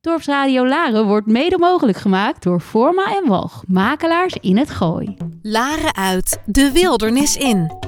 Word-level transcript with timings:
Dorpsradio 0.00 0.66
Laren 0.66 1.06
wordt 1.06 1.26
mede 1.26 1.58
mogelijk 1.58 1.98
gemaakt 1.98 2.42
door 2.42 2.60
Forma 2.60 3.16
en 3.16 3.28
Walg, 3.28 3.62
makelaars 3.66 4.34
in 4.40 4.56
het 4.56 4.70
Gooi. 4.70 5.16
Laren 5.42 5.94
uit, 5.94 6.40
de 6.44 6.72
wildernis 6.72 7.36
in. 7.36 7.87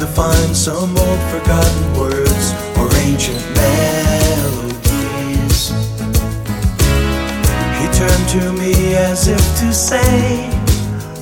To 0.00 0.06
find 0.06 0.56
some 0.56 0.96
old 0.96 1.20
forgotten 1.30 1.98
words 1.98 2.54
or 2.78 2.88
ancient 3.04 3.38
melodies. 3.54 4.80
He 7.78 7.86
turned 7.92 8.28
to 8.30 8.52
me 8.54 8.94
as 8.96 9.28
if 9.28 9.58
to 9.60 9.72
say, 9.74 10.48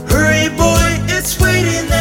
Hurry, 0.08 0.48
boy, 0.56 0.96
it's 1.08 1.40
waiting 1.40 1.88
there 1.88 1.97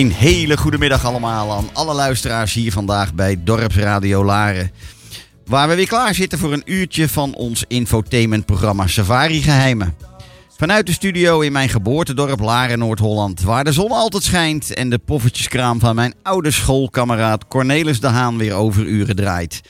Een 0.00 0.12
hele 0.12 0.56
goede 0.56 0.78
middag 0.78 1.04
allemaal 1.04 1.52
aan 1.52 1.68
alle 1.72 1.94
luisteraars 1.94 2.52
hier 2.54 2.72
vandaag 2.72 3.14
bij 3.14 3.36
Dorpsradio 3.44 4.24
Laren. 4.24 4.70
Waar 5.44 5.68
we 5.68 5.74
weer 5.74 5.86
klaar 5.86 6.14
zitten 6.14 6.38
voor 6.38 6.52
een 6.52 6.62
uurtje 6.64 7.08
van 7.08 7.34
ons 7.34 7.64
infotainmentprogramma 7.68 8.86
Safari 8.86 9.42
Geheimen. 9.42 9.94
Vanuit 10.56 10.86
de 10.86 10.92
studio 10.92 11.40
in 11.40 11.52
mijn 11.52 11.68
geboortedorp 11.68 12.40
Laren, 12.40 12.78
Noord-Holland, 12.78 13.42
waar 13.42 13.64
de 13.64 13.72
zon 13.72 13.90
altijd 13.90 14.22
schijnt 14.22 14.74
en 14.74 14.90
de 14.90 14.98
poffertjeskraam 14.98 15.80
van 15.80 15.94
mijn 15.94 16.14
oude 16.22 16.50
schoolkameraad 16.50 17.48
Cornelis 17.48 18.00
de 18.00 18.06
Haan 18.06 18.38
weer 18.38 18.54
overuren 18.54 19.16
draait. 19.16 19.60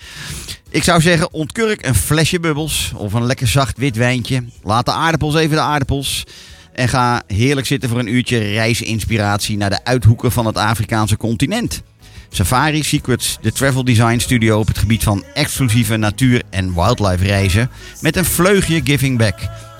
Ik 0.69 0.85
zou 0.85 1.01
zeggen, 1.01 1.33
ontkurk 1.33 1.87
een 1.87 1.95
flesje 1.95 2.41
bubbels 2.41 2.93
of 2.97 3.12
een 3.12 3.27
lekker 3.27 3.49
zacht 3.49 3.79
wit 3.79 3.97
wijntje. 3.97 4.45
Laat 4.62 4.85
de 4.85 4.93
aardappels 4.93 5.35
even 5.35 5.57
de 5.57 5.62
aardappels. 5.62 6.25
En 6.72 6.88
ga 6.88 7.22
heerlijk 7.26 7.66
zitten 7.66 7.88
voor 7.88 7.98
een 7.98 8.14
uurtje 8.14 8.38
reisinspiratie 8.38 9.56
naar 9.56 9.70
de 9.70 9.84
uithoeken 9.84 10.32
van 10.32 10.47
het 10.47 10.56
Afrikaanse 10.56 11.16
continent. 11.16 11.82
Safari 12.28 12.82
Secrets, 12.82 13.38
de 13.41 13.53
travel 13.53 13.84
design 13.84 14.19
studio 14.19 14.58
op 14.58 14.66
het 14.66 14.78
gebied 14.78 15.03
van 15.03 15.25
exclusieve 15.34 15.97
natuur- 15.97 16.42
en 16.50 16.75
wildlife 16.75 17.25
reizen. 17.25 17.70
Met 18.00 18.16
een 18.16 18.25
vleugje 18.25 18.81
giving 18.84 19.19
back. 19.19 19.38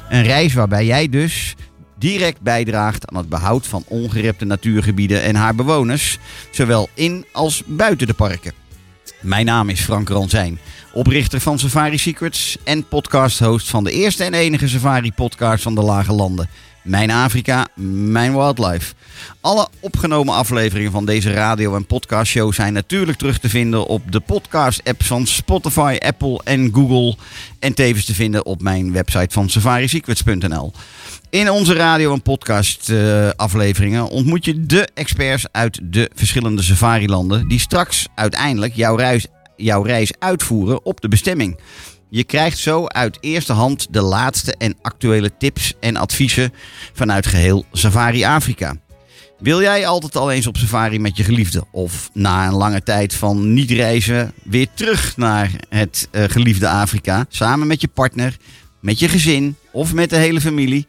Een 0.09 0.23
reis 0.23 0.53
waarbij 0.53 0.87
jij 0.87 1.09
dus 1.09 1.55
direct 1.99 2.41
bijdraagt 2.41 3.11
aan 3.11 3.17
het 3.17 3.29
behoud 3.29 3.67
van 3.67 3.85
ongerepte 3.89 4.45
natuurgebieden 4.45 5.23
en 5.23 5.35
haar 5.35 5.55
bewoners. 5.55 6.19
Zowel 6.51 6.89
in 6.95 7.25
als 7.33 7.63
buiten 7.67 8.07
de 8.07 8.15
parken. 8.15 8.53
Mijn 9.21 9.47
naam 9.47 9.69
is 9.69 9.81
Frank 9.81 10.09
Ranzijn, 10.09 10.59
oprichter 10.93 11.41
van 11.41 11.59
Safari 11.59 11.99
Secrets 11.99 12.57
en 12.65 12.89
podcast-host 12.89 13.69
van 13.69 13.85
de 13.85 13.93
eerste 13.93 14.25
en 14.25 14.35
enige 14.35 14.69
Safari-podcast 14.69 15.63
van 15.63 15.75
de 15.75 15.83
Lage 15.83 16.13
Landen. 16.13 16.49
Mijn 16.83 17.11
Afrika, 17.11 17.67
mijn 17.75 18.33
wildlife. 18.33 18.95
Alle 19.41 19.69
opgenomen 19.81 20.35
afleveringen 20.35 20.93
van 20.93 21.05
deze 21.05 21.33
radio- 21.33 21.75
en 21.77 21.87
podcastshow 21.87 22.53
zijn 22.53 22.73
natuurlijk 22.73 23.19
terug 23.19 23.39
te 23.39 23.49
vinden 23.49 23.87
op 23.87 24.13
de 24.13 24.21
podcast-apps 24.21 25.07
van 25.07 25.27
Spotify, 25.27 25.97
Apple 25.99 26.41
en 26.45 26.71
Google. 26.75 27.17
En 27.59 27.75
tevens 27.75 28.05
te 28.05 28.15
vinden 28.15 28.47
op 28.47 28.63
mijn 28.63 28.93
website 28.93 29.29
van 29.35 29.49
safarisecrets.nl. 29.49 30.73
In 31.31 31.51
onze 31.51 31.75
radio- 31.75 32.13
en 32.13 32.23
podcast-afleveringen 32.23 34.09
ontmoet 34.09 34.45
je 34.45 34.67
de 34.67 34.89
experts 34.95 35.45
uit 35.53 35.81
de 35.83 36.11
verschillende 36.15 36.63
safari-landen. 36.63 37.49
die 37.49 37.61
straks 37.61 38.07
uiteindelijk 38.15 38.75
jouw 38.75 38.97
reis, 38.97 39.27
jouw 39.57 39.83
reis 39.83 40.13
uitvoeren 40.19 40.85
op 40.85 41.01
de 41.01 41.09
bestemming. 41.09 41.59
Je 42.11 42.25
krijgt 42.25 42.59
zo 42.59 42.87
uit 42.87 43.19
eerste 43.21 43.53
hand 43.53 43.87
de 43.91 44.01
laatste 44.01 44.55
en 44.57 44.77
actuele 44.83 45.31
tips 45.39 45.75
en 45.81 45.97
adviezen 45.97 46.53
vanuit 46.93 47.27
geheel 47.27 47.65
Safari 47.73 48.25
Afrika. 48.25 48.77
Wil 49.39 49.61
jij 49.61 49.87
altijd 49.87 50.17
al 50.17 50.31
eens 50.31 50.47
op 50.47 50.57
safari 50.57 50.99
met 50.99 51.17
je 51.17 51.25
geliefde? 51.25 51.65
Of 51.73 52.11
na 52.13 52.47
een 52.47 52.55
lange 52.55 52.83
tijd 52.83 53.15
van 53.15 53.53
niet 53.53 53.71
reizen 53.71 54.33
weer 54.43 54.67
terug 54.75 55.17
naar 55.17 55.51
het 55.69 56.09
eh, 56.11 56.25
geliefde 56.25 56.69
Afrika? 56.69 57.27
Samen 57.29 57.67
met 57.67 57.81
je 57.81 57.89
partner, 57.89 58.37
met 58.81 58.99
je 58.99 59.09
gezin 59.09 59.57
of 59.73 59.93
met 59.93 60.11
de 60.11 60.17
hele 60.17 60.41
familie? 60.41 60.87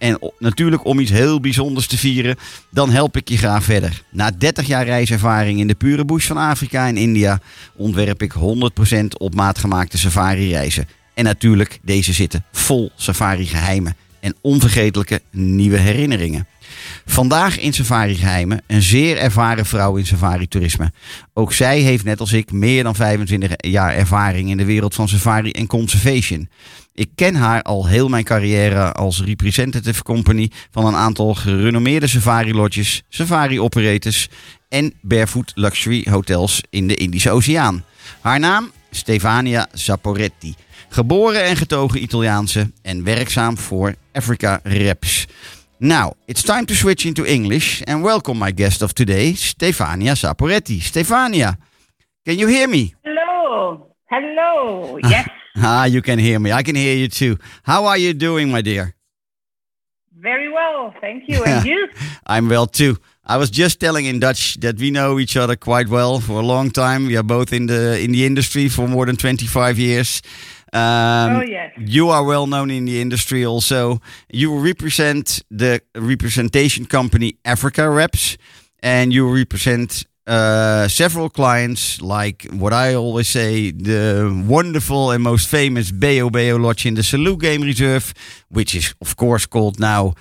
En 0.00 0.18
natuurlijk 0.38 0.84
om 0.84 0.98
iets 0.98 1.10
heel 1.10 1.40
bijzonders 1.40 1.86
te 1.86 1.98
vieren, 1.98 2.36
dan 2.70 2.90
help 2.90 3.16
ik 3.16 3.28
je 3.28 3.36
graag 3.36 3.64
verder. 3.64 4.02
Na 4.10 4.30
30 4.30 4.66
jaar 4.66 4.84
reiservaring 4.84 5.58
in 5.58 5.66
de 5.66 5.74
pure 5.74 6.04
bush 6.04 6.26
van 6.26 6.36
Afrika 6.36 6.86
en 6.86 6.96
India 6.96 7.40
ontwerp 7.76 8.22
ik 8.22 8.32
100% 8.32 8.36
op 9.18 9.34
maat 9.34 9.58
gemaakte 9.58 9.98
safari 9.98 10.50
reizen. 10.50 10.88
En 11.14 11.24
natuurlijk, 11.24 11.78
deze 11.82 12.12
zitten 12.12 12.44
vol 12.52 12.90
safari 12.96 13.46
geheimen 13.46 13.96
en 14.20 14.34
onvergetelijke 14.40 15.20
nieuwe 15.30 15.76
herinneringen. 15.78 16.46
Vandaag 17.06 17.58
in 17.58 17.72
Safari 17.72 18.14
Geheimen 18.14 18.62
een 18.66 18.82
zeer 18.82 19.16
ervaren 19.16 19.66
vrouw 19.66 19.96
in 19.96 20.06
safari 20.06 20.48
toerisme. 20.48 20.92
Ook 21.32 21.52
zij 21.52 21.80
heeft 21.80 22.04
net 22.04 22.20
als 22.20 22.32
ik 22.32 22.52
meer 22.52 22.82
dan 22.82 22.94
25 22.94 23.50
jaar 23.56 23.94
ervaring 23.94 24.50
in 24.50 24.56
de 24.56 24.64
wereld 24.64 24.94
van 24.94 25.08
safari 25.08 25.50
en 25.50 25.66
conservation. 25.66 26.48
Ik 27.00 27.10
ken 27.14 27.34
haar 27.34 27.62
al 27.62 27.86
heel 27.86 28.08
mijn 28.08 28.24
carrière 28.24 28.92
als 28.92 29.24
representative 29.24 30.02
company 30.02 30.50
van 30.70 30.86
een 30.86 30.94
aantal 30.94 31.34
gerenommeerde 31.34 32.06
safari 32.06 32.54
lodges, 32.54 33.02
safari 33.08 33.60
operators 33.60 34.28
en 34.68 34.94
barefoot 35.00 35.52
luxury 35.54 36.06
hotels 36.10 36.62
in 36.70 36.86
de 36.86 36.94
Indische 36.94 37.30
Oceaan. 37.30 37.84
Haar 38.20 38.38
naam 38.38 38.70
Stefania 38.90 39.66
Zaporetti. 39.72 40.54
Geboren 40.88 41.44
en 41.44 41.56
getogen 41.56 42.02
Italiaanse 42.02 42.70
en 42.82 43.04
werkzaam 43.04 43.58
voor 43.58 43.94
Africa 44.12 44.60
Reps. 44.62 45.26
Now, 45.78 46.12
it's 46.24 46.42
time 46.42 46.64
to 46.64 46.74
switch 46.74 47.04
into 47.04 47.24
English 47.24 47.82
and 47.82 48.02
welcome 48.02 48.44
my 48.44 48.52
guest 48.54 48.82
of 48.82 48.92
today, 48.92 49.34
Stefania 49.34 50.14
Saporetti. 50.14 50.80
Stefania, 50.80 51.56
can 52.22 52.36
you 52.36 52.50
hear 52.52 52.68
me? 52.68 52.94
Hello. 53.02 53.86
Hello. 54.06 54.96
Yes. 54.98 55.38
Ah, 55.56 55.84
you 55.84 56.00
can 56.00 56.18
hear 56.18 56.38
me. 56.38 56.52
I 56.52 56.62
can 56.62 56.76
hear 56.76 56.96
you 56.96 57.08
too. 57.08 57.36
How 57.64 57.86
are 57.86 57.98
you 57.98 58.14
doing, 58.14 58.50
my 58.50 58.62
dear? 58.62 58.94
Very 60.16 60.52
well, 60.52 60.94
thank 61.00 61.28
you. 61.28 61.42
And 61.44 61.66
you? 61.66 61.88
I'm 62.26 62.48
well 62.48 62.66
too. 62.66 62.98
I 63.24 63.36
was 63.36 63.50
just 63.50 63.80
telling 63.80 64.06
in 64.06 64.20
Dutch 64.20 64.56
that 64.60 64.78
we 64.78 64.90
know 64.90 65.18
each 65.18 65.36
other 65.36 65.56
quite 65.56 65.88
well 65.88 66.20
for 66.20 66.40
a 66.40 66.44
long 66.44 66.70
time. 66.70 67.06
We 67.06 67.16
are 67.16 67.22
both 67.22 67.52
in 67.52 67.66
the 67.66 67.98
in 68.00 68.12
the 68.12 68.26
industry 68.26 68.68
for 68.68 68.88
more 68.88 69.06
than 69.06 69.16
25 69.16 69.78
years. 69.78 70.22
Um, 70.72 71.36
oh 71.36 71.42
yes. 71.42 71.72
You 71.78 72.10
are 72.10 72.24
well 72.24 72.46
known 72.46 72.70
in 72.70 72.84
the 72.84 73.00
industry 73.00 73.44
also. 73.44 74.00
You 74.32 74.58
represent 74.58 75.42
the 75.50 75.80
representation 75.94 76.86
company 76.86 77.38
Africa 77.44 77.88
Reps, 77.88 78.36
and 78.82 79.12
you 79.12 79.28
represent 79.32 80.06
uh, 80.30 80.86
several 80.86 81.28
clients, 81.28 82.00
like 82.00 82.46
what 82.52 82.72
I 82.72 82.94
always 82.94 83.26
say, 83.26 83.72
the 83.72 84.30
wonderful 84.46 85.10
and 85.10 85.22
most 85.24 85.48
famous 85.48 85.90
Beho 85.90 86.30
Beho 86.30 86.60
Lodge 86.60 86.86
in 86.86 86.94
the 86.94 87.02
Selous 87.02 87.36
Game 87.40 87.62
Reserve, 87.62 88.14
which 88.48 88.74
is 88.76 88.94
of 89.00 89.16
course 89.16 89.44
called 89.46 89.80
now 89.80 90.14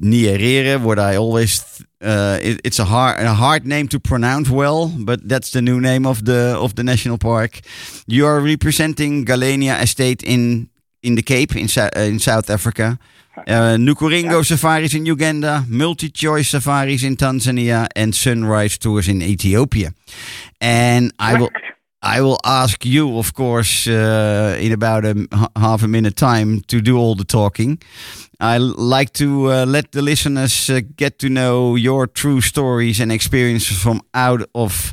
Nyerere. 0.00 0.80
What 0.80 1.00
I 1.00 1.16
always 1.16 1.82
uh, 2.00 2.38
it, 2.42 2.60
it's 2.62 2.78
a 2.78 2.84
hard 2.84 3.20
a 3.20 3.34
hard 3.34 3.66
name 3.66 3.88
to 3.88 3.98
pronounce 3.98 4.50
well, 4.50 4.88
but 4.88 5.28
that's 5.28 5.50
the 5.50 5.60
new 5.60 5.80
name 5.80 6.06
of 6.06 6.24
the 6.24 6.56
of 6.56 6.76
the 6.76 6.84
national 6.84 7.18
park. 7.18 7.60
You 8.06 8.26
are 8.26 8.40
representing 8.40 9.24
Galenia 9.24 9.82
Estate 9.82 10.22
in 10.22 10.68
in 11.02 11.16
the 11.16 11.22
Cape 11.22 11.56
in 11.56 11.68
in 11.96 12.18
South 12.20 12.50
Africa. 12.50 12.98
Uh, 13.36 13.76
Nkuringo 13.76 14.44
safaris 14.44 14.94
in 14.94 15.06
Uganda, 15.06 15.64
multi-choice 15.68 16.48
safaris 16.50 17.02
in 17.02 17.16
Tanzania, 17.16 17.88
and 17.96 18.14
sunrise 18.14 18.78
tours 18.78 19.08
in 19.08 19.22
Ethiopia. 19.22 19.92
And 20.60 21.12
I 21.18 21.38
will, 21.38 21.50
I 22.02 22.20
will 22.20 22.38
ask 22.44 22.84
you, 22.84 23.18
of 23.18 23.34
course, 23.34 23.86
uh, 23.86 24.56
in 24.60 24.72
about 24.72 25.04
a 25.04 25.14
half 25.56 25.82
a 25.82 25.88
minute 25.88 26.16
time 26.16 26.60
to 26.68 26.80
do 26.80 26.96
all 26.96 27.14
the 27.14 27.24
talking. 27.24 27.78
I 28.40 28.58
like 28.58 29.12
to 29.14 29.50
uh, 29.50 29.64
let 29.66 29.92
the 29.92 30.02
listeners 30.02 30.70
get 30.96 31.18
to 31.18 31.28
know 31.28 31.76
your 31.76 32.06
true 32.06 32.40
stories 32.40 33.00
and 33.00 33.10
experiences 33.10 33.80
from 33.80 34.00
out 34.12 34.42
of 34.54 34.92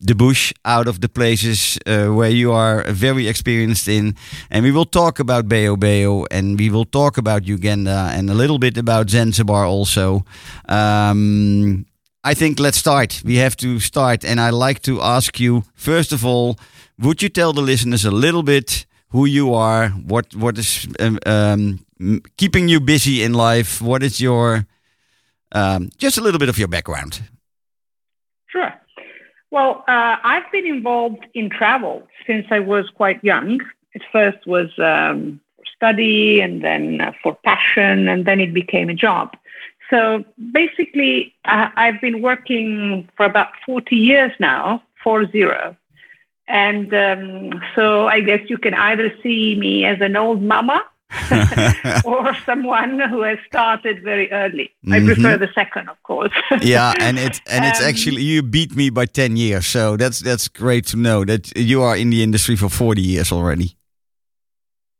the 0.00 0.14
bush, 0.14 0.52
out 0.64 0.86
of 0.88 1.00
the 1.00 1.08
places 1.08 1.78
uh, 1.86 2.06
where 2.06 2.30
you 2.30 2.52
are 2.52 2.84
very 2.92 3.28
experienced 3.28 3.88
in. 3.88 4.14
And 4.50 4.64
we 4.64 4.70
will 4.70 4.84
talk 4.84 5.18
about 5.18 5.48
Beho 5.48 5.76
Beho 5.76 6.26
and 6.30 6.58
we 6.58 6.70
will 6.70 6.84
talk 6.84 7.18
about 7.18 7.46
Uganda 7.46 8.10
and 8.12 8.30
a 8.30 8.34
little 8.34 8.58
bit 8.58 8.76
about 8.76 9.10
Zanzibar 9.10 9.64
also. 9.64 10.24
Um, 10.68 11.86
I 12.24 12.34
think 12.34 12.58
let's 12.58 12.78
start. 12.78 13.22
We 13.24 13.36
have 13.36 13.56
to 13.56 13.80
start. 13.80 14.24
And 14.24 14.40
I 14.40 14.50
like 14.50 14.82
to 14.82 15.00
ask 15.00 15.40
you, 15.40 15.62
first 15.74 16.12
of 16.12 16.24
all, 16.24 16.58
would 16.98 17.22
you 17.22 17.28
tell 17.28 17.52
the 17.52 17.62
listeners 17.62 18.04
a 18.04 18.10
little 18.10 18.42
bit 18.42 18.86
who 19.10 19.26
you 19.26 19.54
are, 19.54 19.90
what 19.90 20.34
what 20.34 20.58
is 20.58 20.88
um, 20.98 21.18
um, 21.26 21.78
keeping 22.36 22.68
you 22.68 22.80
busy 22.80 23.22
in 23.22 23.32
life? 23.32 23.80
What 23.80 24.02
is 24.02 24.20
your 24.20 24.66
um, 25.52 25.90
just 25.98 26.18
a 26.18 26.20
little 26.20 26.38
bit 26.38 26.48
of 26.48 26.58
your 26.58 26.68
background? 26.68 27.22
Sure. 28.48 28.72
Well, 29.50 29.84
uh, 29.88 30.16
I've 30.22 30.50
been 30.50 30.66
involved 30.66 31.26
in 31.34 31.50
travel 31.50 32.06
since 32.26 32.46
I 32.50 32.58
was 32.58 32.90
quite 32.90 33.22
young. 33.22 33.60
At 33.94 34.02
first 34.12 34.46
was 34.46 34.70
um, 34.78 35.40
for 35.56 35.64
study, 35.76 36.40
and 36.40 36.62
then 36.62 37.00
uh, 37.00 37.12
for 37.22 37.36
passion, 37.44 38.08
and 38.08 38.24
then 38.26 38.40
it 38.40 38.52
became 38.52 38.88
a 38.90 38.94
job. 38.94 39.36
So 39.90 40.24
basically, 40.52 41.34
uh, 41.44 41.70
I've 41.76 42.00
been 42.00 42.20
working 42.20 43.08
for 43.16 43.24
about 43.24 43.50
40 43.64 43.94
years 43.94 44.32
now, 44.40 44.82
four 45.02 45.30
zero. 45.30 45.76
And 46.48 46.92
um, 46.94 47.62
so 47.74 48.06
I 48.06 48.20
guess 48.20 48.40
you 48.48 48.58
can 48.58 48.74
either 48.74 49.12
see 49.22 49.56
me 49.58 49.84
as 49.84 50.00
an 50.00 50.16
old 50.16 50.42
mama 50.42 50.84
or 52.04 52.34
someone 52.44 52.98
who 53.10 53.22
has 53.22 53.38
started 53.46 54.02
very 54.02 54.30
early. 54.32 54.70
I 54.90 55.00
prefer 55.00 55.36
the 55.38 55.48
second, 55.54 55.88
of 55.88 56.02
course. 56.02 56.32
yeah, 56.60 56.92
and 57.00 57.18
it's 57.18 57.40
and 57.50 57.64
it's 57.64 57.80
Um, 57.80 57.86
actually 57.88 58.22
you 58.22 58.42
beat 58.42 58.74
me 58.76 58.90
by 58.90 59.06
ten 59.06 59.36
years, 59.36 59.66
so 59.66 59.96
that's 59.96 60.20
that's 60.20 60.48
great 60.48 60.86
to 60.86 60.96
know 60.96 61.24
that 61.24 61.56
you 61.56 61.82
are 61.82 61.96
in 61.96 62.10
the 62.10 62.22
industry 62.22 62.56
for 62.56 62.68
forty 62.68 63.02
years 63.02 63.30
already. 63.32 63.76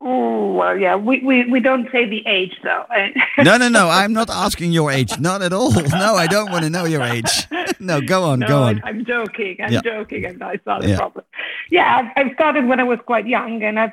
Oh, 0.00 0.52
well, 0.52 0.76
yeah, 0.78 0.94
we, 0.94 1.20
we, 1.24 1.46
we 1.50 1.58
don't 1.58 1.90
say 1.90 2.08
the 2.08 2.22
age 2.26 2.54
though. 2.62 2.84
No, 3.44 3.56
no, 3.56 3.68
no. 3.68 3.88
I'm 3.88 4.12
not 4.12 4.30
asking 4.30 4.70
your 4.72 4.92
age, 4.92 5.18
not 5.18 5.42
at 5.42 5.52
all. 5.52 5.72
No, 5.72 6.14
I 6.14 6.26
don't 6.28 6.50
want 6.52 6.62
to 6.64 6.70
know 6.70 6.84
your 6.84 7.02
age. 7.02 7.46
No, 7.80 8.00
go 8.00 8.22
on, 8.24 8.38
no, 8.40 8.46
go 8.46 8.62
on. 8.62 8.80
I'm 8.84 9.04
joking. 9.04 9.56
I'm 9.60 9.72
Yeah. 9.72 9.80
joking, 9.82 10.38
that's 10.38 10.64
not 10.64 10.84
a 10.84 10.88
Yeah. 10.88 10.96
problem. 10.96 11.24
Yeah, 11.70 11.96
I've, 12.16 12.26
I've 12.26 12.34
started 12.34 12.66
when 12.68 12.78
I 12.78 12.84
was 12.84 13.00
quite 13.04 13.26
young, 13.26 13.62
and 13.64 13.80
I've 13.80 13.92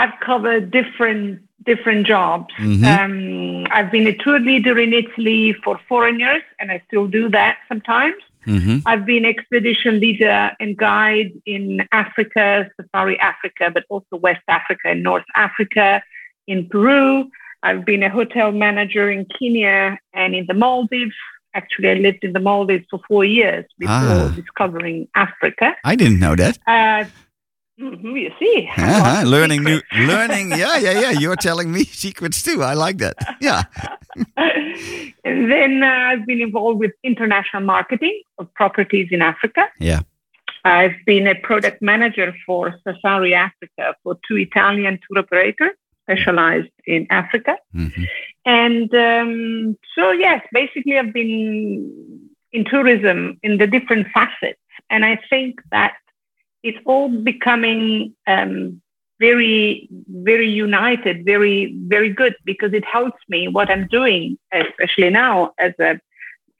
I've 0.00 0.16
covered 0.30 0.64
different 0.78 1.40
different 1.72 2.02
jobs. 2.06 2.50
Mhm. 2.58 2.84
Um, 2.94 3.66
I've 3.76 3.90
been 3.96 4.06
a 4.14 4.16
tour 4.22 4.38
leader 4.50 4.74
in 4.84 4.92
Italy 5.02 5.42
for 5.64 5.74
foreigners, 5.90 6.42
and 6.58 6.66
I 6.74 6.76
still 6.88 7.06
do 7.18 7.24
that 7.38 7.54
sometimes. 7.70 8.20
hmm 8.44 8.76
I've 8.90 9.04
been 9.12 9.24
expedition 9.34 9.94
leader 10.06 10.38
and 10.60 10.70
guide 10.88 11.32
in 11.54 11.64
Africa, 12.02 12.70
Safari 12.76 13.16
Africa, 13.32 13.64
but 13.76 13.84
also 13.92 14.14
West 14.28 14.46
Africa 14.58 14.84
and 14.92 15.00
North 15.10 15.28
Africa, 15.46 15.86
in 16.52 16.58
Peru. 16.72 17.08
I've 17.66 17.84
been 17.84 18.02
a 18.10 18.12
hotel 18.20 18.48
manager 18.66 19.04
in 19.16 19.26
Kenya 19.36 19.98
and 20.20 20.30
in 20.38 20.44
the 20.50 20.54
Maldives. 20.64 21.18
Actually, 21.60 21.88
I 21.90 21.94
lived 22.06 22.22
in 22.28 22.32
the 22.38 22.44
Maldives 22.50 22.86
for 22.90 23.00
four 23.10 23.24
years 23.38 23.64
before 23.84 24.18
Ah. 24.22 24.32
discovering 24.42 24.98
Africa. 25.26 25.68
I 25.92 25.94
didn't 26.00 26.20
know 26.24 26.34
that. 26.42 26.54
Uh, 26.74 27.04
mhm, 27.80 28.20
you 28.20 28.30
see, 28.38 28.68
Uh-huh, 28.76 29.22
learning 29.26 29.62
new, 29.64 29.80
learning. 30.12 30.50
Yeah, 30.50 30.76
yeah, 30.78 31.00
yeah. 31.00 31.10
You're 31.10 31.36
telling 31.36 31.72
me 31.72 31.84
secrets 32.04 32.42
too. 32.42 32.62
I 32.62 32.74
like 32.74 32.98
that. 32.98 33.16
Yeah. 33.40 33.62
and 35.24 35.50
then 35.52 35.82
uh, 35.82 35.86
I've 36.10 36.26
been 36.26 36.40
involved 36.40 36.78
with 36.80 36.92
international 37.04 37.62
marketing 37.62 38.22
of 38.38 38.52
properties 38.54 39.08
in 39.10 39.22
Africa. 39.22 39.66
Yeah. 39.78 40.00
I've 40.64 40.96
been 41.06 41.26
a 41.26 41.34
product 41.34 41.80
manager 41.80 42.34
for 42.44 42.74
Safari 42.84 43.34
Africa 43.34 43.94
for 44.02 44.18
two 44.26 44.36
Italian 44.36 44.98
tour 45.08 45.20
operators 45.22 45.70
specialized 46.04 46.70
in 46.86 47.06
Africa. 47.10 47.56
hmm 47.72 48.04
And 48.44 48.92
um, 48.94 49.76
so, 49.94 50.10
yes, 50.12 50.40
basically, 50.52 50.98
I've 50.98 51.12
been 51.12 52.30
in 52.52 52.64
tourism 52.64 53.38
in 53.42 53.58
the 53.58 53.66
different 53.66 54.06
facets. 54.16 54.58
And 54.90 55.04
I 55.04 55.18
think 55.30 55.60
that 55.70 55.94
it's 56.62 56.78
all 56.84 57.08
becoming 57.08 58.14
um, 58.26 58.80
very, 59.20 59.88
very 60.08 60.48
united, 60.48 61.24
very, 61.24 61.74
very 61.86 62.10
good 62.12 62.34
because 62.44 62.72
it 62.72 62.84
helps 62.84 63.20
me 63.28 63.48
what 63.48 63.70
I'm 63.70 63.86
doing, 63.88 64.38
especially 64.52 65.10
now 65.10 65.52
as 65.58 65.72
a 65.80 65.98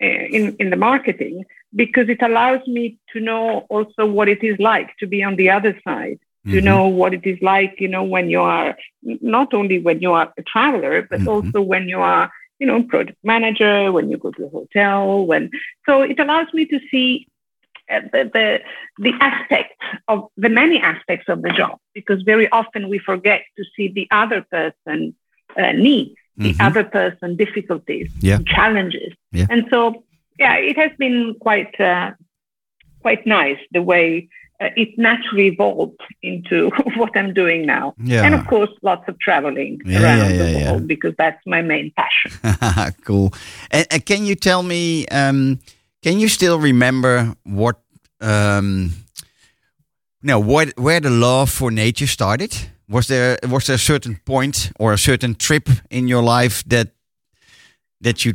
uh, 0.03 0.25
in 0.37 0.57
in 0.59 0.71
the 0.71 0.77
marketing, 0.77 1.45
because 1.75 2.09
it 2.09 2.23
allows 2.23 2.67
me 2.67 2.99
to 3.13 3.21
know 3.21 3.67
also 3.69 4.07
what 4.07 4.29
it 4.29 4.43
is 4.43 4.57
like 4.59 4.91
to 4.99 5.07
be 5.07 5.23
on 5.23 5.37
the 5.37 5.51
other 5.51 5.79
side 5.85 6.19
to 6.53 6.61
Mhm. 6.61 6.65
know 6.65 6.87
what 6.89 7.15
it 7.15 7.25
is 7.27 7.39
like, 7.43 7.75
you 7.79 7.89
know, 7.89 8.03
when 8.05 8.29
you 8.31 8.41
are 8.41 8.77
not 9.03 9.53
only 9.55 9.79
when 9.79 10.01
you 10.01 10.13
are 10.13 10.33
a 10.39 10.43
traveler, 10.43 11.07
but 11.11 11.21
Mhm. 11.21 11.27
also 11.27 11.61
when 11.61 11.89
you 11.89 12.01
are, 12.01 12.31
you 12.59 12.67
know, 12.67 12.83
project 12.83 13.19
manager, 13.23 13.93
when 13.93 14.11
you 14.11 14.17
go 14.19 14.31
to 14.33 14.45
a 14.47 14.49
hotel, 14.49 15.27
when 15.27 15.51
so 15.87 16.03
it 16.03 16.19
allows 16.19 16.49
me 16.53 16.65
to 16.67 16.79
see 16.91 17.27
the, 17.89 18.31
the 18.33 18.61
the 18.99 19.13
aspects 19.21 19.75
of 20.09 20.29
the 20.37 20.49
many 20.49 20.79
aspects 20.81 21.29
of 21.29 21.43
the 21.43 21.51
job 21.51 21.79
because 21.95 22.23
very 22.23 22.49
often 22.51 22.89
we 22.89 22.99
forget 22.99 23.43
to 23.57 23.65
see 23.75 23.89
the 23.89 24.07
other 24.11 24.43
person 24.51 25.15
uh, 25.57 25.73
needs, 25.73 26.15
the 26.37 26.53
Mhm. 26.55 26.67
other 26.67 26.85
person 26.85 27.37
difficulties, 27.37 28.09
Yeah. 28.21 28.39
challenges, 28.47 29.13
Yeah. 29.33 29.47
and 29.51 29.67
so 29.71 30.05
yeah, 30.39 30.57
it 30.57 30.77
has 30.77 30.93
been 30.99 31.35
quite 31.41 31.75
uh, 31.81 32.13
quite 33.01 33.27
nice 33.27 33.59
the 33.73 33.83
way 33.83 34.29
uh, 34.61 34.71
it 34.77 34.99
naturally 34.99 35.47
evolved 35.47 36.01
into 36.23 36.71
what 36.97 37.17
I'm 37.17 37.33
doing 37.33 37.65
now. 37.65 37.95
Yeah. 38.03 38.25
And 38.25 38.35
of 38.35 38.45
course, 38.47 38.71
lots 38.83 39.09
of 39.09 39.19
traveling 39.21 39.81
Yeah, 39.85 40.03
around 40.03 40.31
yeah, 40.35 40.39
the 40.43 40.59
world 40.59 40.89
because 40.89 41.15
that's 41.17 41.41
my 41.47 41.63
main 41.63 41.93
passion. 41.97 42.31
cool. 43.05 43.33
And, 43.71 43.87
and 43.91 44.05
can 44.05 44.25
you 44.27 44.35
tell 44.35 44.63
me? 44.63 45.07
Um, 45.09 45.61
can 46.03 46.19
you 46.19 46.29
still 46.29 46.59
remember 46.59 47.35
what? 47.45 47.77
Um, 48.21 48.93
no, 50.23 50.41
what 50.41 50.77
where 50.77 51.01
the 51.01 51.11
love 51.11 51.51
for 51.51 51.71
nature 51.71 52.07
started? 52.07 52.57
Was 52.89 53.07
there 53.07 53.39
was 53.49 53.67
there 53.67 53.77
a 53.77 53.79
certain 53.79 54.19
point 54.25 54.73
or 54.79 54.93
a 54.93 54.99
certain 54.99 55.35
trip 55.35 55.69
in 55.91 56.09
your 56.09 56.23
life 56.23 56.65
that 56.65 56.89
that 58.01 58.25
you 58.25 58.35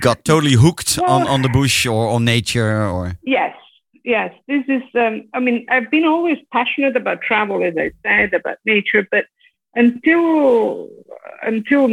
got 0.00 0.24
totally 0.24 0.54
hooked 0.54 0.98
on, 0.98 1.26
on 1.26 1.42
the 1.42 1.48
bush 1.48 1.86
or 1.86 2.08
on 2.08 2.24
nature 2.24 2.86
or? 2.86 3.16
Yes, 3.22 3.56
yes. 4.04 4.32
This 4.46 4.64
is, 4.68 4.82
um, 4.94 5.28
I 5.34 5.40
mean, 5.40 5.66
I've 5.70 5.90
been 5.90 6.04
always 6.04 6.38
passionate 6.52 6.96
about 6.96 7.22
travel, 7.22 7.62
as 7.64 7.74
I 7.76 7.92
said, 8.02 8.34
about 8.34 8.58
nature, 8.64 9.06
but 9.10 9.26
until 9.74 10.88
until 11.42 11.88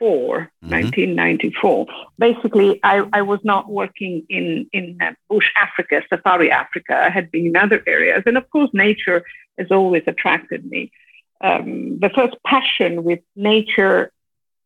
1994, 0.00 0.50
1994. 0.60 1.86
Basically, 2.18 2.80
I, 2.82 3.06
I 3.12 3.22
was 3.22 3.40
not 3.44 3.70
working 3.70 4.24
in, 4.28 4.68
in 4.72 4.98
uh, 5.00 5.12
bush 5.28 5.50
Africa, 5.56 6.02
safari 6.08 6.50
Africa. 6.50 6.96
I 7.06 7.10
had 7.10 7.30
been 7.30 7.46
in 7.46 7.56
other 7.56 7.82
areas. 7.86 8.22
And 8.26 8.36
of 8.36 8.48
course, 8.50 8.70
nature 8.72 9.24
has 9.58 9.70
always 9.70 10.02
attracted 10.06 10.64
me. 10.64 10.90
Um, 11.40 11.98
the 12.00 12.10
first 12.10 12.36
passion 12.46 13.04
with 13.04 13.20
nature, 13.36 14.12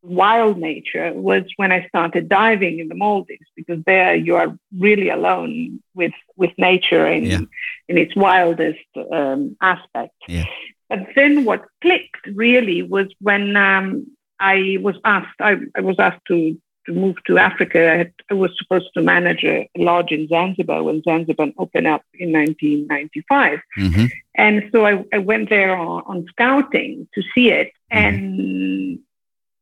wild 0.01 0.57
nature, 0.57 1.13
was 1.13 1.43
when 1.57 1.71
I 1.71 1.87
started 1.87 2.29
diving 2.29 2.79
in 2.79 2.87
the 2.87 2.95
Maldives, 2.95 3.47
because 3.55 3.83
there 3.85 4.15
you 4.15 4.35
are 4.35 4.57
really 4.77 5.09
alone 5.09 5.81
with, 5.93 6.13
with 6.37 6.51
nature 6.57 7.05
in, 7.05 7.25
Yeah. 7.25 7.39
in 7.87 7.97
its 7.97 8.15
wildest 8.15 8.79
um, 9.11 9.57
aspect. 9.61 10.15
Yeah. 10.27 10.45
But 10.89 11.07
then 11.15 11.45
what 11.45 11.65
clicked 11.81 12.25
really 12.33 12.81
was 12.81 13.07
when 13.19 13.55
um, 13.55 14.07
I 14.39 14.77
was 14.81 14.95
asked, 15.05 15.39
I, 15.39 15.57
I 15.75 15.81
was 15.81 15.97
asked 15.99 16.25
to, 16.27 16.57
to 16.85 16.93
move 16.93 17.17
to 17.27 17.37
Africa. 17.37 17.91
I, 17.93 17.97
had, 17.97 18.13
I 18.31 18.33
was 18.33 18.51
supposed 18.57 18.89
to 18.95 19.01
manage 19.01 19.43
a 19.43 19.69
lodge 19.77 20.11
in 20.11 20.27
Zanzibar 20.27 20.83
when 20.83 21.03
Zanzibar 21.03 21.47
opened 21.57 21.87
up 21.87 22.03
in 22.13 22.31
1995. 22.31 23.59
hmm 23.75 24.05
And 24.35 24.69
so 24.71 24.85
I, 24.85 25.03
I 25.13 25.17
went 25.17 25.49
there 25.49 25.75
on, 25.75 26.03
on 26.05 26.25
scouting 26.29 27.07
to 27.13 27.21
see 27.33 27.51
it. 27.51 27.71
Mhm. 27.91 28.03
And 28.03 28.99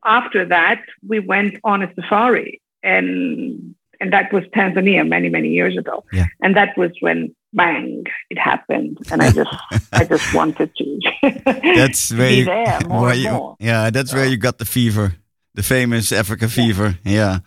after 0.05 0.45
that, 0.45 0.81
we 1.07 1.19
went 1.19 1.55
on 1.63 1.81
a 1.83 1.93
safari. 1.95 2.61
And 2.83 3.75
and 3.99 4.13
that 4.13 4.31
was 4.31 4.43
Tanzania 4.55 5.07
many, 5.07 5.29
many 5.29 5.49
years 5.49 5.75
ago. 5.77 6.03
Yeah. 6.13 6.25
And 6.41 6.55
that 6.55 6.77
was 6.77 6.91
when 6.99 7.35
bang, 7.57 8.03
it 8.29 8.37
happened. 8.39 8.97
And 9.11 9.21
I 9.21 9.31
just 9.31 9.55
I 9.91 10.03
just 10.05 10.33
wanted 10.39 10.69
to, 10.77 10.85
That's 11.75 12.11
where 12.13 12.29
be 12.29 12.35
you, 12.37 12.45
there 12.45 12.79
more 12.87 13.01
where 13.01 13.11
and 13.13 13.21
you- 13.23 13.31
more. 13.31 13.55
yeah, 13.59 13.89
that's 13.91 14.13
where 14.13 14.25
you 14.31 14.37
got 14.37 14.57
the 14.57 14.65
fever, 14.65 15.15
the 15.55 15.63
famous 15.63 16.11
Africa 16.11 16.47
fever. 16.47 16.97
Yeah, 17.03 17.39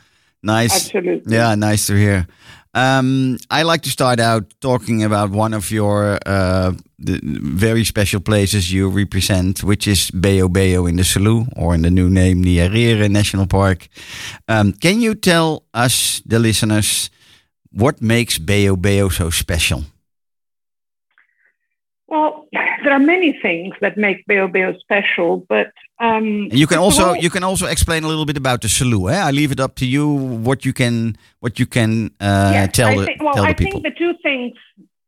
nice. 0.43 0.75
Absolutely. 0.75 1.35
Yeah, 1.37 1.55
nice 1.57 1.87
to 1.87 1.95
hear. 1.97 2.27
Um, 2.73 3.37
I 3.51 3.65
like 3.65 3.83
to 3.83 3.91
start 3.91 4.21
out 4.21 4.45
talking 4.61 5.03
about 5.03 5.31
one 5.31 5.55
of 5.57 5.71
your 5.73 6.19
uh, 6.27 6.73
the 7.01 7.19
very 7.59 7.85
special 7.85 8.21
places 8.21 8.71
you 8.73 8.89
represent, 8.89 9.63
which 9.65 9.89
is 9.89 10.11
Bayo 10.13 10.49
Bayo 10.49 10.87
in 10.87 10.95
the 10.97 11.03
Selous, 11.03 11.49
or 11.57 11.75
in 11.75 11.83
the 11.83 11.91
new 11.91 12.09
name 12.09 12.45
Nyerere 12.45 13.09
National 13.11 13.47
Park. 13.47 13.89
Um, 14.47 14.73
can 14.73 15.01
you 15.01 15.15
tell 15.17 15.65
us, 15.75 16.23
the 16.27 16.39
listeners, 16.39 17.11
what 17.73 18.01
makes 18.01 18.39
Bayo 18.39 18.77
Bayo 18.77 19.09
so 19.11 19.31
special? 19.31 19.83
Well, 22.11 22.49
there 22.85 22.93
are 22.93 22.99
many 22.99 23.33
things 23.41 23.75
that 23.81 23.97
make 23.97 24.27
Bayo 24.27 24.77
special, 24.79 25.47
but 25.49 25.73
um, 26.01 26.49
you 26.51 26.67
can 26.67 26.79
also 26.79 27.13
you 27.15 27.31
can 27.31 27.45
also 27.45 27.67
explain 27.67 28.05
a 28.05 28.09
little 28.09 28.27
bit 28.27 28.37
about 28.37 28.61
the 28.63 28.69
Selous. 28.69 29.13
Eh? 29.13 29.29
I 29.29 29.31
leave 29.31 29.53
it 29.53 29.61
up 29.61 29.77
to 29.77 29.87
you 29.87 30.09
what 30.09 30.65
you 30.65 30.73
can 30.73 31.17
what 31.39 31.59
you 31.61 31.67
can 31.67 32.11
uh, 32.21 32.51
Yes, 32.53 32.77
tell 32.77 32.89
I 32.89 32.97
the 32.97 33.05
think, 33.07 33.23
well, 33.23 33.35
tell 33.35 33.45
the 33.45 33.51
I 33.51 33.55
people. 33.55 33.81
think 33.81 33.95
the 33.95 33.99
two 33.99 34.15
things 34.23 34.55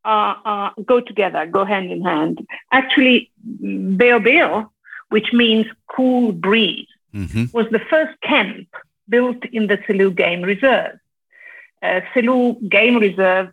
uh, 0.04 0.34
uh, 0.44 0.70
go 0.86 1.00
together, 1.00 1.44
go 1.46 1.64
hand 1.64 1.90
in 1.90 2.02
hand. 2.02 2.46
Actually, 2.70 3.30
Beho, 3.62 4.68
which 5.08 5.32
means 5.32 5.66
cool 5.94 6.32
breeze, 6.32 6.86
hmm 7.12 7.44
was 7.52 7.66
the 7.70 7.80
first 7.90 8.14
camp 8.22 8.68
built 9.08 9.44
in 9.52 9.66
the 9.66 9.78
Selous 9.78 10.14
Game 10.14 10.42
Reserve. 10.42 10.98
Uh, 11.82 12.00
Game 12.68 12.96
Reserve 12.98 13.52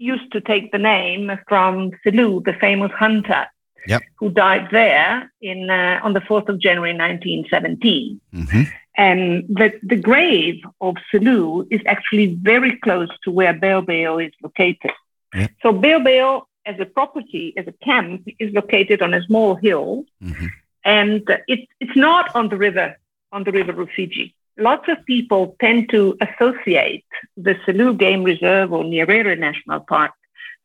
used 0.00 0.32
to 0.32 0.40
take 0.40 0.72
the 0.72 0.78
name 0.78 1.30
from 1.48 1.92
Selous, 2.04 2.44
the 2.44 2.54
famous 2.54 2.92
hunter, 2.92 3.46
Yep. 3.86 4.02
who 4.18 4.28
died 4.30 4.68
there 4.72 5.32
in 5.40 5.70
uh, 5.70 6.00
on 6.02 6.12
the 6.12 6.20
4th 6.20 6.48
of 6.50 6.58
January 6.58 6.92
1917. 6.92 8.20
hmm 8.32 8.62
And 8.96 9.20
the, 9.48 9.68
the 9.82 9.96
grave 9.96 10.58
of 10.80 10.96
Selous 11.10 11.66
is 11.70 11.80
actually 11.86 12.28
very 12.52 12.76
close 12.84 13.08
to 13.24 13.30
where 13.30 13.54
Beho 13.54 13.80
Beho 13.90 14.14
is 14.26 14.32
located. 14.42 14.92
Yeah. 15.34 15.48
So 15.62 15.72
Beho 15.72 16.00
Beho, 16.08 16.44
as 16.66 16.76
a 16.78 16.84
property, 16.84 17.54
as 17.56 17.66
a 17.66 17.72
camp, 17.88 18.28
is 18.38 18.52
located 18.60 19.00
on 19.02 19.14
a 19.14 19.22
small 19.28 19.54
hill, 19.66 20.04
hmm 20.20 20.46
and 20.84 21.22
it's 21.52 21.66
it's 21.82 21.96
not 22.08 22.24
on 22.34 22.48
the 22.52 22.56
river, 22.56 22.88
on 23.32 23.44
the 23.44 23.52
river 23.52 23.72
Rufiji. 23.80 24.26
Lots 24.60 24.86
of 24.88 24.98
people 25.06 25.56
tend 25.60 25.88
to 25.90 26.16
associate 26.20 27.04
the 27.36 27.54
Selous 27.66 27.96
Game 27.98 28.22
Reserve 28.22 28.72
or 28.72 28.84
Nyerere 28.84 29.38
National 29.38 29.80
Park 29.80 30.12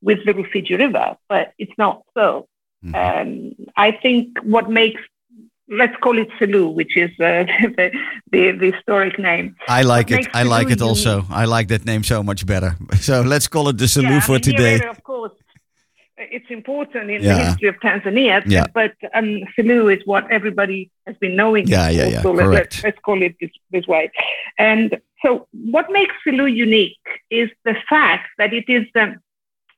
with 0.01 0.19
the 0.25 0.33
Rufiji 0.33 0.77
River, 0.77 1.15
but 1.29 1.53
it's 1.57 1.77
not 1.77 2.01
so. 2.13 2.47
Mhm. 2.85 2.93
Um, 2.95 3.29
I 3.77 3.91
think 3.91 4.37
what 4.43 4.69
makes 4.69 5.01
let's 5.67 5.95
call 6.03 6.17
it 6.19 6.29
Selous, 6.39 6.73
which 6.75 6.95
is 6.97 7.09
uh, 7.19 7.45
the, 7.77 7.91
the 8.31 8.51
the 8.51 8.71
historic 8.71 9.17
name. 9.17 9.55
I 9.67 9.81
like 9.81 10.09
What 10.11 10.19
it. 10.19 10.27
I 10.35 10.43
like 10.43 10.69
it 10.75 10.81
also. 10.81 11.25
I 11.29 11.45
like 11.45 11.67
that 11.69 11.85
name 11.85 12.03
so 12.03 12.21
much 12.23 12.45
better. 12.45 12.75
So 13.01 13.21
let's 13.21 13.47
call 13.47 13.69
it 13.69 13.77
the 13.77 13.85
Selous 13.85 14.09
Yeah, 14.11 14.17
I 14.17 14.19
for 14.29 14.31
mean, 14.33 14.41
today. 14.41 14.77
Nyerere, 14.79 14.89
of 14.97 15.03
course, 15.03 15.31
it's 16.17 16.49
important 16.49 17.09
in 17.11 17.21
Yeah. 17.23 17.37
the 17.37 17.45
history 17.45 17.67
of 17.69 17.75
Tanzania, 17.79 18.41
Yeah. 18.45 18.65
but 18.73 18.93
um, 19.13 19.43
Selous 19.57 19.97
is 19.97 20.05
what 20.05 20.29
everybody 20.31 20.89
has 21.07 21.15
been 21.17 21.35
knowing. 21.35 21.67
Yeah, 21.67 21.89
yeah, 21.89 22.07
yeah, 22.07 22.21
So 22.21 22.33
correct. 22.33 22.51
let's, 22.51 22.83
let's 22.83 22.99
call 22.99 23.21
it 23.21 23.35
this, 23.41 23.51
this 23.71 23.85
way. 23.87 24.11
And 24.57 24.99
so, 25.23 25.47
what 25.51 25.91
makes 25.91 26.13
Selous 26.25 26.55
unique 26.55 26.97
is 27.29 27.49
the 27.63 27.75
fact 27.89 28.29
that 28.37 28.53
it 28.53 28.65
is 28.69 28.85
um, 28.95 29.17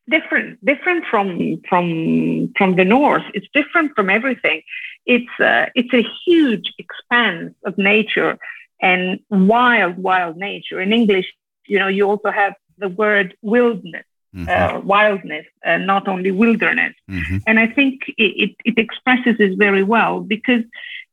different, 0.09 0.63
different 0.63 1.05
from 1.05 1.61
from 1.69 2.53
from 2.57 2.75
the 2.75 2.85
north. 2.85 3.23
It's 3.33 3.47
different 3.53 3.93
from 3.95 4.09
everything. 4.09 4.61
It's 5.05 5.39
uh, 5.39 5.67
it's 5.75 5.93
a 5.93 6.05
huge 6.25 6.73
expanse 6.77 7.53
of 7.65 7.77
nature 7.77 8.37
and 8.81 9.19
wild, 9.29 9.97
wild 9.97 10.37
nature. 10.37 10.79
In 10.81 10.91
English, 10.93 11.27
you 11.65 11.79
know, 11.79 11.87
you 11.87 12.03
also 12.07 12.29
have 12.29 12.53
the 12.77 12.89
word 12.89 13.35
wilderness 13.41 14.05
mm-hmm. 14.37 14.77
uh, 14.77 14.79
wildness, 14.81 15.45
uh, 15.65 15.77
not 15.77 16.07
only 16.07 16.31
wilderness. 16.31 16.93
Mm-hmm. 17.09 17.37
And 17.47 17.59
I 17.59 17.67
think 17.67 18.01
it, 18.17 18.23
it, 18.43 18.55
it 18.65 18.77
expresses 18.77 19.37
this 19.37 19.55
very 19.55 19.83
well 19.83 20.19
because 20.21 20.63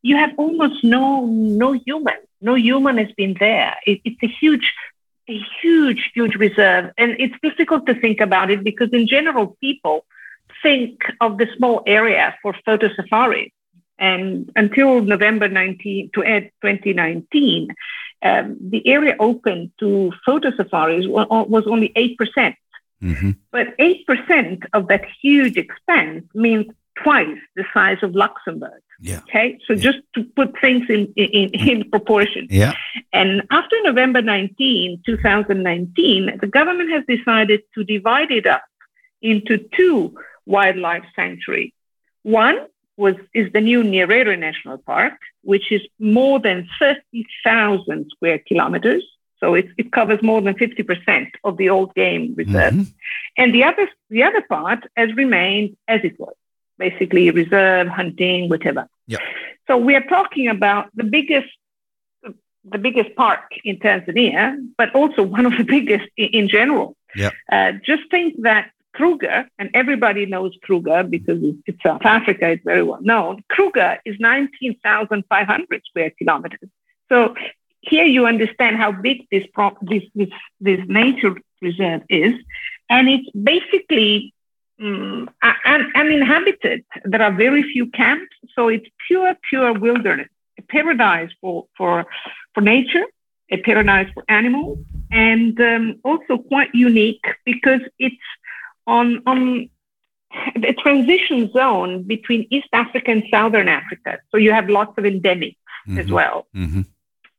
you 0.02 0.16
have 0.16 0.32
almost 0.36 0.84
no 0.84 1.24
no 1.26 1.72
human, 1.72 2.18
no 2.40 2.54
human 2.54 2.98
has 2.98 3.12
been 3.16 3.36
there. 3.40 3.74
It, 3.86 4.00
it's 4.04 4.22
a 4.22 4.28
huge, 4.28 4.72
a 5.28 5.40
huge, 5.62 6.10
huge 6.14 6.34
reserve, 6.36 6.92
and 6.98 7.16
it's 7.18 7.34
difficult 7.42 7.86
to 7.86 7.94
think 7.94 8.20
about 8.20 8.50
it 8.50 8.62
because 8.62 8.90
in 8.92 9.06
general 9.06 9.56
people 9.60 10.04
think 10.62 11.00
of 11.20 11.38
the 11.38 11.48
small 11.56 11.82
area 11.86 12.34
for 12.42 12.54
photo 12.64 12.88
safaris. 12.94 13.50
And 13.98 14.50
until 14.56 15.02
November 15.02 15.48
19, 15.48 16.10
to 16.14 16.22
2019, 16.22 17.68
um, 18.22 18.56
the 18.60 18.86
area 18.88 19.14
open 19.20 19.72
to 19.78 20.12
photo 20.26 20.50
safaris 20.56 21.06
was 21.06 21.64
only 21.66 21.90
8%. 21.90 22.56
Mm-hmm. 23.04 23.30
But 23.52 23.76
8% 23.78 24.64
of 24.72 24.88
that 24.88 25.04
huge 25.20 25.56
expense 25.56 26.24
means 26.34 26.66
twice 27.02 27.38
the 27.56 27.64
size 27.74 27.98
of 28.02 28.14
Luxembourg. 28.14 28.80
Yeah. 29.00 29.20
Okay. 29.28 29.58
So 29.66 29.74
yeah. 29.74 29.80
just 29.80 29.98
to 30.14 30.24
put 30.24 30.58
things 30.60 30.88
in, 30.88 31.12
in, 31.16 31.26
in 31.26 31.50
mm-hmm. 31.50 31.90
proportion. 31.90 32.46
Yeah. 32.50 32.72
And 33.12 33.42
after 33.50 33.76
November 33.82 34.22
19, 34.22 35.02
2019, 35.04 36.38
the 36.40 36.46
government 36.46 36.90
has 36.90 37.04
decided 37.06 37.62
to 37.74 37.84
divide 37.84 38.30
it 38.30 38.46
up 38.46 38.64
into 39.20 39.58
two 39.76 40.16
wildlife 40.46 41.04
sanctuaries. 41.16 41.72
One 42.22 42.66
was 42.96 43.14
is 43.34 43.52
the 43.52 43.60
new 43.60 43.82
Nyerere 43.82 44.38
National 44.38 44.78
Park, 44.78 45.14
which 45.42 45.72
is 45.72 45.82
more 45.98 46.38
than 46.38 46.68
30,000 46.78 48.06
square 48.10 48.38
kilometers. 48.38 49.04
So 49.44 49.52
it, 49.52 49.66
it 49.76 49.92
covers 49.92 50.22
more 50.22 50.40
than 50.40 50.54
50% 50.54 51.32
of 51.44 51.58
the 51.58 51.68
old 51.68 51.94
game 51.94 52.34
reserve. 52.34 52.72
Mhm. 52.72 52.86
And 53.36 53.54
the 53.54 53.64
other, 53.64 53.86
the 54.08 54.22
other 54.22 54.40
part 54.40 54.80
has 54.96 55.14
remained 55.22 55.76
as 55.86 56.00
it 56.02 56.18
was, 56.18 56.34
basically 56.78 57.30
reserve, 57.30 57.88
hunting, 57.88 58.48
whatever. 58.48 58.88
Yeah. 59.06 59.18
So 59.66 59.76
we 59.76 59.96
are 59.96 60.06
talking 60.16 60.48
about 60.48 60.88
the 60.94 61.04
biggest, 61.04 61.52
the 62.74 62.78
biggest 62.78 63.14
park 63.16 63.44
in 63.64 63.76
Tanzania, 63.80 64.44
but 64.78 64.94
also 64.94 65.22
one 65.38 65.44
of 65.44 65.54
the 65.58 65.64
biggest 65.76 66.06
in, 66.16 66.28
in 66.38 66.48
general. 66.48 66.96
Yeah. 67.14 67.32
Uh, 67.52 67.72
just 67.90 68.04
think 68.10 68.40
that 68.48 68.70
Kruger, 68.94 69.46
and 69.58 69.68
everybody 69.74 70.24
knows 70.24 70.52
Kruger 70.62 71.02
because 71.02 71.38
it's, 71.42 71.58
it's 71.66 71.82
South 71.82 72.06
Africa, 72.06 72.48
it's 72.48 72.64
very 72.64 72.82
well 72.82 73.02
known. 73.02 73.44
Kruger 73.50 73.98
is 74.06 74.16
19,500 74.18 75.82
square 75.90 76.12
kilometers. 76.18 76.70
So 77.10 77.34
here 77.88 78.04
you 78.04 78.26
understand 78.26 78.76
how 78.76 78.92
big 78.92 79.26
this, 79.30 79.44
prop, 79.54 79.76
this, 79.82 80.02
this, 80.14 80.28
this 80.60 80.80
nature 80.86 81.34
reserve 81.60 82.02
is. 82.08 82.34
And 82.90 83.08
it's 83.08 83.28
basically 83.30 84.32
um, 84.80 85.30
un- 85.42 85.92
uninhabited. 85.94 86.84
There 87.04 87.22
are 87.22 87.32
very 87.32 87.62
few 87.62 87.86
camps. 87.86 88.34
So 88.54 88.68
it's 88.68 88.86
pure, 89.06 89.34
pure 89.48 89.72
wilderness, 89.72 90.28
a 90.58 90.62
paradise 90.62 91.30
for, 91.40 91.66
for, 91.76 92.06
for 92.54 92.60
nature, 92.60 93.04
a 93.50 93.56
paradise 93.58 94.08
for 94.14 94.24
animals, 94.28 94.78
and 95.10 95.58
um, 95.60 96.00
also 96.04 96.38
quite 96.38 96.74
unique 96.74 97.24
because 97.44 97.80
it's 97.98 98.16
on, 98.86 99.22
on 99.26 99.70
the 100.56 100.72
transition 100.82 101.50
zone 101.52 102.02
between 102.02 102.46
East 102.50 102.68
Africa 102.72 103.10
and 103.12 103.22
Southern 103.30 103.68
Africa. 103.68 104.18
So 104.30 104.36
you 104.36 104.52
have 104.52 104.68
lots 104.68 104.96
of 104.98 105.04
endemics 105.04 105.56
as 105.98 106.06
Mhm. 106.06 106.10
well. 106.10 106.46
Mhm. 106.54 106.86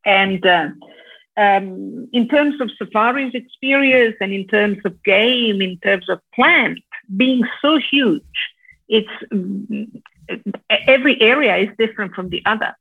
And 0.05 0.45
uh, 0.45 0.69
um, 1.38 2.07
in 2.13 2.27
terms 2.27 2.62
of 2.62 2.69
safaris 2.77 3.33
experience 3.33 4.15
and 4.21 4.31
in 4.31 4.47
terms 4.47 4.77
of 4.85 5.01
game, 5.03 5.62
in 5.62 5.77
terms 5.79 6.07
of 6.09 6.19
plant 6.33 6.79
being 7.15 7.43
so 7.62 7.77
huge, 7.77 8.24
it's 8.88 9.09
mm, 9.33 10.01
every 10.69 11.21
area 11.21 11.57
is 11.57 11.69
different 11.77 12.13
from 12.13 12.29
the 12.29 12.41
other. 12.45 12.75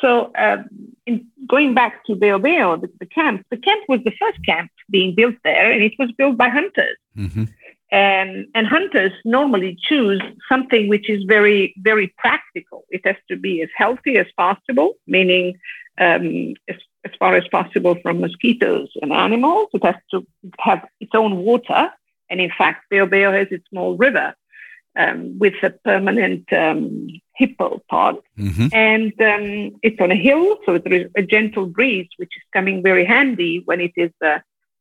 So, 0.00 0.30
uh, 0.34 0.62
in 1.06 1.26
going 1.48 1.74
back 1.74 2.04
to 2.04 2.14
Beho 2.14 2.40
Beho, 2.40 2.80
the, 2.80 2.90
the 3.00 3.06
camp, 3.06 3.46
the 3.50 3.56
camp 3.56 3.82
was 3.88 4.00
the 4.04 4.12
first 4.20 4.38
camp 4.44 4.70
being 4.90 5.14
built 5.14 5.36
there, 5.42 5.70
and 5.70 5.82
it 5.82 5.94
was 5.98 6.10
built 6.12 6.36
by 6.36 6.48
hunters. 6.48 6.98
hmm 7.14 7.44
And, 7.92 8.46
and 8.54 8.66
hunters 8.66 9.12
normally 9.24 9.76
choose 9.88 10.20
something 10.50 10.88
which 10.88 11.08
is 11.08 11.22
very, 11.36 11.72
very 11.78 12.08
practical. 12.18 12.84
It 12.90 13.02
has 13.06 13.16
to 13.30 13.36
be 13.36 13.62
as 13.62 13.70
healthy 13.76 14.18
as 14.18 14.26
possible, 14.36 14.90
meaning 15.06 15.54
um, 15.98 16.54
as, 16.68 16.76
as 17.04 17.12
far 17.18 17.34
as 17.36 17.46
possible 17.48 17.96
from 18.02 18.20
mosquitoes 18.20 18.88
and 19.00 19.12
animals. 19.12 19.68
It 19.74 19.84
has 19.84 19.96
to 20.12 20.26
have 20.58 20.86
its 21.00 21.12
own 21.14 21.36
water. 21.38 21.90
And 22.28 22.40
in 22.40 22.50
fact, 22.56 22.86
Beho 22.92 23.32
has 23.32 23.48
its 23.50 23.68
small 23.68 23.96
river 23.96 24.34
um, 24.96 25.38
with 25.38 25.54
a 25.62 25.70
permanent 25.70 26.52
um, 26.52 27.08
hippo 27.34 27.82
pod. 27.88 28.16
hmm 28.36 28.66
And 28.72 29.12
um, 29.20 29.78
it's 29.82 30.00
on 30.00 30.10
a 30.10 30.16
hill, 30.16 30.58
so 30.64 30.78
there 30.78 30.92
is 30.92 31.10
a 31.16 31.22
gentle 31.22 31.66
breeze, 31.66 32.08
which 32.16 32.32
is 32.36 32.42
coming 32.52 32.82
very 32.82 33.04
handy 33.04 33.62
when 33.64 33.80
it 33.80 33.92
is 33.96 34.12
uh, 34.24 34.38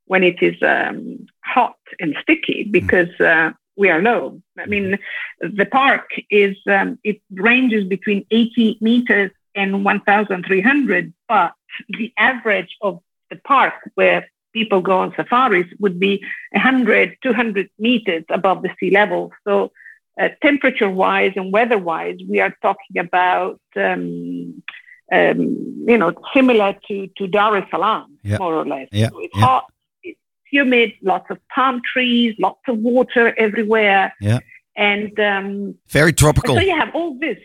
when 0.07 0.23
it 0.23 0.41
is 0.41 0.55
um, 0.61 1.25
hot 1.43 1.77
and 1.99 2.15
sticky 2.21 2.67
because 2.69 3.09
uh, 3.19 3.51
we 3.75 3.89
are 3.89 4.01
low. 4.01 4.41
I 4.57 4.67
mean, 4.67 4.97
the 5.41 5.65
park 5.65 6.09
is 6.29 6.55
um, 6.67 6.99
it 7.03 7.21
ranges 7.31 7.85
between 7.85 8.25
80 8.31 8.77
meters 8.81 9.31
and 9.55 9.83
1,300, 9.85 11.13
but 11.27 11.53
the 11.89 12.13
average 12.17 12.75
of 12.81 13.01
the 13.29 13.35
park 13.37 13.73
where 13.95 14.29
people 14.53 14.81
go 14.81 14.99
on 14.99 15.13
safaris 15.15 15.67
would 15.79 15.99
be 15.99 16.23
100, 16.51 17.17
200 17.21 17.69
meters 17.79 18.23
above 18.29 18.61
the 18.63 18.69
sea 18.79 18.89
level. 18.91 19.31
So 19.45 19.71
uh, 20.19 20.29
temperature 20.41 20.89
wise 20.89 21.33
and 21.35 21.51
weather 21.51 21.77
wise, 21.77 22.17
we 22.29 22.39
are 22.39 22.55
talking 22.61 22.97
about, 22.97 23.59
um, 23.75 24.63
um, 25.11 25.85
you 25.87 25.97
know, 25.97 26.13
similar 26.33 26.75
to, 26.87 27.07
to 27.17 27.27
Dar 27.27 27.57
es 27.57 27.65
Salaam, 27.69 28.17
Yeah. 28.23 28.37
more 28.37 28.55
or 28.55 28.65
less. 28.65 28.87
Yeah, 28.91 29.09
So 29.09 29.19
it's 29.19 29.35
yeah. 29.35 29.45
hot, 29.45 29.65
it's 30.03 30.19
humid, 30.49 30.93
lots 31.01 31.29
of 31.29 31.37
palm 31.53 31.81
trees, 31.93 32.35
lots 32.39 32.61
of 32.67 32.77
water 32.77 33.33
everywhere. 33.37 34.13
Yeah. 34.21 34.39
And 34.77 35.17
um, 35.19 35.75
Very 35.89 36.13
tropical. 36.13 36.55
so 36.55 36.61
you 36.61 36.75
have 36.77 36.93
all 36.95 37.17
this 37.19 37.37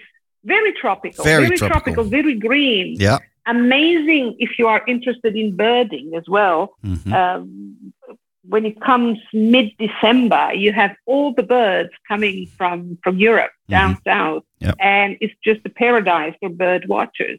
very 0.44 0.72
tropical, 0.72 1.24
Very 1.24 1.44
very, 1.44 1.56
tropical. 1.58 1.80
tropical, 1.94 2.04
very 2.04 2.34
green. 2.34 2.96
Yeah. 2.98 3.18
Amazing 3.46 4.36
if 4.38 4.58
you 4.58 4.66
are 4.68 4.82
interested 4.86 5.34
in 5.36 5.56
birding 5.56 6.12
as 6.16 6.28
well 6.28 6.74
Mhm. 6.84 7.12
um, 7.12 7.92
when 8.48 8.64
it 8.64 8.80
comes 8.80 9.18
mid-December, 9.32 10.52
you 10.54 10.72
have 10.72 10.92
all 11.06 11.32
the 11.32 11.42
birds 11.42 11.90
coming 12.08 12.46
from 12.58 12.98
from 13.02 13.18
Europe 13.18 13.52
down 13.68 13.96
south, 14.04 14.44
Yep. 14.60 14.74
and 14.80 15.16
it's 15.20 15.34
just 15.44 15.60
a 15.64 15.68
paradise 15.70 16.34
for 16.40 16.48
bird 16.48 16.86
watchers. 16.88 17.38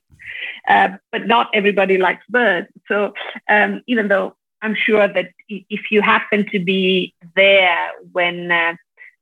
Uh, 0.67 0.89
but 1.11 1.27
not 1.27 1.49
everybody 1.53 1.97
likes 1.97 2.23
birds, 2.29 2.67
so 2.87 3.13
um, 3.49 3.81
even 3.87 4.07
though 4.07 4.35
I'm 4.61 4.75
sure 4.75 5.07
that 5.07 5.27
if 5.49 5.91
you 5.91 6.01
happen 6.01 6.45
to 6.51 6.59
be 6.59 7.13
there 7.35 7.89
when 8.11 8.51
uh, 8.51 8.75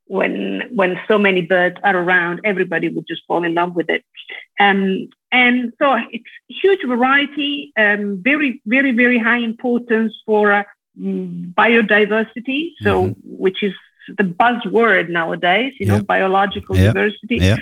when 0.09 0.63
when 0.79 0.91
so 1.07 1.15
many 1.27 1.41
birds 1.55 1.77
are 1.87 1.97
around, 2.03 2.35
everybody 2.51 2.87
would 2.93 3.07
just 3.07 3.23
fall 3.27 3.43
in 3.49 3.53
love 3.53 3.73
with 3.79 3.89
it. 3.89 4.03
Um, 4.59 5.09
and 5.31 5.57
so 5.79 5.87
it's 6.15 6.33
huge 6.61 6.83
variety, 6.95 7.71
um, 7.83 8.01
very, 8.29 8.49
very, 8.65 8.91
very 9.03 9.19
high 9.19 9.41
importance 9.51 10.13
for 10.25 10.43
uh, 10.51 10.63
biodiversity. 11.63 12.61
So, 12.85 12.91
Mhm. 13.05 13.15
which 13.45 13.59
is 13.67 13.75
the 14.19 14.27
buzzword 14.41 15.05
nowadays, 15.19 15.73
you 15.79 15.85
know, 15.89 16.01
biological 16.15 16.75
Yeah. 16.75 16.87
diversity. 16.91 17.37
Yeah. 17.37 17.57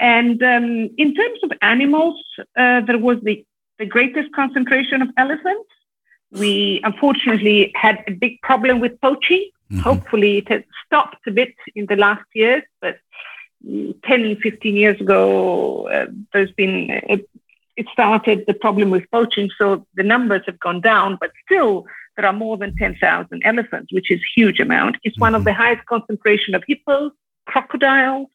And 0.00 0.42
um, 0.42 0.66
in 1.02 1.14
terms 1.20 1.38
of 1.44 1.50
animals, 1.74 2.18
uh, 2.62 2.80
there 2.88 2.98
was 2.98 3.18
the, 3.28 3.36
the 3.78 3.86
greatest 3.86 4.28
concentration 4.40 4.98
of 5.04 5.08
elephants. 5.24 5.70
We 6.32 6.80
unfortunately 6.82 7.58
had 7.84 7.96
a 8.08 8.12
big 8.24 8.34
problem 8.48 8.80
with 8.80 9.00
poaching. 9.00 9.44
Mhm. 9.72 9.80
Hopefully, 9.80 10.38
it 10.38 10.48
has 10.48 10.62
stopped 10.86 11.26
a 11.26 11.30
bit 11.30 11.54
in 11.74 11.86
the 11.86 11.96
last 11.96 12.24
years, 12.34 12.62
but 12.80 12.98
mm, 13.66 13.94
10, 14.04 14.36
15 14.36 14.76
years 14.76 15.00
ago, 15.00 15.88
uh, 15.88 16.06
there's 16.32 16.52
been, 16.52 16.90
it, 16.90 17.28
it 17.76 17.86
started 17.92 18.44
the 18.46 18.54
problem 18.54 18.90
with 18.90 19.10
poaching. 19.10 19.50
So 19.58 19.86
the 19.94 20.02
numbers 20.02 20.42
have 20.46 20.60
gone 20.60 20.80
down, 20.80 21.16
but 21.20 21.30
still, 21.46 21.86
there 22.16 22.26
are 22.26 22.32
more 22.34 22.58
than 22.58 22.76
10,000 22.76 23.42
elephants, 23.44 23.92
which 23.92 24.10
is 24.10 24.20
a 24.20 24.30
huge 24.40 24.60
amount. 24.60 24.96
It's 25.04 25.18
one 25.18 25.34
of 25.34 25.42
Mhm. 25.42 25.46
the 25.46 25.54
highest 25.54 25.86
concentration 25.86 26.54
of 26.54 26.62
hippos, 26.66 27.12
crocodiles, 27.46 28.28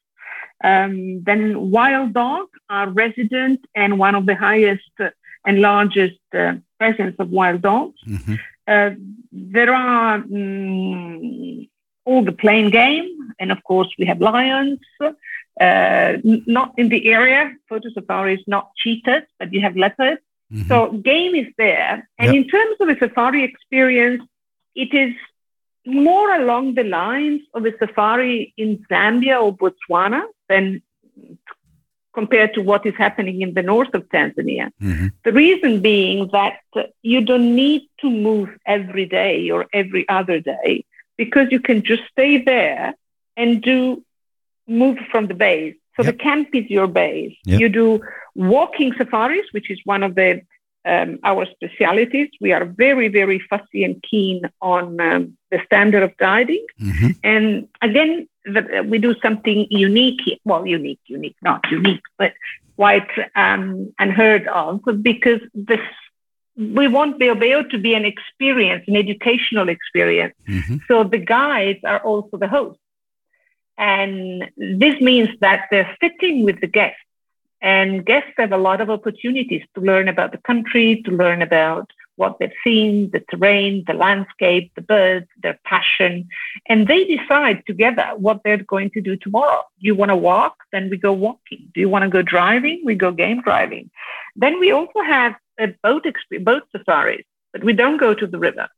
um, 0.64 1.22
then 1.22 1.70
wild 1.70 2.12
dogs 2.14 2.50
are 2.68 2.88
resident 2.90 3.60
and 3.76 3.98
one 3.98 4.16
of 4.16 4.26
the 4.26 4.34
highest 4.34 4.90
uh, 4.98 5.10
and 5.46 5.60
largest 5.60 6.18
uh, 6.34 6.54
presence 6.80 7.14
of 7.20 7.30
wild 7.30 7.62
dogs. 7.62 7.98
Mhm. 8.06 8.38
Uh, 8.68 8.90
there 9.32 9.72
are 9.74 10.18
mm, 10.22 11.68
all 12.04 12.22
the 12.24 12.32
plain 12.44 12.66
game, 12.70 13.08
and 13.40 13.50
of 13.50 13.60
course 13.64 13.90
we 13.98 14.04
have 14.10 14.20
lions. 14.20 14.80
Uh, 15.60 16.10
not 16.58 16.68
in 16.80 16.88
the 16.88 17.02
area. 17.18 17.42
Photo 17.68 17.88
safari 17.90 18.34
is 18.38 18.44
not 18.46 18.64
cheetahs, 18.80 19.24
but 19.38 19.52
you 19.54 19.60
have 19.66 19.76
leopards. 19.76 20.22
Mhm. 20.52 20.68
So 20.68 20.76
game 21.12 21.34
is 21.42 21.48
there. 21.64 21.94
And 22.20 22.28
Yep. 22.28 22.36
in 22.38 22.44
terms 22.54 22.76
of 22.82 22.88
a 22.88 22.96
safari 23.04 23.42
experience, 23.50 24.22
it 24.84 24.90
is 25.04 25.12
more 25.84 26.28
along 26.40 26.74
the 26.74 26.84
lines 26.84 27.42
of 27.54 27.64
a 27.70 27.72
safari 27.82 28.52
in 28.56 28.70
Zambia 28.90 29.36
or 29.44 29.50
Botswana 29.62 30.22
than 30.50 30.64
compared 32.14 32.54
to 32.54 32.60
what 32.62 32.86
is 32.86 32.94
happening 32.96 33.42
in 33.42 33.54
the 33.54 33.62
north 33.62 33.92
of 33.94 34.08
Tanzania. 34.08 34.70
Mhm. 34.82 35.10
The 35.24 35.32
reason 35.32 35.80
being 35.80 36.28
that 36.32 36.54
you 37.02 37.20
don't 37.20 37.54
need 37.54 37.82
to 38.00 38.10
move 38.10 38.48
every 38.66 39.06
day 39.06 39.50
or 39.50 39.66
every 39.72 40.08
other 40.08 40.40
day 40.40 40.84
because 41.16 41.48
you 41.50 41.60
can 41.60 41.82
just 41.82 42.02
stay 42.10 42.38
there 42.38 42.94
and 43.36 43.60
do 43.62 44.02
move 44.66 44.98
from 45.10 45.26
the 45.26 45.34
base. 45.34 45.76
So 45.96 46.02
Yep. 46.02 46.12
the 46.12 46.18
camp 46.18 46.48
is 46.54 46.70
your 46.70 46.86
base. 46.86 47.36
Yep. 47.44 47.60
You 47.60 47.68
do 47.68 48.00
walking 48.34 48.92
safaris, 48.94 49.46
which 49.52 49.70
is 49.70 49.80
one 49.84 50.02
of 50.02 50.14
the 50.14 50.42
um, 50.88 51.10
our 51.30 51.44
specialities. 51.56 52.30
We 52.40 52.50
are 52.56 52.64
very, 52.64 53.08
very 53.08 53.38
fussy 53.50 53.84
and 53.84 54.02
keen 54.08 54.42
on 54.60 54.84
um, 55.08 55.36
the 55.52 55.60
standard 55.66 56.02
of 56.02 56.16
guiding. 56.16 56.64
Mhm. 56.80 57.10
And 57.32 57.68
again, 57.88 58.12
the, 58.54 58.62
we 58.90 58.96
do 58.98 59.14
something 59.24 59.66
unique. 59.86 60.22
Well, 60.44 60.66
unique, 60.66 61.04
unique, 61.06 61.36
not 61.42 61.60
unique, 61.70 62.06
but 62.20 62.32
quite 62.76 63.10
um, 63.44 63.92
unheard 63.98 64.44
of 64.48 64.80
because 65.02 65.40
this. 65.54 65.86
We 66.56 66.88
want 66.88 67.20
Beho 67.20 67.36
Beho 67.42 67.60
to 67.70 67.78
be 67.78 67.94
an 67.94 68.04
experience, 68.04 68.82
an 68.88 68.96
educational 68.96 69.68
experience. 69.76 70.34
Mhm. 70.56 70.80
So 70.88 70.94
the 71.04 71.22
guides 71.36 71.82
are 71.84 72.00
also 72.10 72.34
the 72.36 72.48
hosts. 72.48 72.82
And 73.76 74.50
this 74.82 74.96
means 75.00 75.30
that 75.40 75.60
they're 75.70 75.92
sitting 76.02 76.36
with 76.46 76.58
the 76.60 76.66
guests. 76.66 77.07
And 77.60 78.04
guests 78.04 78.32
have 78.36 78.52
a 78.52 78.56
lot 78.56 78.80
of 78.80 78.90
opportunities 78.90 79.62
to 79.74 79.80
learn 79.80 80.08
about 80.08 80.32
the 80.32 80.38
country, 80.38 81.02
to 81.04 81.10
learn 81.10 81.42
about 81.42 81.90
what 82.16 82.38
they've 82.38 82.52
seen, 82.64 83.10
the 83.12 83.20
terrain, 83.30 83.84
the 83.86 83.94
landscape, 83.94 84.72
the 84.74 84.82
birds, 84.82 85.26
their 85.42 85.58
passion. 85.64 86.28
And 86.68 86.86
they 86.86 87.04
decide 87.04 87.62
together 87.66 88.06
what 88.16 88.40
they're 88.44 88.62
going 88.74 88.90
to 88.90 89.00
do 89.00 89.16
tomorrow. 89.16 89.62
Do 89.80 89.86
you 89.86 89.94
want 89.94 90.10
to 90.10 90.16
walk? 90.16 90.56
Then 90.72 90.90
we 90.90 90.96
go 90.96 91.12
walking. 91.12 91.70
Do 91.74 91.80
you 91.80 91.88
want 91.88 92.02
to 92.02 92.08
go 92.08 92.22
driving? 92.22 92.82
We 92.84 92.94
go 92.94 93.12
game 93.12 93.42
driving. 93.42 93.90
Then 94.36 94.58
we 94.58 94.72
also 94.72 95.00
have 95.00 95.34
a 95.58 95.68
boat, 95.82 96.04
exp- 96.04 96.44
boat 96.44 96.64
safaris, 96.72 97.24
but 97.52 97.64
we 97.64 97.72
don't 97.72 97.98
go 97.98 98.14
to 98.14 98.26
the 98.26 98.38
river 98.38 98.68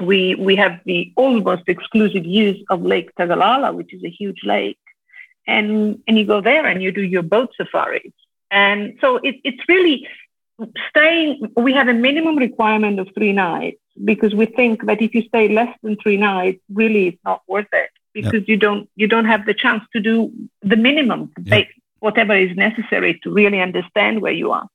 we 0.00 0.34
we 0.34 0.56
have 0.56 0.80
the 0.84 1.12
almost 1.16 1.62
exclusive 1.68 2.24
use 2.24 2.62
of 2.70 2.82
Lake 2.82 3.14
Tagalala, 3.16 3.72
which 3.72 3.92
is 3.94 4.02
a 4.04 4.10
huge 4.10 4.40
lake, 4.44 4.78
and 5.46 6.02
and 6.06 6.18
you 6.18 6.24
go 6.26 6.40
there 6.40 6.66
and 6.66 6.82
you 6.82 6.92
do 6.92 7.02
your 7.02 7.22
boat 7.22 7.50
safaris, 7.56 8.12
and 8.50 8.96
so 9.00 9.16
it, 9.16 9.36
it's 9.44 9.62
really 9.68 10.06
staying. 10.88 11.52
We 11.56 11.72
have 11.74 11.88
a 11.88 11.94
minimum 11.94 12.36
requirement 12.36 13.00
of 13.00 13.08
three 13.14 13.32
nights 13.32 13.78
because 14.04 14.34
we 14.34 14.46
think 14.46 14.86
that 14.86 15.00
if 15.02 15.14
you 15.14 15.22
stay 15.22 15.48
less 15.48 15.74
than 15.82 15.96
three 16.02 16.16
nights, 16.16 16.60
really 16.72 17.08
it's 17.08 17.24
not 17.24 17.42
worth 17.48 17.68
it 17.72 17.90
because 18.12 18.46
you 18.48 18.56
don't 18.56 18.88
you 18.96 19.06
don't 19.08 19.26
have 19.26 19.44
the 19.46 19.54
chance 19.54 19.82
to 19.92 20.00
do 20.00 20.32
the 20.62 20.76
minimum, 20.76 21.32
Yep. 21.44 21.68
whatever 22.00 22.34
is 22.36 22.56
necessary 22.56 23.18
to 23.22 23.30
really 23.30 23.60
understand 23.60 24.22
where 24.22 24.32
you 24.32 24.52
are, 24.52 24.68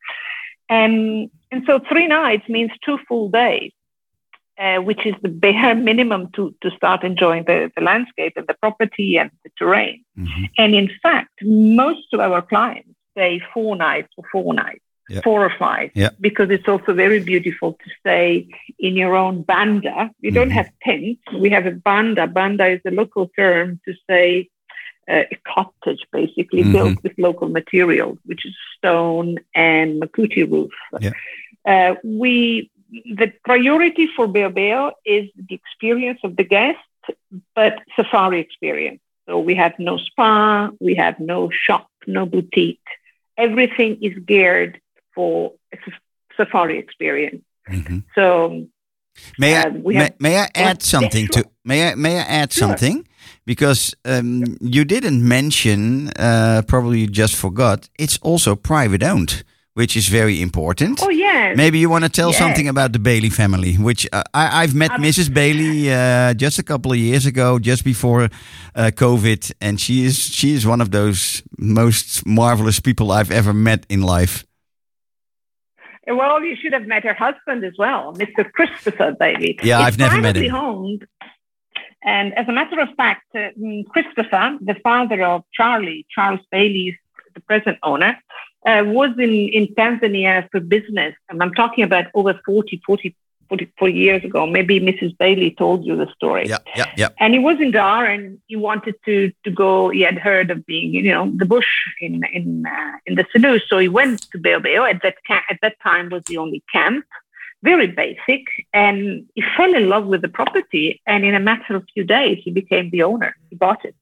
and 0.69 1.29
and 1.51 1.63
so 1.65 1.79
three 1.89 2.07
nights 2.07 2.47
means 2.47 2.71
two 2.85 2.97
full 3.07 3.29
days 3.29 3.71
uh, 4.59 4.77
which 4.77 5.05
is 5.05 5.15
the 5.21 5.29
bare 5.29 5.73
minimum 5.89 6.29
to, 6.35 6.53
to 6.61 6.69
start 6.71 7.03
enjoying 7.03 7.43
the, 7.45 7.71
the 7.75 7.81
landscape 7.83 8.33
and 8.35 8.47
the 8.47 8.53
property 8.55 9.17
and 9.17 9.31
the 9.43 9.49
terrain. 9.57 10.03
Mhm. 10.17 10.49
And 10.57 10.75
in 10.75 10.89
fact, 11.01 11.31
most 11.43 12.07
of 12.13 12.19
our 12.19 12.41
clients 12.41 12.89
stay 13.13 13.41
four 13.53 13.75
nights 13.75 14.09
or 14.17 14.23
four 14.31 14.53
nights. 14.53 14.81
Yeah. 15.11 15.21
four 15.21 15.43
or 15.43 15.51
five, 15.57 15.89
Yeah. 15.95 16.09
because 16.21 16.51
it's 16.51 16.67
also 16.67 16.93
very 16.93 17.19
beautiful 17.19 17.73
to 17.83 17.89
stay 17.99 18.47
in 18.77 18.95
your 18.95 19.15
own 19.15 19.41
banda. 19.41 20.11
We 20.21 20.29
don't 20.29 20.49
Mhm. 20.51 20.59
have 20.59 20.69
tents. 20.83 21.19
We 21.33 21.49
have 21.49 21.65
a 21.65 21.71
banda. 21.71 22.27
Banda 22.27 22.67
is 22.67 22.81
a 22.85 22.91
local 22.91 23.27
term 23.35 23.79
to 23.85 23.93
say 24.07 24.49
uh, 25.11 25.23
a 25.31 25.37
cottage, 25.55 26.03
basically 26.11 26.63
Mhm. 26.63 26.71
built 26.73 26.97
with 27.01 27.13
local 27.17 27.49
materials, 27.49 28.19
which 28.29 28.45
is 28.45 28.53
stone 28.77 29.39
and 29.55 29.99
makuti 29.99 30.43
roof. 30.51 30.71
Yeah. 31.01 31.13
Uh, 31.65 31.95
we 32.03 32.69
the 32.91 33.31
priority 33.43 34.07
for 34.15 34.27
Beho 34.27 34.51
Beho 34.53 34.91
is 35.05 35.29
the 35.35 35.55
experience 35.55 36.19
of 36.23 36.35
the 36.35 36.43
guest, 36.43 36.77
but 37.55 37.79
safari 37.95 38.39
experience. 38.39 39.01
So 39.27 39.39
we 39.39 39.55
have 39.55 39.73
no 39.79 39.97
spa, 39.97 40.69
we 40.79 40.95
have 40.95 41.19
no 41.19 41.49
shop, 41.51 41.89
no 42.07 42.25
boutique. 42.25 42.79
Everything 43.37 43.97
is 44.01 44.17
geared 44.25 44.81
for 45.13 45.53
a 45.73 45.77
safari 46.35 46.79
experience. 46.79 47.43
Mhm. 47.69 48.03
So 48.15 48.67
May 49.37 49.55
I 49.57 49.63
Um, 49.63 49.83
may, 49.83 50.09
may 50.19 50.37
I 50.37 50.47
add 50.55 50.81
something 50.81 51.27
to 51.29 51.43
may 51.65 51.89
I 51.89 51.95
may 51.95 52.17
I 52.19 52.21
add 52.41 52.53
Sure. 52.53 52.67
something 52.67 53.05
because 53.45 53.93
um, 54.05 54.57
you 54.61 54.85
didn't 54.85 55.27
mention 55.27 56.09
uh, 56.17 56.61
probably 56.67 56.99
you 57.01 57.07
just 57.07 57.35
forgot 57.35 57.89
it's 57.97 58.17
also 58.21 58.55
private 58.55 59.03
owned 59.03 59.43
which 59.75 59.95
is 59.95 60.07
very 60.09 60.41
important. 60.41 60.99
oh 61.01 61.09
yes, 61.09 61.55
Maybe 61.55 61.79
you 61.79 61.89
want 61.89 62.03
to 62.03 62.09
tell 62.09 62.29
Yes. 62.31 62.37
something 62.39 62.67
about 62.67 62.91
the 62.91 62.99
Bailey 62.99 63.29
family, 63.29 63.73
which 63.75 64.07
uh, 64.11 64.23
I, 64.33 64.63
I've 64.63 64.75
met 64.75 64.91
Ab- 64.91 64.99
Mrs. 64.99 65.33
Bailey 65.33 65.91
uh, 65.91 66.33
just 66.33 66.59
a 66.59 66.63
couple 66.63 66.91
of 66.91 66.97
years 66.97 67.25
ago, 67.25 67.59
just 67.59 67.83
before 67.83 68.23
uh, 68.75 68.91
COVID, 68.95 69.51
and 69.61 69.79
she 69.79 70.03
is 70.05 70.17
she 70.17 70.53
is 70.53 70.65
one 70.65 70.81
of 70.81 70.89
those 70.91 71.43
most 71.57 72.25
marvelous 72.25 72.79
people 72.79 73.11
I've 73.11 73.31
ever 73.31 73.53
met 73.53 73.85
in 73.89 74.01
life. 74.01 74.43
Well, 76.07 76.43
you 76.43 76.55
should 76.59 76.73
have 76.73 76.87
met 76.87 77.03
her 77.03 77.13
husband 77.13 77.63
as 77.63 77.73
well, 77.77 78.13
Mr. 78.15 78.51
Christopher 78.51 79.15
Bailey. 79.19 79.59
Yeah, 79.61 79.77
It's 79.79 79.87
I've 79.87 79.99
never 79.99 80.19
met 80.21 80.35
him. 80.35 80.55
Owned. 80.55 81.05
And 82.03 82.33
as 82.33 82.47
a 82.47 82.51
matter 82.51 82.79
of 82.79 82.89
fact, 82.97 83.25
uh, 83.35 83.49
mm, 83.59 83.85
Christopher, 83.89 84.57
the 84.61 84.75
father 84.81 85.21
of 85.23 85.43
Charlie, 85.53 86.07
Charles 86.09 86.39
Bailey, 86.51 86.97
the 87.35 87.41
present 87.41 87.77
owner, 87.83 88.17
uh, 88.65 88.83
was 88.85 89.11
in, 89.17 89.49
in 89.49 89.67
Tanzania 89.75 90.49
for 90.51 90.59
business. 90.59 91.15
And 91.29 91.41
I'm 91.41 91.53
talking 91.53 91.83
about 91.83 92.05
over 92.13 92.39
40, 92.45 92.81
40, 92.85 93.15
44 93.49 93.89
years 93.89 94.23
ago. 94.23 94.45
Maybe 94.45 94.79
Mrs. 94.79 95.17
Bailey 95.17 95.51
told 95.51 95.85
you 95.85 95.95
the 95.95 96.07
story. 96.15 96.47
Yeah, 96.47 96.59
yeah, 96.75 96.91
yeah. 96.95 97.09
And 97.19 97.33
he 97.33 97.39
was 97.39 97.59
in 97.59 97.71
Dar, 97.71 98.05
and 98.05 98.39
he 98.47 98.55
wanted 98.55 98.95
to 99.05 99.31
to 99.43 99.51
go. 99.51 99.89
He 99.89 100.01
had 100.01 100.17
heard 100.17 100.51
of 100.51 100.65
being, 100.65 100.93
you 100.93 101.11
know, 101.11 101.31
the 101.35 101.45
bush 101.45 101.67
in 101.99 102.23
in 102.31 102.65
uh, 102.65 102.97
in 103.05 103.15
the 103.15 103.25
Selous, 103.25 103.61
so 103.67 103.79
he 103.79 103.87
went 103.87 104.21
to 104.31 104.37
Beho 104.37 104.59
Beho. 104.59 104.89
At 104.89 105.01
that 105.01 105.15
ca- 105.27 105.47
at 105.49 105.59
that 105.61 105.77
time 105.81 106.09
was 106.09 106.23
the 106.27 106.37
only 106.37 106.63
camp, 106.71 107.05
very 107.63 107.87
basic, 107.87 108.43
and 108.73 109.25
he 109.35 109.43
fell 109.57 109.73
in 109.73 109.89
love 109.89 110.05
with 110.05 110.21
the 110.21 110.29
property. 110.29 111.01
And 111.07 111.25
in 111.25 111.33
a 111.33 111.39
matter 111.39 111.75
of 111.75 111.85
few 111.93 112.03
days, 112.03 112.39
he 112.43 112.51
became 112.51 112.89
the 112.91 113.03
owner. 113.03 113.35
He 113.49 113.55
bought 113.55 113.83
it, 113.83 113.95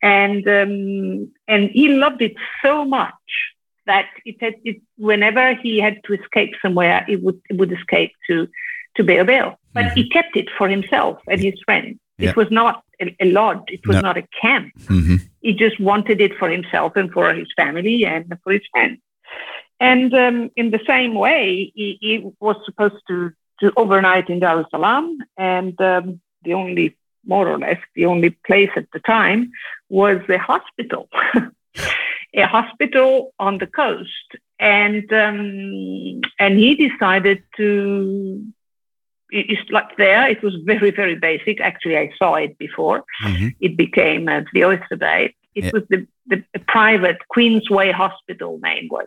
and 0.00 0.46
um, 0.48 1.30
and 1.46 1.70
he 1.70 1.88
loved 1.88 2.22
it 2.22 2.34
so 2.62 2.84
much 2.84 3.51
that 3.86 4.06
it 4.24 4.36
had 4.40 4.54
it, 4.64 4.76
whenever 4.96 5.54
he 5.54 5.78
had 5.80 5.96
to 6.04 6.14
escape 6.14 6.52
somewhere, 6.62 7.04
it 7.08 7.22
would 7.22 7.40
he 7.48 7.56
would 7.56 7.72
escape 7.72 8.12
to 8.28 8.48
to 8.96 9.04
Beho 9.04 9.24
Beho. 9.26 9.56
But 9.74 9.86
he 9.96 10.08
kept 10.08 10.36
it 10.36 10.48
for 10.58 10.68
himself 10.68 11.18
and 11.30 11.40
his 11.40 11.54
friends. 11.64 11.98
Yeah. 12.18 12.30
It 12.30 12.36
was 12.36 12.50
not 12.50 12.84
a, 13.00 13.16
a 13.20 13.26
lodge. 13.38 13.64
It 13.68 13.86
was 13.86 13.96
No. 13.96 14.02
not 14.02 14.16
a 14.18 14.26
camp. 14.40 14.72
hmm 14.86 15.16
He 15.40 15.54
just 15.54 15.80
wanted 15.80 16.20
it 16.20 16.34
for 16.38 16.48
himself 16.50 16.94
and 16.96 17.10
for 17.10 17.32
his 17.32 17.48
family 17.56 18.04
and 18.04 18.24
for 18.44 18.52
his 18.52 18.62
friends. 18.72 18.98
And 19.80 20.12
um, 20.14 20.50
in 20.54 20.70
the 20.70 20.80
same 20.86 21.14
way, 21.14 21.72
he, 21.74 21.98
he 22.00 22.12
was 22.38 22.56
supposed 22.66 23.00
to, 23.08 23.32
to 23.60 23.72
overnight 23.76 24.28
in 24.28 24.38
Dar 24.40 24.60
es 24.60 24.66
Salaam, 24.70 25.18
and 25.38 25.74
um, 25.80 26.20
the 26.44 26.52
only, 26.54 26.96
more 27.26 27.48
or 27.48 27.58
less, 27.58 27.80
the 27.96 28.06
only 28.06 28.30
place 28.30 28.70
at 28.76 28.86
the 28.92 29.00
time 29.00 29.50
was 29.88 30.20
a 30.28 30.38
hospital, 30.38 31.08
a 32.34 32.46
hospital 32.46 33.32
on 33.38 33.58
the 33.58 33.66
coast. 33.66 34.28
And 34.58 35.12
um, 35.12 36.20
and 36.38 36.58
he 36.58 36.70
decided 36.88 37.42
to. 37.56 38.42
it- 39.30 39.48
It's 39.52 39.70
like 39.70 39.96
there. 39.96 40.28
It 40.34 40.42
was 40.42 40.54
very 40.72 40.90
very 40.90 41.16
basic. 41.16 41.60
Actually, 41.60 41.96
I 41.98 42.10
saw 42.18 42.34
it 42.46 42.56
before 42.58 42.98
hmm 43.22 43.48
it 43.66 43.76
became 43.76 44.28
uh, 44.28 44.42
the 44.54 44.64
Oyster 44.64 44.96
Bay. 44.96 45.34
It 45.54 45.64
Yeah. 45.64 45.70
was 45.74 45.84
the, 45.92 46.06
the, 46.30 46.38
the 46.54 46.60
private 46.76 47.18
Queensway 47.34 47.92
Hospital 47.92 48.58
name 48.62 48.86
was. 48.90 49.06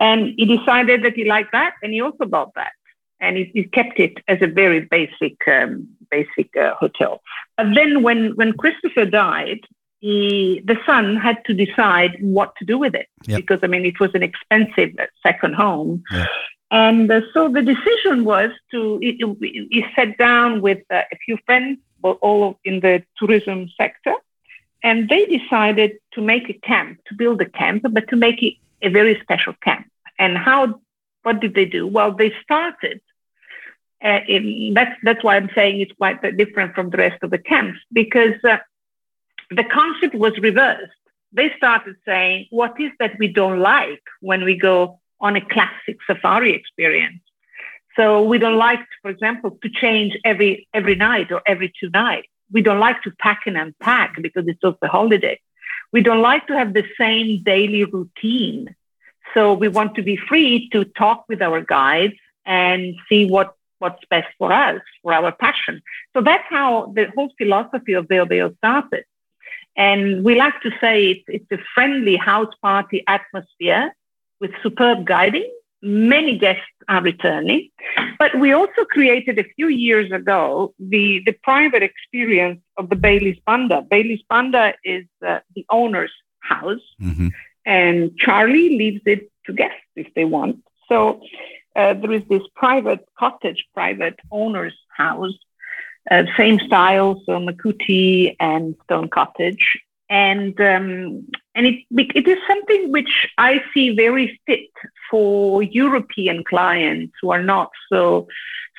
And 0.00 0.20
he 0.38 0.44
decided 0.56 1.02
that 1.04 1.14
he 1.14 1.24
liked 1.24 1.52
that 1.52 1.72
and 1.82 1.92
he 1.92 2.00
also 2.00 2.24
bought 2.34 2.52
that. 2.54 2.72
And 3.20 3.36
he, 3.36 3.44
he 3.54 3.64
kept 3.64 3.98
it 4.06 4.14
as 4.32 4.38
a 4.42 4.46
very 4.62 4.80
basic, 4.96 5.36
um, 5.56 5.88
basic 6.10 6.48
uh, 6.56 6.74
hotel. 6.82 7.20
But 7.56 7.68
then 7.74 8.02
when, 8.02 8.20
when 8.38 8.52
Christopher 8.62 9.04
died, 9.04 9.60
he, 10.00 10.62
the 10.64 10.76
son 10.86 11.16
had 11.16 11.44
to 11.46 11.54
decide 11.54 12.16
what 12.20 12.54
to 12.56 12.64
do 12.64 12.78
with 12.78 12.94
it 12.94 13.08
Yeah. 13.26 13.36
because, 13.36 13.60
I 13.62 13.66
mean, 13.66 13.84
it 13.84 13.98
was 13.98 14.10
an 14.14 14.22
expensive 14.22 14.94
uh, 14.98 15.06
second 15.22 15.54
home. 15.54 16.04
Yeah. 16.12 16.26
And 16.70 17.10
uh, 17.10 17.22
so 17.32 17.48
the 17.48 17.62
decision 17.62 18.24
was 18.24 18.50
to, 18.72 18.98
he, 19.00 19.12
he 19.40 19.68
he 19.70 19.84
sat 19.96 20.18
down 20.18 20.60
with 20.60 20.80
uh, 20.90 21.02
a 21.10 21.16
few 21.24 21.38
friends, 21.46 21.78
all 22.02 22.58
in 22.64 22.80
the 22.80 23.02
tourism 23.18 23.68
sector, 23.76 24.14
and 24.84 25.08
they 25.08 25.24
decided 25.26 25.92
to 26.12 26.20
make 26.20 26.48
a 26.48 26.52
camp, 26.52 27.00
to 27.08 27.14
build 27.14 27.40
a 27.40 27.50
camp, 27.60 27.84
but 27.90 28.06
to 28.08 28.16
make 28.16 28.42
it 28.42 28.54
a 28.82 28.90
very 28.90 29.18
special 29.22 29.54
camp. 29.64 29.86
And 30.18 30.36
how, 30.36 30.80
what 31.22 31.40
did 31.40 31.54
they 31.54 31.64
do? 31.64 31.86
Well, 31.86 32.12
they 32.12 32.32
started, 32.42 33.00
uh, 34.04 34.20
in, 34.28 34.74
that's, 34.74 34.96
that's 35.02 35.24
why 35.24 35.36
I'm 35.36 35.50
saying 35.54 35.80
it's 35.80 35.92
quite 35.92 36.20
different 36.36 36.74
from 36.74 36.90
the 36.90 36.98
rest 36.98 37.20
of 37.22 37.30
the 37.30 37.38
camps, 37.38 37.80
because 37.92 38.34
uh, 38.44 38.58
the 39.50 39.64
concept 39.64 40.14
was 40.14 40.36
reversed. 40.38 40.92
They 41.32 41.52
started 41.56 41.96
saying, 42.04 42.46
what 42.50 42.80
is 42.80 42.90
that 42.98 43.18
we 43.18 43.28
don't 43.28 43.60
like 43.60 44.02
when 44.20 44.44
we 44.44 44.56
go 44.56 45.00
on 45.20 45.36
a 45.36 45.40
classic 45.40 45.98
safari 46.06 46.54
experience? 46.54 47.20
So 47.96 48.22
we 48.22 48.38
don't 48.38 48.56
like, 48.56 48.80
for 49.02 49.10
example, 49.10 49.58
to 49.62 49.68
change 49.68 50.16
every 50.24 50.68
every 50.72 50.94
night 50.94 51.32
or 51.32 51.42
every 51.46 51.72
two 51.80 51.90
nights. 51.90 52.28
We 52.50 52.62
don't 52.62 52.78
like 52.78 53.02
to 53.02 53.10
pack 53.18 53.42
and 53.46 53.56
unpack 53.58 54.16
because 54.22 54.46
it's 54.46 54.60
just 54.60 54.78
a 54.82 54.88
holiday. 54.88 55.40
We 55.92 56.02
don't 56.02 56.22
like 56.22 56.46
to 56.46 56.56
have 56.56 56.74
the 56.74 56.84
same 56.96 57.42
daily 57.42 57.84
routine. 57.84 58.74
So 59.34 59.54
we 59.54 59.68
want 59.68 59.96
to 59.96 60.02
be 60.02 60.16
free 60.16 60.68
to 60.70 60.84
talk 60.84 61.24
with 61.28 61.42
our 61.42 61.60
guides 61.60 62.14
and 62.46 62.94
see 63.08 63.26
what 63.26 63.54
what's 63.78 64.04
best 64.10 64.28
for 64.38 64.52
us, 64.52 64.80
for 65.02 65.12
our 65.12 65.32
passion. 65.32 65.82
So 66.14 66.22
that's 66.22 66.44
how 66.48 66.92
the 66.94 67.06
whole 67.14 67.32
philosophy 67.38 67.92
of 67.92 68.06
Beho 68.06 68.26
Beho 68.26 68.56
started. 68.58 69.04
And 69.78 70.24
we 70.24 70.36
like 70.36 70.60
to 70.62 70.70
say 70.80 71.12
it's, 71.12 71.24
it's 71.28 71.52
a 71.52 71.64
friendly 71.74 72.16
house 72.16 72.52
party 72.60 73.04
atmosphere 73.06 73.94
with 74.40 74.50
superb 74.62 75.06
guiding. 75.06 75.50
Many 75.80 76.36
guests 76.36 76.62
are 76.88 77.00
returning, 77.00 77.70
but 78.18 78.36
we 78.40 78.52
also 78.52 78.84
created 78.84 79.38
a 79.38 79.44
few 79.54 79.68
years 79.68 80.10
ago 80.10 80.74
the, 80.80 81.22
the 81.24 81.36
private 81.44 81.84
experience 81.84 82.60
of 82.76 82.90
the 82.90 82.96
Bailey's 82.96 83.38
Banda. 83.46 83.82
Bailey's 83.88 84.24
Banda 84.28 84.74
is 84.84 85.06
uh, 85.24 85.38
the 85.54 85.64
owner's 85.70 86.12
house, 86.40 86.86
hmm 86.98 87.28
and 87.64 88.16
Charlie 88.16 88.70
leaves 88.78 89.02
it 89.04 89.30
to 89.44 89.52
guests 89.52 89.90
if 89.94 90.12
they 90.14 90.24
want. 90.24 90.56
So 90.88 91.20
uh, 91.76 91.92
there 91.94 92.12
is 92.12 92.22
this 92.30 92.42
private 92.56 93.04
cottage, 93.18 93.66
private 93.74 94.18
owner's 94.32 94.78
house, 94.96 95.34
uh, 96.10 96.24
same 96.36 96.58
style, 96.60 97.22
so 97.26 97.32
Makuti 97.38 98.34
and 98.40 98.74
Stone 98.84 99.08
Cottage, 99.08 99.78
and 100.08 100.58
um, 100.60 101.26
and 101.54 101.66
it 101.66 101.84
it 101.90 102.26
is 102.28 102.38
something 102.46 102.92
which 102.92 103.28
I 103.36 103.62
see 103.74 103.94
very 103.94 104.40
fit 104.46 104.70
for 105.10 105.62
European 105.62 106.44
clients 106.44 107.14
who 107.20 107.30
are 107.30 107.42
not 107.42 107.70
so 107.90 108.26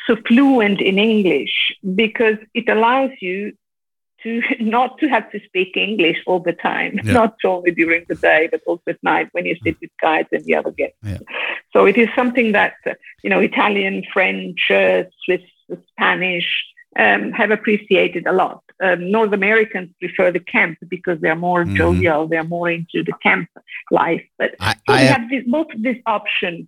so 0.08 0.16
fluent 0.28 0.82
in 0.82 0.98
English 0.98 1.72
because 1.96 2.38
it 2.54 2.68
allows 2.70 3.12
you 3.22 3.54
to 4.24 4.42
not 4.60 4.98
to 5.00 5.08
have 5.08 5.32
to 5.32 5.40
speak 5.46 5.78
English 5.78 6.18
all 6.26 6.40
the 6.40 6.54
time, 6.54 7.00
Yeah. 7.04 7.14
not 7.14 7.36
only 7.46 7.72
during 7.72 8.06
the 8.10 8.16
day 8.16 8.48
but 8.52 8.62
also 8.66 8.84
at 8.88 9.04
night 9.04 9.30
when 9.34 9.46
you 9.46 9.56
sit 9.64 9.78
with 9.82 9.92
guides 10.02 10.30
and 10.32 10.44
the 10.46 10.56
other 10.56 10.72
guests. 10.72 10.98
Yeah. 11.04 11.20
So 11.74 11.86
it 11.86 11.98
is 11.98 12.10
something 12.16 12.54
that 12.54 12.74
uh, 12.86 12.94
you 13.24 13.30
know 13.30 13.40
Italian, 13.40 14.04
French, 14.12 14.72
uh, 14.72 15.04
Swiss, 15.24 15.42
Spanish 15.92 16.66
um, 16.98 17.32
have 17.32 17.52
appreciated 17.52 18.26
a 18.28 18.32
lot. 18.32 18.64
Um, 18.82 19.12
North 19.12 19.34
Americans 19.34 19.90
prefer 20.00 20.32
the 20.32 20.40
camp 20.40 20.78
because 20.90 21.20
they're 21.22 21.36
more 21.36 21.64
Mhm. 21.66 21.76
jovial, 21.78 22.28
they're 22.28 22.44
more 22.58 22.70
into 22.70 23.04
the 23.04 23.14
camp 23.22 23.50
life. 23.92 24.24
But 24.38 24.56
I, 24.60 24.74
so 24.74 24.94
I 24.94 25.02
we 25.02 25.08
have, 25.08 25.30
this, 25.30 25.44
both 25.48 25.68
this 25.78 25.98
option. 26.06 26.68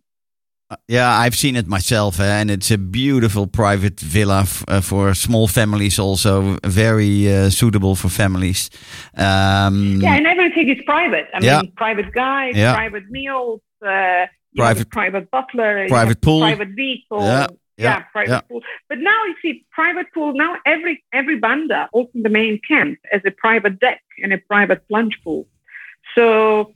yeah, 0.87 1.09
I've 1.25 1.35
seen 1.35 1.55
it 1.55 1.67
myself, 1.67 2.19
eh, 2.19 2.41
and 2.41 2.49
it's 2.51 2.69
a 2.71 2.77
beautiful 2.77 3.47
private 3.47 3.99
villa 3.99 4.41
f- 4.41 4.63
uh, 4.67 4.81
for 4.81 5.13
small 5.13 5.47
families. 5.47 5.97
Also, 5.99 6.57
very 6.65 7.27
uh, 7.33 7.49
suitable 7.49 7.95
for 7.95 8.09
families. 8.09 8.69
Um, 9.17 9.99
Yeah, 10.01 10.15
and 10.15 10.27
everything 10.27 10.69
is 10.69 10.81
private. 10.85 11.27
I 11.33 11.39
Yeah. 11.43 11.61
mean, 11.61 11.71
private 11.75 12.11
guide, 12.13 12.55
Yeah. 12.55 12.73
private 12.75 13.09
meals, 13.09 13.61
Uh, 13.83 14.27
you 14.53 14.63
have 14.63 14.77
a 14.79 14.85
Private- 14.85 14.89
private 14.91 15.31
butler, 15.31 15.87
private 15.87 16.21
pool. 16.21 16.41
private 16.41 16.69
vehicle. 16.75 17.21
Yeah, 17.23 17.47
yeah, 17.81 18.03
private 18.11 18.31
yeah. 18.31 18.41
pool. 18.41 18.61
But 18.89 18.99
now 18.99 19.25
you 19.25 19.35
see 19.41 19.65
private 19.71 20.07
pool. 20.13 20.33
Now 20.33 20.57
every 20.65 21.03
every 21.11 21.37
banda, 21.39 21.89
also 21.93 22.11
the 22.13 22.29
main 22.29 22.59
camp, 22.67 22.99
has 23.11 23.21
a 23.25 23.31
private 23.31 23.79
deck 23.79 24.01
and 24.21 24.33
a 24.33 24.37
private 24.37 24.87
plunge 24.87 25.19
pool. 25.23 25.47
So 26.15 26.73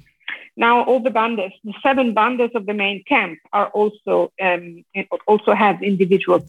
now 0.56 0.84
all 0.84 1.02
the 1.02 1.12
bandas, 1.12 1.52
the 1.64 1.74
seven 1.84 2.16
bandas 2.16 2.54
of 2.56 2.66
the 2.66 2.74
main 2.74 3.04
camp, 3.04 3.40
are 3.52 3.68
also 3.68 4.32
um, 4.42 4.86
also 5.28 5.54
have 5.54 5.82
individual 5.82 6.46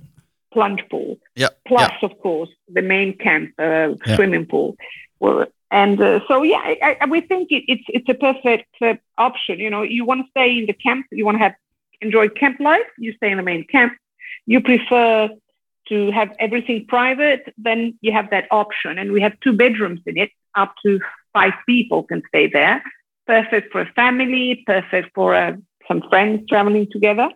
plunge 0.53 0.83
pool. 0.91 1.19
Yeah. 1.35 1.49
Plus, 1.67 1.91
yeah. 1.91 2.09
of 2.09 2.19
course, 2.21 2.51
the 2.69 2.83
main 2.83 3.17
camp 3.19 3.53
uh, 3.59 3.95
swimming 4.15 4.47
pool. 4.47 4.77
Well, 5.21 5.47
and 5.71 6.01
uh, 6.01 6.21
so 6.29 6.43
yeah, 6.43 6.59
I, 6.59 6.97
I, 7.01 7.07
we 7.07 7.21
think 7.21 7.51
it, 7.51 7.65
it's 7.67 7.85
it's 7.89 8.09
a 8.09 8.15
perfect 8.15 8.75
uh, 8.81 8.95
option. 9.19 9.59
You 9.59 9.71
know, 9.71 9.83
you 9.83 10.05
want 10.05 10.25
to 10.25 10.31
stay 10.31 10.59
in 10.59 10.67
the 10.67 10.73
camp, 10.73 11.07
you 11.11 11.25
want 11.25 11.37
to 11.37 11.43
have 11.43 11.55
enjoy 12.01 12.29
camp 12.29 12.61
life, 12.61 12.87
you 12.99 13.13
stay 13.15 13.31
in 13.31 13.37
the 13.37 13.43
main 13.43 13.65
camp. 13.65 13.93
You 14.47 14.61
prefer 14.61 15.29
to 15.89 16.11
have 16.11 16.31
everything 16.39 16.85
private, 16.87 17.55
then 17.57 17.99
you 18.01 18.13
have 18.13 18.31
that 18.31 18.47
option. 18.51 18.99
And 18.99 19.13
we 19.13 19.21
have 19.21 19.39
two 19.41 19.53
bedrooms 19.53 20.01
in 20.07 20.17
it, 20.19 20.31
up 20.55 20.75
to 20.85 21.01
five 21.33 21.53
people 21.67 22.03
can 22.03 22.23
stay 22.29 22.49
there. 22.49 22.83
Perfect 23.27 23.73
for 23.73 23.81
a 23.83 23.93
family, 23.93 24.63
perfect 24.67 25.11
for 25.15 25.35
uh, 25.35 25.53
some 25.89 26.03
friends 26.09 26.49
traveling 26.49 26.87
together. 26.91 27.29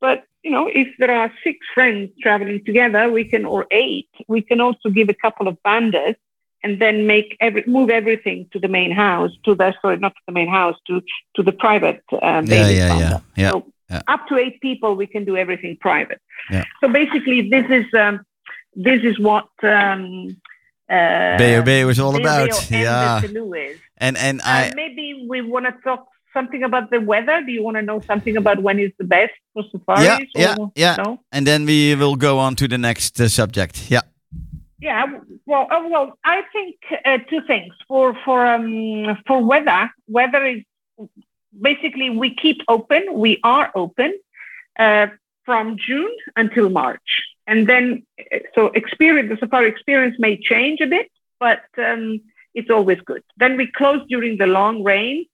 But 0.00 0.24
you 0.42 0.50
know, 0.50 0.68
if 0.72 0.88
there 0.98 1.10
are 1.10 1.32
six 1.42 1.58
friends 1.74 2.10
traveling 2.22 2.64
together, 2.64 3.10
we 3.10 3.24
can 3.24 3.44
or 3.44 3.66
eight, 3.70 4.08
we 4.28 4.42
can 4.42 4.60
also 4.60 4.90
give 4.90 5.08
a 5.08 5.14
couple 5.14 5.48
of 5.48 5.58
bandas 5.66 6.14
and 6.62 6.80
then 6.80 7.06
make 7.06 7.36
every 7.40 7.64
move 7.66 7.90
everything 7.90 8.48
to 8.52 8.58
the 8.58 8.68
main 8.68 8.92
house, 8.92 9.32
to 9.44 9.54
the 9.54 9.74
sorry, 9.82 9.98
not 9.98 10.14
to 10.14 10.20
the 10.26 10.32
main 10.32 10.48
house, 10.48 10.76
to 10.86 11.02
to 11.34 11.42
the 11.42 11.52
private 11.52 12.02
um, 12.22 12.46
Yeah, 12.46 12.68
yeah, 12.68 12.88
banda. 12.88 13.22
yeah, 13.36 13.42
yeah, 13.42 13.50
So 13.50 13.72
yeah. 13.90 14.02
up 14.08 14.26
to 14.28 14.36
eight 14.36 14.60
people, 14.60 14.94
we 14.94 15.06
can 15.06 15.24
do 15.24 15.36
everything 15.36 15.76
private. 15.80 16.20
Yeah. 16.50 16.64
So 16.80 16.88
basically, 16.88 17.48
this 17.48 17.66
is 17.70 17.86
um, 17.94 18.24
this 18.74 19.02
is 19.02 19.18
what 19.18 19.48
um, 19.62 20.36
uh, 20.90 21.38
BOB 21.38 21.86
was 21.86 21.98
all 21.98 22.12
BOB 22.12 22.20
about. 22.20 22.70
and 22.70 22.80
Yeah. 22.80 23.20
And 23.98 24.16
and 24.16 24.40
Uh, 24.40 24.44
I 24.44 24.72
maybe 24.74 25.26
we 25.28 25.40
want 25.40 25.66
to 25.66 25.72
talk 25.82 26.08
something 26.32 26.62
about 26.62 26.90
the 26.90 27.00
weather. 27.00 27.42
Do 27.46 27.52
you 27.52 27.62
want 27.62 27.76
to 27.76 27.82
know 27.82 28.00
something 28.00 28.36
about 28.36 28.62
when 28.62 28.78
is 28.78 28.92
the 28.98 29.04
best 29.04 29.32
for 29.54 29.62
safaris? 29.70 30.04
Yeah, 30.04 30.18
yeah, 30.34 30.56
or 30.58 30.72
yeah. 30.74 30.96
No? 30.96 31.20
and 31.32 31.46
then 31.46 31.64
we 31.64 31.94
will 31.94 32.16
go 32.16 32.38
on 32.38 32.56
to 32.56 32.68
the 32.68 32.78
next 32.78 33.20
uh, 33.20 33.28
subject. 33.28 33.90
Yeah. 33.90 34.02
Yeah, 34.78 35.06
well, 35.46 35.66
uh, 35.70 35.88
well, 35.88 36.18
I 36.22 36.42
think 36.52 36.76
uh, 37.04 37.18
two 37.30 37.40
things 37.46 37.72
for 37.88 38.14
for 38.24 38.46
um, 38.46 39.16
for 39.26 39.42
weather. 39.42 39.90
Weather 40.06 40.44
is 40.44 40.62
basically 41.60 42.10
we 42.10 42.34
keep 42.34 42.60
open. 42.68 43.14
We 43.14 43.40
are 43.42 43.70
open 43.74 44.18
uh, 44.78 45.08
from 45.44 45.76
June 45.78 46.14
until 46.36 46.68
March, 46.70 47.24
and 47.46 47.68
then 47.68 48.04
so 48.54 48.66
experience 48.68 49.30
the 49.30 49.36
safari 49.38 49.68
experience 49.68 50.16
may 50.18 50.36
change 50.36 50.80
a 50.80 50.86
bit, 50.86 51.10
but 51.38 51.64
um, 51.78 52.20
it's 52.54 52.70
always 52.70 53.00
good. 53.00 53.22
Then 53.36 53.56
we 53.56 53.70
close 53.70 54.00
during 54.08 54.38
the 54.38 54.46
long 54.46 54.82
rain, 54.82 55.26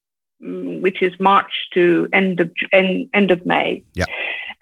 mm, 0.42 0.80
which 0.80 1.02
is 1.02 1.18
March 1.20 1.52
to 1.74 2.08
end 2.12 2.40
of 2.40 2.50
end, 2.72 3.08
end 3.14 3.30
of 3.30 3.46
May. 3.46 3.84
Yeah. 3.94 4.06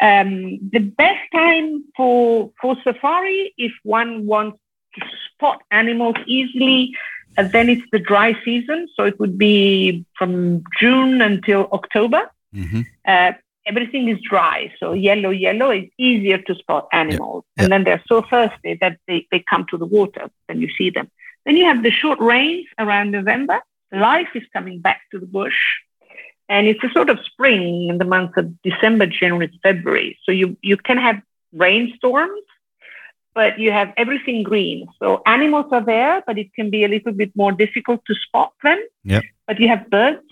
Um, 0.01 0.59
the 0.73 0.81
best 0.81 1.25
time 1.35 1.85
for 1.97 2.53
for 2.61 2.77
safari, 2.85 3.53
if 3.59 3.73
one 3.83 4.27
wants 4.27 4.59
to 4.95 5.07
spot 5.35 5.63
animals 5.71 6.17
easily, 6.27 6.95
uh, 7.41 7.49
then 7.55 7.69
it's 7.69 7.89
the 7.93 7.99
dry 7.99 8.37
season. 8.45 8.89
So 8.97 9.05
it 9.05 9.19
would 9.21 9.37
be 9.39 10.05
from 10.19 10.63
June 10.81 11.21
until 11.21 11.69
October. 11.73 12.31
hmm 12.53 12.83
Uh, 13.07 13.33
everything 13.67 14.09
is 14.09 14.19
dry. 14.33 14.73
So 14.81 14.87
yellow, 14.93 15.31
yellow 15.31 15.71
is 15.71 15.87
easier 15.99 16.39
to 16.39 16.55
spot 16.55 16.89
animals. 16.93 17.45
Yeah. 17.45 17.65
And 17.65 17.73
then 17.73 17.85
they're 17.85 18.03
so 18.13 18.23
thirsty 18.23 18.73
that 18.81 18.99
they, 19.07 19.27
they 19.31 19.41
come 19.53 19.65
to 19.71 19.77
the 19.83 19.87
water 19.87 20.25
and 20.49 20.61
you 20.63 20.69
see 20.79 20.91
them. 20.91 21.11
Then 21.45 21.57
you 21.57 21.65
have 21.67 21.83
the 21.83 21.91
short 21.91 22.19
rains 22.21 22.67
around 22.79 23.11
November. 23.11 23.61
Life 23.93 24.29
is 24.35 24.43
coming 24.53 24.81
back 24.81 25.01
to 25.11 25.19
the 25.19 25.27
bush. 25.27 25.61
And 26.49 26.67
it's 26.67 26.83
a 26.83 26.91
sort 26.91 27.11
of 27.11 27.19
spring 27.31 27.89
in 27.91 27.99
the 27.99 28.05
months 28.05 28.37
of 28.37 28.61
December, 28.63 29.07
January, 29.07 29.51
February. 29.63 30.19
So 30.25 30.33
you, 30.33 30.57
you 30.63 30.77
can 30.77 30.99
have 30.99 31.23
rainstorms, 31.53 32.43
but 33.35 33.59
you 33.59 33.71
have 33.73 33.93
everything 33.97 34.43
green. 34.43 34.89
So 34.99 35.23
animals 35.27 35.67
are 35.73 35.85
there, 35.85 36.23
but 36.27 36.39
it 36.39 36.53
can 36.55 36.71
be 36.71 36.85
a 36.85 36.89
little 36.89 37.13
bit 37.13 37.35
more 37.37 37.53
difficult 37.53 38.05
to 38.07 38.15
spot 38.15 38.53
them. 38.63 38.79
Yep. 39.05 39.25
But 39.47 39.61
you 39.61 39.69
have 39.69 39.89
birds, 39.91 40.27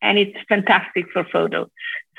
and 0.00 0.18
it's 0.18 0.36
fantastic 0.48 1.10
for 1.12 1.24
photos. 1.24 1.68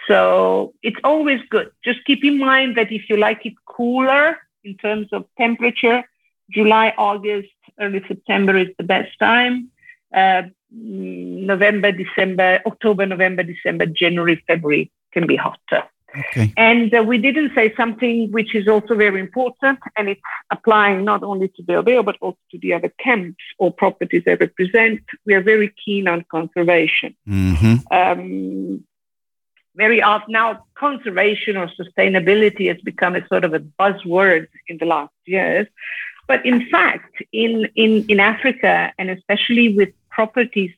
So 0.07 0.73
it's 0.81 0.99
always 1.03 1.41
good. 1.49 1.71
Just 1.83 2.03
keep 2.05 2.23
in 2.23 2.37
mind 2.37 2.77
that 2.77 2.91
if 2.91 3.09
you 3.09 3.17
like 3.17 3.45
it 3.45 3.53
cooler 3.65 4.37
in 4.63 4.75
terms 4.77 5.07
of 5.11 5.25
temperature, 5.37 6.03
July, 6.49 6.93
August, 6.97 7.49
early 7.79 8.03
September 8.07 8.55
is 8.57 8.69
the 8.77 8.83
best 8.83 9.17
time. 9.19 9.69
Uh, 10.13 10.43
November, 10.71 11.91
December, 11.91 12.59
October, 12.65 13.05
November, 13.05 13.43
December, 13.43 13.85
January, 13.85 14.43
February 14.47 14.91
can 15.11 15.27
be 15.27 15.35
hotter. 15.35 15.83
Okay. 16.17 16.53
And 16.57 16.93
uh, 16.93 17.03
we 17.03 17.17
didn't 17.17 17.53
say 17.55 17.73
something 17.75 18.31
which 18.31 18.53
is 18.53 18.67
also 18.67 18.95
very 18.95 19.19
important, 19.19 19.79
and 19.97 20.09
it's 20.09 20.21
applying 20.51 21.03
not 21.03 21.23
only 21.23 21.47
to 21.49 21.63
Beho 21.63 21.83
Beho, 21.83 22.05
but 22.05 22.17
also 22.21 22.37
to 22.51 22.59
the 22.59 22.73
other 22.73 22.91
camps 22.99 23.43
or 23.57 23.71
properties 23.73 24.23
they 24.25 24.35
represent. 24.35 25.01
We 25.25 25.33
are 25.33 25.41
very 25.41 25.73
keen 25.83 26.07
on 26.07 26.25
conservation 26.29 27.15
hmm 27.25 27.75
um, 27.91 28.83
very 29.75 30.01
often 30.01 30.31
now 30.31 30.65
conservation 30.75 31.57
or 31.57 31.67
sustainability 31.67 32.67
has 32.67 32.79
become 32.81 33.15
a 33.15 33.27
sort 33.27 33.43
of 33.43 33.53
a 33.53 33.59
buzzword 33.59 34.47
in 34.67 34.77
the 34.77 34.85
last 34.85 35.13
years. 35.25 35.67
But 36.27 36.45
in 36.45 36.69
fact, 36.69 37.21
in, 37.31 37.67
in, 37.75 38.05
in 38.07 38.19
Africa, 38.19 38.93
and 38.97 39.09
especially 39.09 39.75
with 39.75 39.89
properties 40.09 40.71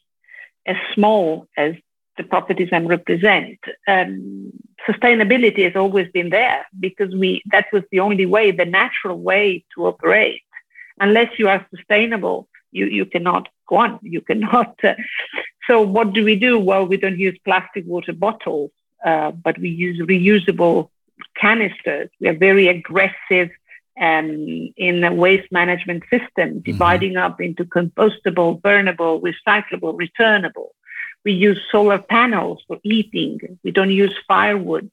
as 0.66 0.78
small 0.94 1.48
as 1.58 1.76
the 2.18 2.24
properties 2.24 2.70
I 2.72 2.80
represent, 2.80 3.60
um, 3.88 4.52
sustainability 4.88 5.64
has 5.64 5.76
always 5.76 6.10
been 6.12 6.30
there 6.30 6.66
because 6.80 7.14
we 7.14 7.42
that 7.52 7.68
was 7.74 7.84
the 7.92 8.00
only 8.00 8.26
way, 8.26 8.52
the 8.52 8.66
natural 8.66 9.20
way 9.20 9.66
to 9.76 9.88
operate. 9.88 10.42
Unless 11.00 11.38
you 11.40 11.50
are 11.50 11.66
sustainable, 11.76 12.48
you, 12.72 12.86
you 12.86 13.06
cannot 13.06 13.50
go 13.68 13.78
on. 13.78 14.00
You 14.02 14.22
cannot. 14.22 14.76
Uh, 14.84 14.94
so 15.68 15.82
what 15.82 16.14
do 16.14 16.24
we 16.24 16.36
do? 16.36 16.60
Well, 16.60 16.86
we 16.86 16.98
don't 16.98 17.18
use 17.18 17.38
plastic 17.44 17.86
water 17.86 18.14
bottles, 18.14 18.72
uh, 19.06 19.32
but 19.32 19.58
we 19.58 19.70
use 19.70 20.00
reusable 20.00 20.90
canisters. 21.40 22.10
We 22.20 22.30
are 22.30 22.38
very 22.38 22.68
aggressive 22.68 23.50
um, 24.00 24.74
in 24.78 25.02
the 25.02 25.12
waste 25.12 25.52
management 25.52 26.04
system, 26.10 26.60
dividing 26.60 27.18
up 27.18 27.40
into 27.40 27.64
compostable, 27.66 28.62
burnable, 28.62 29.22
recyclable, 29.22 29.98
returnable. 29.98 30.76
We 31.26 31.34
use 31.34 31.60
solar 31.72 31.98
panels 31.98 32.64
for 32.68 32.78
heating. 32.84 33.58
We 33.64 33.72
don't 33.72 33.92
use 33.92 34.16
firewood. 34.28 34.92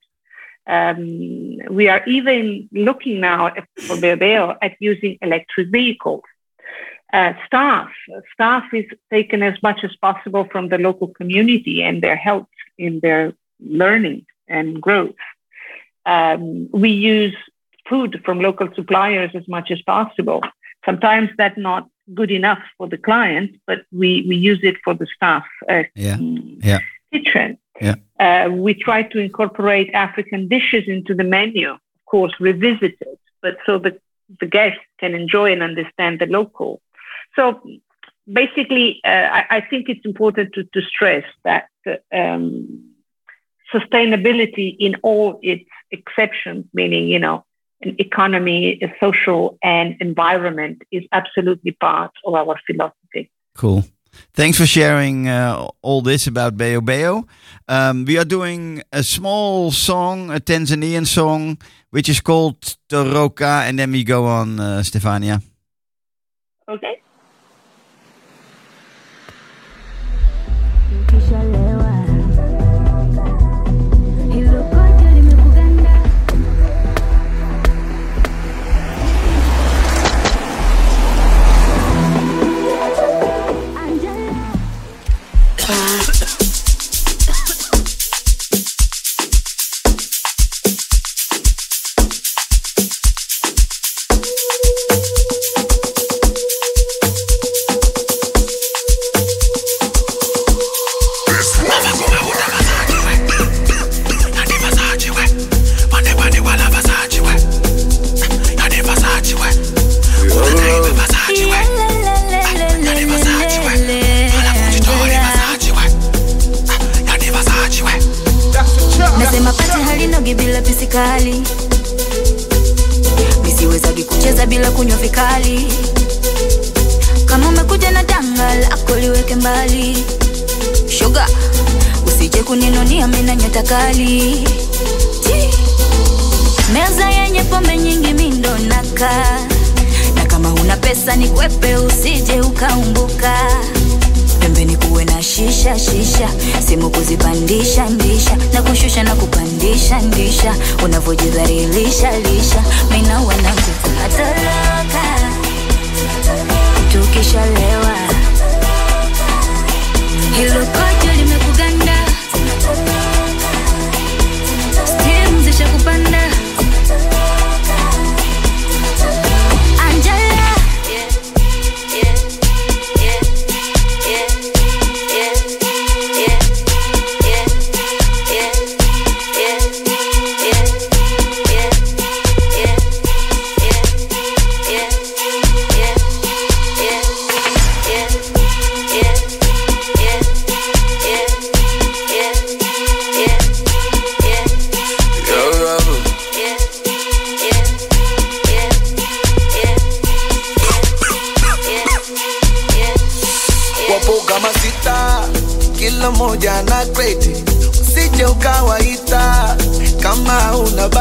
Um, 0.66 1.58
we 1.70 1.88
are 1.88 2.02
even 2.06 2.68
looking 2.72 3.20
now 3.20 3.48
at, 3.48 3.66
for 3.86 3.96
Beho 3.96 4.18
Beho 4.18 4.56
at 4.62 4.76
using 4.80 5.18
electric 5.20 5.68
vehicles. 5.68 6.22
Uh, 7.12 7.34
staff, 7.46 7.90
staff 8.32 8.64
is 8.72 8.86
taken 9.10 9.42
as 9.42 9.62
much 9.62 9.84
as 9.84 9.94
possible 9.96 10.48
from 10.50 10.70
the 10.70 10.78
local 10.78 11.08
community 11.08 11.82
and 11.82 12.02
their 12.02 12.16
help 12.16 12.48
in 12.78 13.00
their 13.00 13.34
learning 13.60 14.24
and 14.48 14.80
growth. 14.80 15.14
Um, 16.06 16.70
we 16.72 16.90
use 16.90 17.36
food 17.88 18.22
from 18.24 18.40
local 18.40 18.68
suppliers 18.74 19.32
as 19.34 19.46
much 19.46 19.70
as 19.70 19.82
possible. 19.82 20.42
Sometimes 20.84 21.30
that's 21.38 21.58
not 21.58 21.88
good 22.14 22.30
enough 22.30 22.62
for 22.76 22.88
the 22.88 22.98
client, 22.98 23.56
but 23.66 23.84
we, 23.92 24.24
we 24.28 24.36
use 24.36 24.60
it 24.62 24.76
for 24.84 24.94
the 24.94 25.06
staff 25.14 25.44
uh, 25.68 25.84
Yeah. 25.94 26.16
Yeah. 26.18 26.80
kitchen. 27.12 27.58
Yeah. 27.80 27.94
Uh, 28.18 28.50
we 28.50 28.74
try 28.74 29.02
to 29.02 29.18
incorporate 29.18 29.90
African 29.92 30.48
dishes 30.48 30.84
into 30.86 31.14
the 31.14 31.24
menu, 31.24 31.70
of 31.70 31.80
course, 32.06 32.34
revisited, 32.38 33.18
but 33.40 33.56
so 33.66 33.78
that 33.78 34.00
the 34.40 34.46
guests 34.46 34.80
can 34.98 35.14
enjoy 35.14 35.52
and 35.52 35.62
understand 35.62 36.20
the 36.20 36.26
local. 36.26 36.80
So 37.36 37.62
basically, 38.30 39.00
uh, 39.04 39.08
I, 39.08 39.46
I 39.50 39.60
think 39.60 39.88
it's 39.88 40.04
important 40.04 40.54
to, 40.54 40.64
to 40.64 40.80
stress 40.82 41.24
that 41.44 41.68
um, 42.12 42.92
sustainability 43.72 44.76
in 44.78 44.96
all 45.02 45.40
its 45.42 45.68
exceptions, 45.90 46.66
meaning, 46.72 47.08
you 47.08 47.18
know, 47.18 47.44
economy, 47.98 48.78
a 48.82 48.92
social 49.00 49.58
and 49.62 49.96
environment 50.00 50.82
is 50.90 51.04
absolutely 51.12 51.72
part 51.72 52.12
of 52.24 52.34
our 52.34 52.58
philosophy. 52.66 53.30
Cool. 53.56 53.84
Thanks 54.34 54.58
for 54.58 54.66
sharing 54.66 55.28
uh, 55.28 55.68
all 55.80 56.02
this 56.02 56.26
about 56.26 56.56
Beho 56.56 56.80
Beho. 56.80 57.26
Um, 57.68 58.04
we 58.04 58.18
are 58.18 58.24
doing 58.24 58.82
a 58.92 59.02
small 59.02 59.70
song, 59.70 60.30
a 60.30 60.38
Tanzanian 60.38 61.06
song, 61.06 61.58
which 61.90 62.08
is 62.08 62.20
called 62.20 62.60
Toroka, 62.88 63.66
and 63.66 63.78
then 63.78 63.90
we 63.90 64.04
go 64.04 64.26
on, 64.26 64.60
uh, 64.60 64.82
Stefania. 64.82 65.42
Okay? 66.68 67.02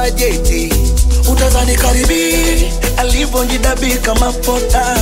Bajeti. 0.02 0.74
Utazani 1.32 1.76
karibi 1.76 2.34
alivyojidabika 2.98 4.02
kama 4.14 4.34
pota, 4.34 4.98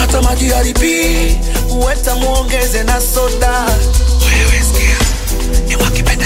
hata 0.00 0.22
maji 0.22 0.48
haribi 0.48 1.36
uweta 1.70 2.14
muongeze 2.14 2.82
na 2.82 3.00
soda. 3.00 3.66
Wewe 4.20 4.62
skia 4.68 4.96
ni 5.68 5.76
wakipendapenda 5.76 6.17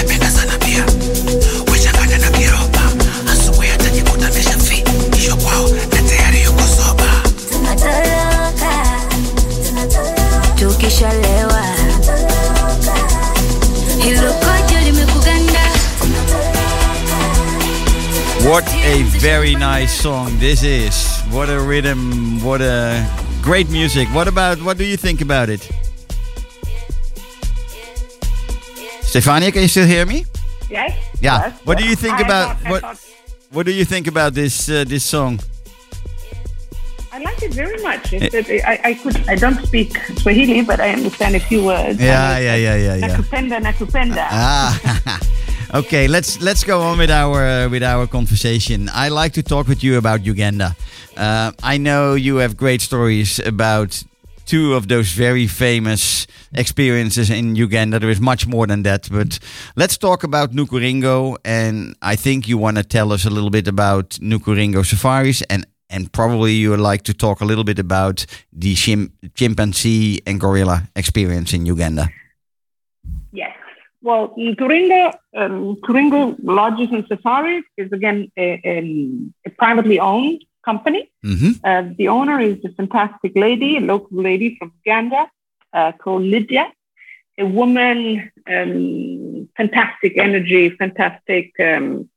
a 18.83 19.03
very 19.19 19.55
nice 19.55 19.93
song 20.01 20.37
this 20.39 20.63
is. 20.63 21.21
What 21.31 21.49
a 21.49 21.59
rhythm, 21.59 22.43
what 22.43 22.61
a 22.61 23.05
great 23.41 23.69
music. 23.69 24.07
What 24.09 24.27
about 24.27 24.61
what 24.61 24.77
do 24.77 24.83
you 24.85 24.97
think 24.97 25.21
about 25.21 25.49
it? 25.49 25.61
Stefania, 29.01 29.51
can 29.53 29.61
you 29.61 29.67
still 29.67 29.85
hear 29.87 30.05
me? 30.05 30.25
Yes. 30.69 30.91
Yeah. 31.21 31.47
Yes, 31.47 31.59
What 31.63 31.77
do 31.77 31.85
you 31.85 31.95
think 31.95 32.15
I 32.15 32.21
about- 32.21 32.59
thought- 32.61 32.71
what- 32.71 32.81
thought- 32.81 32.99
What 33.53 33.67
do 33.67 33.71
you 33.71 33.85
think 33.85 34.07
about 34.07 34.33
this 34.33 34.67
uh, 34.67 34.83
this 34.83 35.03
song? 35.05 35.37
I 37.13 37.19
like 37.21 37.37
it 37.45 37.53
very 37.53 37.77
much. 37.85 38.09
It's 38.11 38.33
that 38.33 38.49
I, 38.65 38.79
I 38.89 38.93
could 38.97 39.13
I 39.29 39.35
don't 39.37 39.61
speak 39.61 39.93
Swahili, 40.17 40.63
but 40.65 40.79
I 40.81 40.89
understand 40.89 41.35
a 41.35 41.39
few 41.39 41.61
words. 41.63 42.01
Yeah, 42.01 42.39
yeah, 42.41 42.55
yeah, 42.57 42.75
yeah, 42.75 42.95
yeah. 42.97 43.07
Nakupenda, 43.13 43.61
nakupenda. 43.61 44.25
Ah, 44.33 44.73
okay. 45.73 46.07
Let's 46.07 46.41
let's 46.41 46.63
go 46.63 46.81
on 46.81 46.97
with 46.97 47.11
our 47.11 47.45
uh, 47.45 47.69
with 47.69 47.83
our 47.83 48.07
conversation. 48.07 48.89
I 48.93 49.09
like 49.09 49.33
to 49.33 49.43
talk 49.43 49.67
with 49.67 49.83
you 49.83 49.97
about 49.97 50.25
Uganda. 50.25 50.75
Uh, 51.17 51.51
I 51.61 51.77
know 51.77 52.15
you 52.15 52.37
have 52.37 52.55
great 52.57 52.81
stories 52.81 53.39
about 53.39 54.03
two 54.45 54.73
of 54.73 54.87
those 54.87 55.11
very 55.11 55.47
famous 55.47 56.27
experiences 56.53 57.29
in 57.29 57.55
Uganda. 57.55 57.99
There 57.99 58.09
is 58.09 58.19
much 58.19 58.45
more 58.45 58.67
than 58.67 58.83
that, 58.83 59.07
but 59.09 59.39
let's 59.75 59.97
talk 59.97 60.23
about 60.23 60.51
Nkuringo. 60.51 61.37
And 61.45 61.95
I 62.01 62.15
think 62.15 62.47
you 62.47 62.57
want 62.57 62.77
to 62.77 62.83
tell 62.83 63.11
us 63.13 63.25
a 63.25 63.29
little 63.29 63.49
bit 63.49 63.67
about 63.67 64.09
Nkuringo 64.21 64.85
safaris 64.85 65.41
and. 65.43 65.65
And 65.89 66.11
probably 66.11 66.53
you 66.53 66.71
would 66.71 66.79
like 66.79 67.03
to 67.03 67.13
talk 67.13 67.41
a 67.41 67.45
little 67.45 67.63
bit 67.63 67.77
about 67.77 68.25
the 68.51 68.73
chim- 68.73 69.11
chimpanzee 69.35 70.21
and 70.25 70.39
gorilla 70.39 70.89
experience 70.95 71.53
in 71.53 71.67
Uganda. 71.67 72.09
Well, 74.03 74.35
Turinga, 74.37 75.13
um, 75.35 75.77
Lodges 76.43 76.89
and 76.91 77.05
Safaris 77.07 77.63
is 77.77 77.89
again 77.93 78.29
a, 78.37 78.47
a, 78.65 78.75
a 79.47 79.49
privately 79.61 79.97
owned 79.99 80.41
company. 80.69 81.01
hmm 81.23 81.51
Uh, 81.69 81.83
the 81.99 82.07
owner 82.17 82.37
is 82.49 82.57
a 82.69 82.71
fantastic 82.79 83.31
lady, 83.45 83.71
a 83.77 83.83
local 83.93 84.17
lady 84.29 84.49
from 84.57 84.69
Uganda 84.81 85.21
uh, 85.77 85.91
called 86.01 86.23
Lydia, 86.33 86.65
a 87.37 87.45
woman, 87.59 88.29
um, 88.55 89.49
fantastic 89.59 90.13
energy, 90.27 90.63
fantastic, 90.83 91.45
um, 91.69 92.09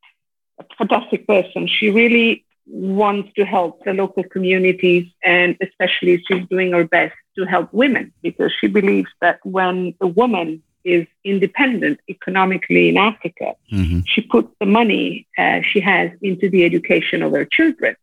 fantastic 0.78 1.20
person. 1.34 1.68
She 1.76 1.86
really 1.90 2.44
wants 2.66 3.28
to 3.38 3.44
help 3.44 3.84
the 3.84 3.94
local 4.02 4.24
communities, 4.34 5.04
and 5.22 5.50
especially 5.66 6.14
she's 6.26 6.44
doing 6.54 6.72
her 6.72 6.84
best 6.84 7.16
to 7.36 7.44
help 7.44 7.72
women 7.72 8.12
because 8.26 8.52
she 8.58 8.66
believes 8.78 9.12
that 9.20 9.38
when 9.44 9.94
a 10.00 10.08
woman 10.20 10.48
is 10.94 11.06
independent 11.24 11.98
economically 12.14 12.84
in 12.90 12.96
Africa, 13.10 13.48
hmm 13.70 14.00
she 14.12 14.20
puts 14.34 14.50
the 14.62 14.70
money 14.80 15.26
uh, 15.42 15.58
she 15.70 15.80
has 15.80 16.08
into 16.22 16.46
the 16.54 16.62
education 16.70 17.18
of 17.26 17.30
her 17.38 17.46
children. 17.56 17.94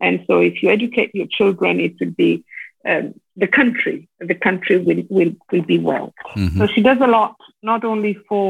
And 0.00 0.14
so, 0.26 0.40
if 0.40 0.54
you 0.62 0.70
educate 0.78 1.10
your 1.20 1.28
children, 1.38 1.72
it 1.86 1.94
will 2.00 2.14
be 2.24 2.32
um, 2.90 3.04
the 3.36 3.50
country. 3.58 4.08
The 4.32 4.38
country 4.46 4.76
will, 4.86 5.02
will, 5.16 5.32
will 5.52 5.66
be 5.74 5.78
well. 5.90 6.08
hmm 6.34 6.58
So 6.58 6.66
she 6.74 6.80
does 6.88 7.00
a 7.08 7.10
lot, 7.18 7.36
not 7.62 7.84
only 7.84 8.14
for 8.28 8.46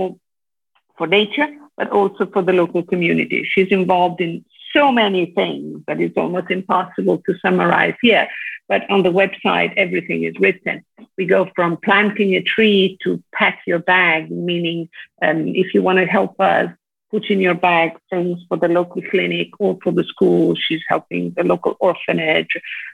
for 0.97 1.07
nature, 1.07 1.51
but 1.78 1.88
also 1.99 2.22
for 2.32 2.43
the 2.49 2.53
local 2.62 2.82
community. 2.93 3.41
She's 3.53 3.70
involved 3.80 4.20
in 4.26 4.32
so 4.73 4.93
many 4.93 5.27
things 5.27 5.83
that 5.87 6.01
it's 6.01 6.16
almost 6.16 6.51
impossible 6.51 7.23
to 7.27 7.39
summarize 7.39 7.95
here. 8.03 8.29
But 8.68 8.89
on 8.89 9.03
the 9.03 9.11
website, 9.11 9.73
everything 9.77 10.23
is 10.25 10.35
written. 10.39 10.85
We 11.18 11.27
go 11.27 11.49
from 11.57 11.77
planting 11.79 12.35
a 12.37 12.43
tree 12.43 12.99
to 13.03 13.23
pack 13.35 13.61
your 13.66 13.81
bag, 13.81 14.31
meaning 14.31 14.89
um, 15.23 15.49
if 15.49 15.75
you 15.75 15.83
want 15.83 15.99
to 15.99 16.07
help 16.07 16.41
us, 16.41 16.71
put 17.11 17.29
in 17.29 17.41
your 17.41 17.55
bag 17.55 17.91
things 18.09 18.39
for 18.49 18.57
the 18.57 18.68
local 18.68 19.03
clinic 19.11 19.49
or 19.59 19.77
for 19.83 19.91
the 19.91 20.05
school. 20.05 20.55
She's 20.55 20.83
helping 20.89 21.33
the 21.37 21.43
local 21.43 21.77
orphanage. 21.81 22.53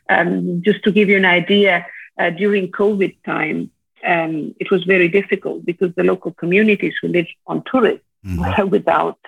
Um, 0.08 0.62
just 0.64 0.82
to 0.84 0.90
give 0.92 1.10
you 1.10 1.18
an 1.18 1.26
idea, 1.26 1.86
uh, 2.18 2.30
during 2.30 2.72
COVID 2.72 3.14
time, 3.24 3.70
um, 4.06 4.54
it 4.58 4.70
was 4.70 4.84
very 4.84 5.08
difficult 5.08 5.66
because 5.66 5.94
the 5.94 6.04
local 6.04 6.32
communities 6.32 6.94
who 7.02 7.08
live 7.08 7.26
on 7.46 7.62
tourism 7.70 8.00
Mhm. 8.24 8.38
were 8.38 8.66
without 8.76 9.18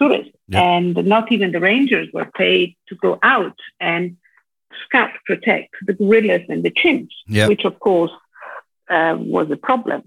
tourists. 0.00 0.36
Yeah. 0.48 0.62
And 0.74 0.94
not 1.14 1.26
even 1.34 1.48
the 1.56 1.60
rangers 1.72 2.08
were 2.16 2.30
paid 2.44 2.68
to 2.88 2.94
go 3.06 3.12
out 3.34 3.58
and 3.90 4.04
scout 4.84 5.10
protect 5.30 5.70
the 5.88 5.94
gorillas 6.00 6.44
and 6.52 6.60
the 6.66 6.74
chimps, 6.80 7.14
Yeah. 7.36 7.48
which 7.50 7.64
of 7.70 7.74
course 7.88 8.14
uh, 8.96 9.16
was 9.36 9.46
a 9.50 9.60
problem. 9.68 10.00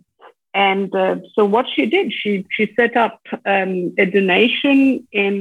And 0.72 0.90
uh, 1.04 1.16
so 1.36 1.42
what 1.56 1.66
she 1.74 1.84
did, 1.96 2.08
she 2.20 2.32
she 2.56 2.64
set 2.80 2.94
up 3.06 3.20
um, 3.54 3.74
a 4.04 4.06
donation 4.18 4.78
in, 5.24 5.34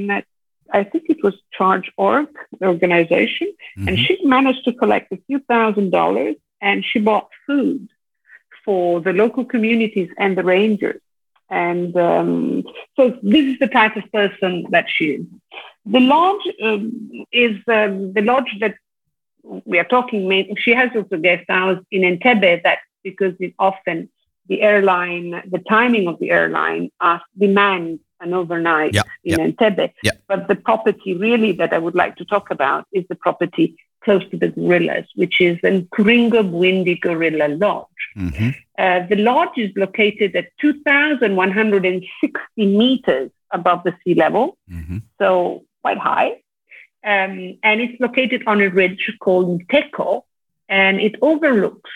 I 0.79 0.81
think 0.89 1.03
it 1.13 1.19
was 1.25 1.35
Charge 1.57 1.87
Org 2.07 2.29
organization, 2.73 3.47
and 3.87 3.95
Mhm. 3.97 4.03
she 4.05 4.13
managed 4.37 4.63
to 4.67 4.73
collect 4.81 5.07
a 5.17 5.19
few 5.27 5.39
thousand 5.51 5.87
dollars, 5.99 6.35
and 6.67 6.77
she 6.89 6.99
bought 7.09 7.27
food 7.47 7.83
for 8.65 8.85
the 9.05 9.13
local 9.23 9.45
communities 9.53 10.09
and 10.23 10.31
the 10.37 10.45
rangers. 10.55 11.01
And 11.49 11.95
um, 11.97 12.63
so 12.95 13.17
this 13.21 13.45
is 13.45 13.59
the 13.59 13.67
type 13.67 13.95
of 13.95 14.11
person 14.11 14.65
that 14.71 14.85
she 14.87 15.05
is. 15.05 15.25
The 15.85 15.99
lodge 15.99 16.47
um, 16.63 17.25
is 17.31 17.57
um, 17.67 18.13
the 18.13 18.21
lodge 18.21 18.55
that 18.59 18.75
we 19.43 19.77
are 19.77 19.83
talking. 19.85 20.55
She 20.57 20.73
has 20.73 20.89
also 20.95 21.17
guest 21.17 21.45
house 21.49 21.83
in 21.91 22.01
Entebbe. 22.01 22.63
That 22.63 22.79
because 23.03 23.33
it 23.39 23.53
often 23.59 24.09
the 24.47 24.61
airline, 24.61 25.41
the 25.49 25.59
timing 25.69 26.07
of 26.07 26.19
the 26.19 26.31
airline, 26.31 26.91
uh, 26.99 27.19
demands 27.37 28.01
an 28.19 28.33
overnight 28.33 28.93
Yeah, 28.93 29.03
in 29.23 29.39
yeah. 29.39 29.47
Entebbe. 29.47 29.91
Yeah. 30.01 30.11
But 30.27 30.47
the 30.47 30.55
property 30.55 31.15
really 31.15 31.51
that 31.53 31.73
I 31.73 31.77
would 31.77 31.95
like 31.95 32.15
to 32.17 32.25
talk 32.25 32.49
about 32.49 32.85
is 32.91 33.05
the 33.09 33.15
property 33.15 33.77
close 34.03 34.23
to 34.31 34.37
the 34.37 34.49
gorillas, 34.49 35.05
which 35.15 35.39
is 35.41 35.57
the 35.63 35.69
Nkuringo 35.69 36.41
Bwindi 36.53 36.99
Gorilla 36.99 37.47
Lodge. 37.63 38.01
hmm 38.15 38.49
Uh, 38.83 39.01
the 39.11 39.17
lodge 39.29 39.57
is 39.65 39.71
located 39.75 40.35
at 40.35 40.47
2,160 40.59 42.65
meters 42.65 43.31
above 43.51 43.83
the 43.83 43.93
sea 44.03 44.15
level, 44.15 44.57
hmm 44.69 44.97
so 45.19 45.63
quite 45.83 45.97
high. 45.97 46.29
Um, 47.13 47.33
and 47.67 47.81
it's 47.83 47.99
located 47.99 48.41
on 48.47 48.61
a 48.61 48.69
ridge 48.69 49.11
called 49.19 49.47
Nteko, 49.59 50.21
and 50.69 50.99
it 51.07 51.15
overlooks 51.21 51.91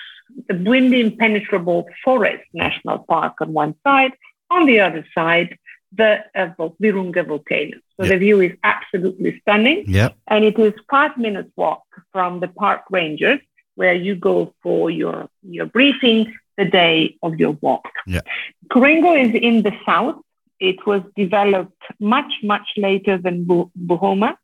the 0.48 0.54
Bwindi 0.66 1.00
Impenetrable 1.08 1.88
Forest 2.04 2.44
National 2.54 3.00
Park 3.00 3.36
on 3.42 3.54
one 3.54 3.74
side. 3.86 4.12
On 4.50 4.66
the 4.66 4.80
other 4.82 5.06
side, 5.18 5.58
the 5.94 6.20
uh, 6.36 6.50
Virunga 6.82 7.26
volcano. 7.26 7.78
So 7.96 8.04
Yeah. 8.04 8.10
the 8.10 8.18
view 8.18 8.42
is 8.42 8.54
absolutely 8.64 9.40
stunning 9.42 9.86
Yep. 9.88 10.16
and 10.28 10.44
it 10.46 10.60
is 10.60 10.74
five 10.90 11.18
minutes 11.18 11.50
walk 11.56 11.84
from 12.12 12.40
the 12.40 12.48
park 12.48 12.82
rangers 12.92 13.40
where 13.76 13.94
you 13.94 14.16
go 14.16 14.54
for 14.64 14.90
your 14.92 15.30
your 15.44 15.66
briefing 15.66 16.34
the 16.58 16.66
day 16.66 17.16
of 17.24 17.40
your 17.40 17.52
walk. 17.62 17.88
Yeah. 18.08 18.22
Nkuringo 18.68 19.12
is 19.26 19.32
in 19.42 19.62
the 19.64 19.74
south. 19.86 20.18
It 20.60 20.86
was 20.88 21.02
developed 21.16 21.84
much 22.00 22.32
much 22.44 22.68
later 22.78 23.18
than 23.18 23.44
Bu- 23.46 23.70
Buhoma, 23.90 24.36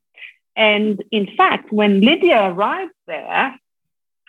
and 0.56 1.04
in 1.12 1.26
fact, 1.36 1.72
when 1.72 2.02
Lydia 2.02 2.40
arrived 2.52 2.94
there, 3.08 3.56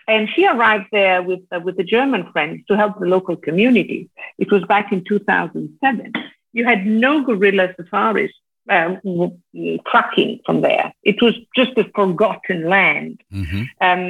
and 0.08 0.28
she 0.34 0.46
arrived 0.46 0.88
there 0.92 1.22
with 1.22 1.40
uh, 1.54 1.60
with 1.60 1.76
the 1.76 1.84
German 1.84 2.22
friends 2.32 2.64
to 2.68 2.76
help 2.76 2.98
the 2.98 3.06
local 3.06 3.36
community. 3.36 4.08
It 4.38 4.50
was 4.50 4.62
back 4.64 4.92
in 4.92 5.04
2007. 5.04 6.12
You 6.54 6.64
had 6.64 6.86
no 6.86 7.12
gorilla 7.28 7.66
safaris 7.76 8.32
um, 8.70 8.92
w- 9.04 9.36
w- 9.52 9.78
trucking 9.90 10.40
from 10.46 10.62
there. 10.62 10.86
It 11.02 11.20
was 11.20 11.34
just 11.58 11.72
a 11.76 11.84
forgotten 11.98 12.60
land. 12.76 13.16
hmm 13.30 13.62
Um, 13.88 14.06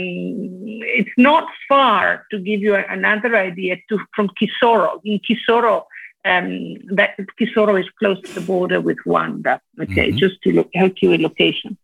it's 1.00 1.16
not 1.30 1.44
far 1.68 2.04
to 2.30 2.36
give 2.48 2.60
you 2.66 2.74
another 2.98 3.32
idea 3.48 3.74
to 3.88 3.94
from 4.14 4.26
Kisoro. 4.38 5.00
In 5.04 5.18
Kisoro, 5.26 5.74
um, 6.30 6.76
that 6.98 7.10
Kisoro 7.38 7.74
is 7.82 7.88
close 8.00 8.20
to 8.26 8.32
the 8.38 8.44
border 8.52 8.80
with 8.88 8.98
Rwanda. 9.06 9.54
Okay, 9.84 10.06
Mhm. 10.12 10.16
just 10.22 10.36
to 10.42 10.48
look, 10.56 10.70
help 10.82 10.94
you 11.02 11.08
with 11.10 11.22
location. 11.30 11.76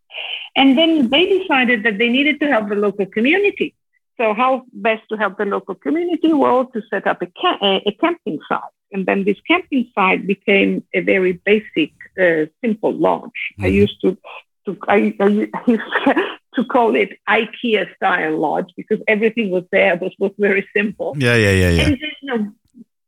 And 0.59 0.69
then 0.77 0.91
they 1.13 1.23
decided 1.37 1.83
that 1.85 1.97
they 1.97 2.09
needed 2.17 2.39
to 2.41 2.47
help 2.53 2.65
the 2.69 2.75
local 2.87 3.07
community. 3.17 3.69
So 4.17 4.33
how 4.33 4.63
best 4.73 5.03
to 5.09 5.17
help 5.17 5.37
the 5.37 5.45
local 5.45 5.75
community? 5.75 6.33
Well, 6.33 6.65
to 6.67 6.81
set 6.89 7.07
up 7.07 7.21
a, 7.21 7.27
ca- 7.27 7.59
a, 7.61 7.91
camping 7.99 8.39
site. 8.47 8.61
And 8.91 9.05
then 9.05 9.23
this 9.23 9.37
camping 9.47 9.89
site 9.95 10.27
became 10.27 10.83
a 10.93 10.99
very 10.99 11.33
basic, 11.33 11.91
uh, 12.19 12.45
simple 12.63 12.93
lodge. 12.93 13.41
I 13.59 13.69
Mhm. 13.69 13.73
used 13.73 14.01
to, 14.01 14.17
to 14.65 14.77
I, 14.87 15.13
I 15.19 15.27
used 15.27 15.53
to 16.55 16.65
call 16.65 16.95
it 16.95 17.17
IKEA 17.29 17.95
style 17.95 18.37
lodge 18.37 18.71
because 18.75 18.99
everything 19.07 19.49
was 19.49 19.63
there, 19.71 19.95
was, 19.95 20.13
was 20.19 20.33
very 20.37 20.67
simple. 20.75 21.15
Yeah, 21.17 21.35
yeah, 21.35 21.51
yeah, 21.51 21.69
yeah. 21.69 21.83
And 21.83 21.93
then, 22.01 22.11
you 22.21 22.27
know, 22.37 22.51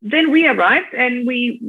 then 0.03 0.31
we 0.31 0.47
arrived, 0.47 0.93
and 0.93 1.25
we, 1.25 1.59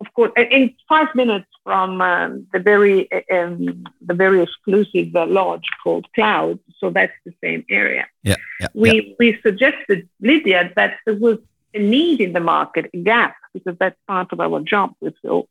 of 0.00 0.14
course, 0.14 0.32
in- 0.36 0.74
five 0.88 1.08
minutes 1.14 1.46
from 1.64 2.00
um, 2.00 2.46
the 2.52 2.60
very 2.60 3.08
um, 3.30 3.84
the 4.00 4.14
very 4.14 4.40
exclusive 4.42 5.14
uh, 5.14 5.26
lodge 5.26 5.68
called 5.82 6.06
Cloud. 6.14 6.60
So 6.78 6.90
that's 6.90 7.12
the 7.26 7.34
same 7.42 7.64
area. 7.68 8.06
Yeah, 8.22 8.36
yeah. 8.60 8.68
We 8.72 8.90
yeah. 8.92 9.14
we 9.18 9.38
suggested 9.42 10.08
Lydia 10.20 10.72
that 10.76 10.98
there 11.04 11.16
was 11.16 11.38
a 11.74 11.80
need 11.80 12.20
in 12.20 12.32
the 12.32 12.40
market, 12.40 12.90
a 12.94 12.98
gap, 12.98 13.36
because 13.52 13.76
that's 13.78 13.96
part 14.06 14.32
of 14.32 14.40
our 14.40 14.60
job 14.60 14.94
with 15.00 15.14
Phil. 15.22 15.48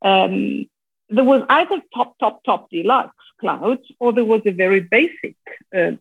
Um, 0.00 0.66
there 1.10 1.24
was 1.24 1.42
either 1.48 1.82
top, 1.94 2.18
top, 2.18 2.42
top 2.44 2.70
deluxe 2.70 3.14
clouds, 3.38 3.82
or 4.00 4.12
there 4.12 4.24
was 4.24 4.42
a 4.46 4.50
very 4.50 4.80
basic 4.80 5.36
uh, 5.76 5.92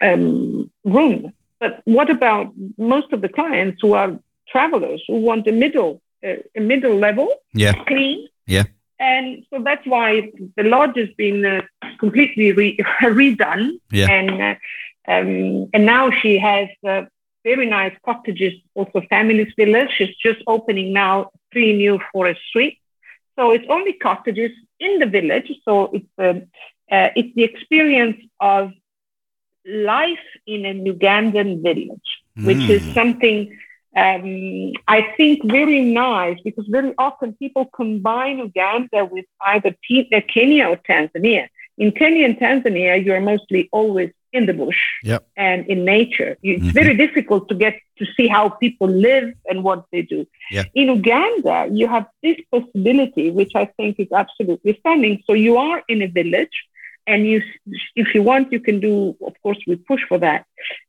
um, 0.00 0.70
room. 0.84 1.32
But 1.58 1.80
what 1.84 2.10
about 2.10 2.52
most 2.76 3.12
of 3.12 3.20
the 3.20 3.28
clients 3.28 3.78
who 3.80 3.94
are 3.94 4.18
travelers 4.50 5.02
who 5.06 5.16
want 5.20 5.46
a 5.46 5.52
middle, 5.52 6.00
uh, 6.26 6.34
a 6.56 6.60
middle 6.60 6.96
level, 6.96 7.28
Yeah. 7.54 7.72
clean? 7.84 8.28
Yeah. 8.46 8.64
And 9.00 9.44
so 9.50 9.62
that's 9.62 9.86
why 9.86 10.30
the 10.56 10.64
lodge 10.64 10.96
has 10.96 11.08
been 11.16 11.44
uh, 11.44 11.62
completely 11.98 12.52
re- 12.52 12.76
redone. 13.02 13.78
Yeah. 13.90 14.08
And 14.10 14.30
uh, 14.42 14.54
um, 15.12 15.68
and 15.72 15.86
now 15.86 16.10
she 16.10 16.38
has 16.38 16.68
uh, 16.86 17.02
very 17.44 17.66
nice 17.66 17.94
cottages, 18.04 18.54
also 18.74 19.00
families 19.08 19.52
villas. 19.56 19.88
She's 19.96 20.14
just 20.16 20.40
opening 20.46 20.92
now 20.92 21.30
three 21.52 21.72
new 21.76 21.98
forest 22.12 22.40
suites. 22.52 22.80
So 23.36 23.52
it's 23.52 23.64
only 23.68 23.92
cottages 23.94 24.50
in 24.80 24.98
the 24.98 25.06
village. 25.06 25.50
So 25.64 25.90
it's 25.92 26.12
um, 26.18 26.42
uh, 26.90 27.08
it's 27.16 27.32
the 27.36 27.44
experience 27.44 28.18
of 28.40 28.72
life 29.66 30.26
in 30.46 30.64
a 30.66 30.74
Ugandan 30.74 31.62
village, 31.62 32.08
which 32.42 32.64
is 32.68 32.82
Mm. 32.82 32.94
something 32.94 33.58
um, 34.02 34.72
I 34.96 35.00
think 35.16 35.34
very 35.58 35.80
nice 36.08 36.38
because 36.48 36.66
very 36.78 36.92
often 37.06 37.28
people 37.42 37.64
combine 37.80 38.36
Uganda 38.48 39.00
with 39.14 39.26
either 39.52 39.70
T- 39.86 40.08
uh, 40.16 40.20
Kenya 40.34 40.64
or 40.72 40.76
Tanzania. 40.90 41.44
In 41.82 41.88
Kenya 42.00 42.22
and 42.28 42.36
Tanzania, 42.44 42.92
you're 43.04 43.20
mostly 43.32 43.62
always 43.78 44.10
in 44.36 44.42
the 44.48 44.56
bush 44.62 44.80
Yep. 45.10 45.20
and 45.48 45.60
in 45.72 45.78
nature. 45.96 46.30
You, 46.44 46.52
It's 46.56 46.64
Mhm. 46.70 46.78
very 46.80 46.94
difficult 47.04 47.42
to 47.50 47.54
get 47.64 47.74
to 48.00 48.04
see 48.16 48.26
how 48.36 48.44
people 48.64 48.88
live 49.08 49.28
and 49.48 49.56
what 49.66 49.80
they 49.92 50.02
do. 50.14 50.20
Yeah. 50.56 50.64
In 50.80 50.86
Uganda, 50.98 51.56
you 51.78 51.86
have 51.94 52.06
this 52.24 52.38
possibility, 52.54 53.26
which 53.38 53.52
I 53.62 53.64
think 53.76 53.92
is 54.04 54.10
absolutely 54.22 54.72
stunning. 54.80 55.14
So 55.26 55.32
you 55.46 55.52
are 55.68 55.78
in 55.92 55.98
a 56.02 56.10
village, 56.20 56.56
and 57.10 57.26
you, 57.30 57.38
if 58.02 58.08
you 58.14 58.22
want, 58.30 58.52
you 58.54 58.60
can 58.68 58.78
do. 58.88 58.94
Of 59.30 59.34
course, 59.42 59.60
we 59.66 59.74
push 59.90 60.02
for 60.10 60.18
that. 60.26 60.40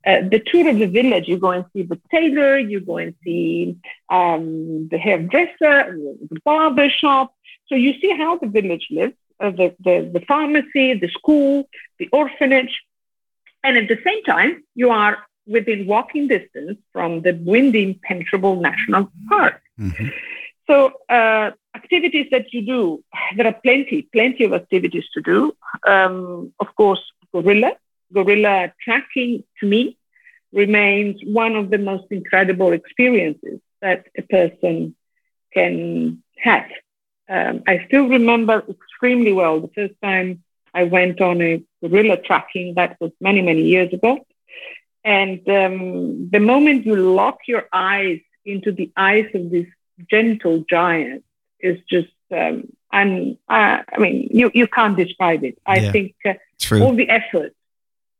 Uh, 0.06 0.22
the 0.34 0.42
tour 0.50 0.66
of 0.70 0.78
the 0.84 0.92
village, 1.00 1.28
you 1.32 1.38
go 1.48 1.52
and 1.58 1.66
see 1.72 1.84
the 1.84 2.00
tailor, 2.14 2.54
you 2.72 2.80
go 2.92 2.98
and 3.04 3.14
see 3.24 3.78
um, 4.18 4.90
the 4.92 5.00
hairdresser, 5.06 5.78
the 6.32 6.40
barber 6.44 6.90
shop. 7.02 7.28
So 7.68 7.76
you 7.86 7.92
see 8.02 8.12
how 8.22 8.32
the 8.44 8.48
village 8.48 8.88
lives, 8.92 9.18
uh, 9.40 9.52
the, 9.60 9.68
the, 9.86 9.96
the 10.16 10.24
pharmacy, 10.32 10.88
the 11.04 11.10
school, 11.20 11.70
the 12.00 12.10
orphanage. 12.22 12.76
And 13.64 13.78
at 13.78 13.88
the 13.88 14.00
same 14.08 14.22
time, 14.24 14.64
you 14.76 14.90
are 14.90 15.16
within 15.48 15.88
walking 15.88 16.28
distance 16.28 16.78
from 16.94 17.22
the 17.22 17.34
Bwindi 17.34 17.82
Impenetrable 17.90 18.56
National 18.70 19.04
Park. 19.30 19.62
Mhm. 19.80 20.14
So 20.70 20.92
uh, 21.10 21.52
activities 21.76 22.28
that 22.32 22.54
you 22.54 22.62
do, 22.62 23.04
there 23.36 23.48
are 23.48 23.60
plenty, 23.64 24.08
plenty 24.14 24.44
of 24.44 24.54
activities 24.54 25.06
to 25.16 25.22
do. 25.22 25.54
Um, 25.88 26.54
of 26.60 26.68
course, 26.76 27.02
gorilla, 27.34 27.72
gorilla 28.14 28.74
tracking 28.84 29.44
to 29.60 29.66
me 29.66 29.98
remains 30.54 31.22
one 31.24 31.56
of 31.56 31.70
the 31.72 31.80
most 31.80 32.06
incredible 32.12 32.72
experiences 32.72 33.60
that 33.82 34.06
a 34.18 34.22
person 34.22 34.96
can 35.54 36.22
have. 36.38 36.70
Um, 37.28 37.64
I 37.68 37.86
still 37.88 38.08
remember 38.08 38.64
extremely 38.70 39.34
well 39.34 39.62
the 39.62 39.72
first 39.76 39.96
time 40.04 40.44
I 40.74 40.84
went 40.84 41.20
on 41.20 41.42
a 41.42 41.64
gorilla 41.82 42.18
tracking. 42.18 42.76
That 42.76 42.98
was 43.00 43.12
many, 43.20 43.42
many 43.42 43.64
years 43.64 43.92
ago. 43.94 44.26
And 45.04 45.48
um, 45.50 46.30
the 46.30 46.40
moment 46.40 46.86
you 46.86 46.96
lock 46.96 47.40
your 47.48 47.66
eyes 47.74 48.20
into 48.46 48.72
the 48.72 48.92
eyes 48.98 49.26
of 49.34 49.50
this 49.50 49.68
gentle 50.10 50.64
giant 50.70 51.24
is 51.60 51.80
just, 51.90 52.10
um, 52.32 52.68
and 52.92 53.38
uh, 53.50 53.80
I 53.94 53.98
mean, 54.00 54.30
you, 54.32 54.52
you 54.54 54.68
can't 54.68 54.98
describe 54.98 55.44
it. 55.44 55.58
I 55.66 55.80
Yeah. 55.80 55.92
think 55.92 56.16
uh, 56.26 56.34
all 56.84 56.94
the 56.96 57.10
effort 57.10 57.54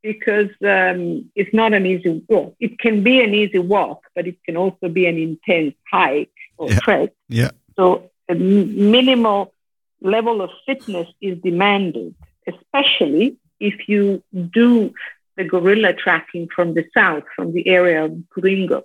because 0.02 0.50
um, 0.64 1.30
it's 1.36 1.54
not 1.54 1.74
an 1.74 1.86
easy 1.86 2.24
walk. 2.28 2.56
It 2.60 2.80
can 2.80 3.04
be 3.04 3.22
an 3.22 3.34
easy 3.34 3.60
walk, 3.60 4.04
but 4.16 4.28
it 4.28 4.38
can 4.46 4.56
also 4.56 4.88
be 4.88 5.06
an 5.08 5.18
intense 5.18 5.76
hike 5.92 6.32
or 6.58 6.70
Yeah. 6.72 6.80
trek. 6.80 7.10
Yeah. 7.28 7.52
So 7.76 8.10
a 8.30 8.32
m- 8.34 8.92
minimal 8.92 9.54
level 10.02 10.42
of 10.42 10.52
fitness 10.66 11.08
is 11.22 11.38
demanded, 11.40 12.16
especially 12.48 13.38
if 13.60 13.90
you 13.90 14.24
do 14.32 14.94
the 15.36 15.44
gorilla 15.44 15.94
tracking 15.94 16.48
from 16.54 16.74
the 16.74 16.86
south, 16.94 17.24
from 17.36 17.54
the 17.54 17.68
area 17.68 18.06
of 18.06 18.12
Nkuringo. 18.12 18.84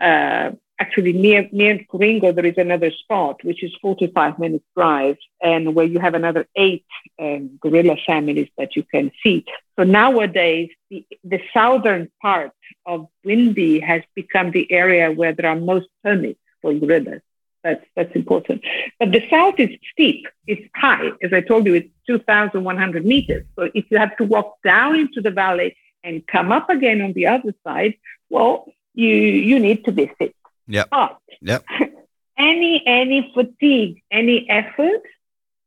Uh, 0.00 0.50
actually, 0.78 1.12
near 1.12 1.48
near 1.52 1.78
Nkuringo, 1.78 2.34
there 2.34 2.46
is 2.46 2.58
another 2.58 2.90
spot 2.90 3.42
which 3.44 3.62
is 3.62 3.74
45 3.80 4.38
minutes 4.38 4.64
drive, 4.76 5.16
and 5.42 5.74
where 5.74 5.86
you 5.86 5.98
have 5.98 6.14
another 6.14 6.46
eight 6.56 6.86
um, 7.18 7.58
gorilla 7.60 7.96
families 8.06 8.48
that 8.58 8.76
you 8.76 8.82
can 8.82 9.10
see. 9.22 9.44
So 9.76 9.84
nowadays, 9.84 10.70
the, 10.90 11.06
the 11.24 11.40
southern 11.52 12.10
part 12.20 12.52
of 12.84 13.08
Bwindi 13.24 13.82
has 13.82 14.02
become 14.14 14.50
the 14.50 14.70
area 14.70 15.10
where 15.10 15.32
there 15.32 15.50
are 15.50 15.56
most 15.56 15.88
permits 16.02 16.40
for 16.62 16.72
gorillas. 16.74 17.22
That's, 17.62 17.84
that's 17.96 18.14
important. 18.14 18.62
But 19.00 19.10
the 19.10 19.28
south 19.28 19.58
is 19.58 19.70
steep. 19.90 20.28
It's 20.46 20.68
high. 20.74 21.10
As 21.20 21.32
I 21.32 21.40
told 21.40 21.66
you, 21.66 21.74
it's 21.74 21.88
2,100 22.06 23.04
meters. 23.04 23.44
So 23.56 23.68
if 23.74 23.86
you 23.90 23.98
have 23.98 24.16
to 24.18 24.24
walk 24.24 24.58
down 24.62 24.94
into 24.94 25.20
the 25.20 25.32
valley 25.32 25.76
and 26.04 26.24
come 26.28 26.52
up 26.52 26.70
again 26.70 27.00
on 27.02 27.12
the 27.12 27.26
other 27.26 27.52
side, 27.64 27.94
well, 28.30 28.72
you, 28.94 29.08
you 29.08 29.58
need 29.58 29.84
to 29.86 29.92
be 29.92 30.12
fit. 30.16 30.36
Yep. 30.68 30.88
But 30.90 31.18
Yep. 31.40 31.64
any 32.38 32.82
any 32.86 33.32
fatigue, 33.34 34.02
any 34.10 34.48
effort 34.48 35.02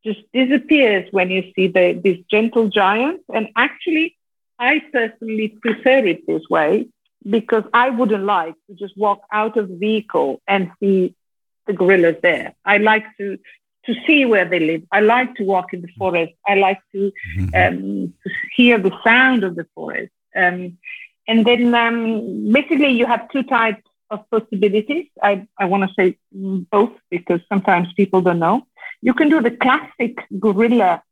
just 0.04 0.20
disappears 0.34 1.08
when 1.12 1.30
you 1.30 1.52
see 1.56 1.68
the 1.68 2.00
these 2.04 2.24
gentle 2.30 2.70
giants. 2.70 3.24
And 3.34 3.50
actually, 3.56 4.16
I 4.58 4.82
personally 4.92 5.50
prefer 5.62 6.06
it 6.06 6.26
this 6.28 6.44
way 6.50 6.88
because 7.30 7.64
I 7.74 7.90
wouldn't 7.90 8.24
like 8.24 8.56
to 8.68 8.76
just 8.76 8.98
walk 8.98 9.22
out 9.32 9.58
of 9.58 9.70
the 9.70 9.76
vehicle 9.76 10.42
and 10.48 10.72
see 10.80 11.16
the 11.68 11.74
gorillas 11.74 12.18
there. 12.22 12.56
I 12.66 12.78
like 12.78 13.06
to 13.18 13.38
to 13.86 13.96
see 14.06 14.26
where 14.26 14.48
they 14.48 14.60
live. 14.60 14.84
I 14.92 15.00
like 15.00 15.36
to 15.36 15.44
walk 15.44 15.74
in 15.74 15.82
the 15.82 15.94
forest. 15.98 16.34
I 16.48 16.56
like 16.56 16.82
to 16.94 17.12
um, 17.56 18.14
to 18.24 18.30
hear 18.56 18.78
the 18.78 18.96
sound 19.04 19.44
of 19.44 19.56
the 19.56 19.68
forest. 19.76 20.12
Um, 20.36 20.78
and 21.28 21.46
then 21.46 21.74
um, 21.76 22.52
basically 22.52 22.92
you 22.92 23.06
have 23.06 23.30
two 23.30 23.44
types 23.44 23.84
of 24.10 24.30
possibilities. 24.30 25.08
I, 25.22 25.48
I 25.58 25.66
want 25.66 25.90
to 25.90 25.94
say 25.96 26.18
both 26.32 26.92
because 27.10 27.42
sometimes 27.50 27.92
people 27.94 28.22
don't 28.22 28.40
know. 28.40 28.66
You 29.02 29.14
can 29.14 29.30
do 29.30 29.42
the 29.42 29.52
classic 29.52 30.18
gorilla 30.40 31.04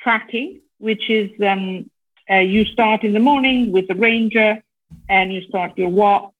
tracking, 0.00 0.60
which 0.78 1.10
is 1.10 1.30
um, 1.42 1.90
uh, 2.30 2.36
you 2.36 2.64
start 2.64 3.04
in 3.04 3.12
the 3.12 3.20
morning 3.20 3.72
with 3.72 3.88
the 3.88 3.94
ranger 3.94 4.62
and 5.08 5.32
you 5.32 5.42
start 5.42 5.76
your 5.76 5.88
walk. 5.88 6.34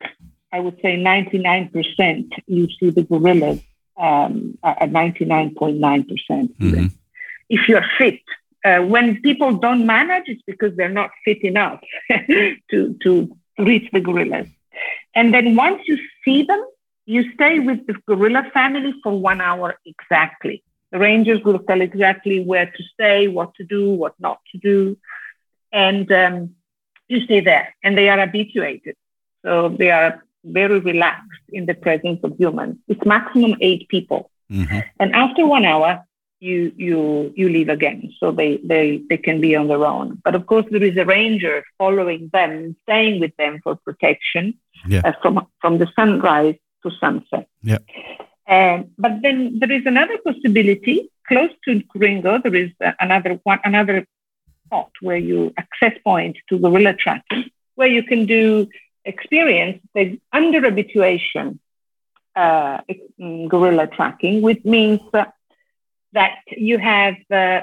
I 0.52 0.60
would 0.60 0.78
say 0.82 0.96
99% 0.96 2.30
you 2.46 2.68
see 2.78 2.90
the 2.90 3.02
gorillas 3.02 3.60
um, 3.96 4.58
at 4.62 4.90
99.9%. 4.90 6.56
Mhm. 6.58 6.92
If 7.48 7.68
you're 7.68 7.84
fit, 7.98 8.20
uh, 8.64 8.80
when 8.80 9.20
people 9.22 9.54
don't 9.54 9.86
manage, 9.86 10.24
it's 10.26 10.42
because 10.46 10.76
they're 10.76 10.88
not 10.88 11.10
fit 11.24 11.42
enough 11.42 11.80
to, 12.70 12.94
to 13.02 13.36
reach 13.58 13.90
the 13.92 14.00
gorillas. 14.00 14.46
And 15.14 15.32
then 15.34 15.56
once 15.56 15.82
you 15.86 15.98
see 16.24 16.42
them, 16.42 16.62
you 17.06 17.32
stay 17.34 17.58
with 17.58 17.86
the 17.86 17.94
gorilla 18.06 18.44
family 18.54 18.94
for 19.02 19.18
one 19.18 19.40
hour 19.40 19.78
exactly. 19.84 20.62
The 20.92 20.98
rangers 20.98 21.42
will 21.44 21.58
tell 21.60 21.80
exactly 21.80 22.44
where 22.44 22.66
to 22.66 22.82
stay, 22.94 23.28
what 23.28 23.54
to 23.56 23.64
do, 23.64 23.90
what 23.92 24.14
not 24.20 24.40
to 24.52 24.58
do. 24.58 24.96
And 25.72 26.10
um, 26.12 26.50
you 27.08 27.20
stay 27.24 27.40
there, 27.40 27.74
and 27.82 27.96
they 27.96 28.08
are 28.08 28.20
habituated. 28.20 28.96
So 29.44 29.70
they 29.70 29.90
are 29.90 30.22
very 30.44 30.78
relaxed 30.80 31.44
in 31.50 31.66
the 31.66 31.74
presence 31.74 32.20
of 32.22 32.36
humans. 32.38 32.76
It's 32.88 33.04
maximum 33.04 33.56
eight 33.60 33.88
people. 33.88 34.30
Mhm. 34.50 34.84
And 35.00 35.14
after 35.14 35.46
one 35.46 35.64
hour, 35.64 36.04
you 36.43 36.72
you 36.76 37.32
you 37.36 37.49
leave 37.49 37.68
again. 37.68 38.12
So 38.18 38.32
they 38.32 38.51
they 38.70 39.03
they 39.09 39.16
can 39.26 39.40
be 39.40 39.55
on 39.61 39.68
their 39.68 39.84
own. 39.95 40.20
But 40.24 40.34
of 40.34 40.47
course, 40.47 40.66
there 40.70 40.82
is 40.90 40.97
a 40.97 41.05
ranger 41.05 41.64
following 41.78 42.30
them, 42.32 42.76
staying 42.82 43.20
with 43.20 43.34
them 43.36 43.61
for 43.62 43.72
protection 43.88 44.45
Yeah. 44.93 45.03
uh, 45.07 45.12
from 45.22 45.34
from 45.61 45.78
the 45.78 45.88
sunrise 45.99 46.59
to 46.82 46.90
sunset. 47.03 47.47
Yeah. 47.62 47.82
Um, 48.55 48.78
but 48.99 49.12
then 49.24 49.59
there 49.61 49.72
is 49.78 49.84
another 49.86 50.18
possibility 50.28 50.97
close 51.28 51.53
to 51.64 51.70
Nkuringo. 51.80 52.32
There 52.43 52.59
is 52.64 52.70
another 53.07 53.32
one, 53.51 53.61
another 53.70 53.97
spot 54.66 54.90
where 55.01 55.22
you 55.30 55.38
access 55.62 55.95
point 56.03 56.36
to 56.49 56.59
gorilla 56.59 56.95
tracking, 56.95 57.45
where 57.76 57.93
you 57.97 58.03
can 58.03 58.26
do 58.26 58.43
experience 59.05 59.78
the 59.95 60.05
under 60.32 60.61
habituation 60.68 61.61
uh, 62.34 62.78
mm, 63.20 63.49
gorilla 63.49 63.86
tracking, 63.86 64.43
which 64.43 64.62
means 64.64 65.01
uh, 65.14 65.26
that 66.12 66.36
you 66.68 66.78
have 66.78 67.16
uh, 67.30 67.62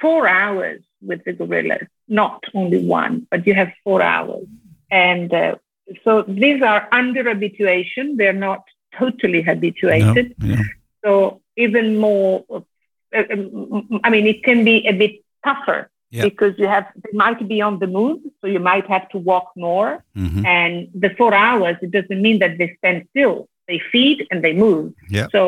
four 0.00 0.28
hours 0.28 0.82
with 1.02 1.24
the 1.24 1.32
gorillas, 1.32 1.86
not 2.08 2.42
only 2.54 2.78
one, 2.84 3.26
but 3.30 3.46
you 3.46 3.54
have 3.54 3.72
four 3.84 4.02
hours. 4.02 4.46
And 4.90 5.32
uh, 5.32 5.56
so 6.04 6.22
these 6.22 6.62
are 6.62 6.88
under 6.92 7.22
habituation; 7.24 8.16
they're 8.16 8.32
not 8.48 8.62
totally 8.98 9.42
No, 9.42 9.52
habituated. 9.52 10.34
yeah. 10.42 10.62
So 11.04 11.40
even 11.56 11.98
more, 11.98 12.44
uh, 12.50 13.22
um, 13.32 14.00
I 14.04 14.10
mean, 14.10 14.26
it 14.26 14.42
can 14.42 14.64
be 14.64 14.86
a 14.86 14.92
bit 14.92 15.14
tougher 15.44 15.90
Yeah. 16.10 16.24
because 16.28 16.54
you 16.58 16.66
have 16.66 16.86
they 17.02 17.14
might 17.24 17.40
be 17.48 17.60
on 17.68 17.78
the 17.78 17.86
move, 17.86 18.20
so 18.40 18.46
you 18.54 18.60
might 18.60 18.86
have 18.94 19.08
to 19.10 19.18
walk 19.18 19.48
more. 19.56 19.90
Mhm. 20.16 20.44
And 20.46 20.88
the 20.94 21.10
four 21.18 21.32
hours, 21.34 21.76
it 21.82 21.90
doesn't 21.90 22.20
mean 22.26 22.38
that 22.40 22.58
they 22.58 22.74
stand 22.78 22.98
still. 23.10 23.48
They 23.68 23.80
feed 23.92 24.18
and 24.30 24.38
they 24.44 24.52
move. 24.52 24.84
Yeah. 25.16 25.26
So 25.34 25.40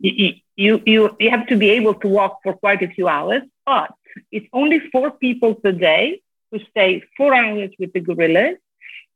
you 0.00 0.34
you 0.64 0.72
you 0.92 1.00
you 1.22 1.30
have 1.34 1.46
to 1.52 1.56
be 1.64 1.68
able 1.78 1.94
to 2.02 2.08
walk 2.18 2.32
for 2.44 2.52
quite 2.64 2.82
a 2.88 2.90
few 2.96 3.06
hours, 3.16 3.42
but 3.64 3.88
it's 4.36 4.48
only 4.52 4.78
four 4.92 5.08
people 5.24 5.54
per 5.62 5.72
day 5.72 6.04
who 6.50 6.58
stay 6.70 6.90
four 7.16 7.30
hours 7.40 7.70
with 7.80 7.90
the 7.94 8.00
gorillas, 8.08 8.56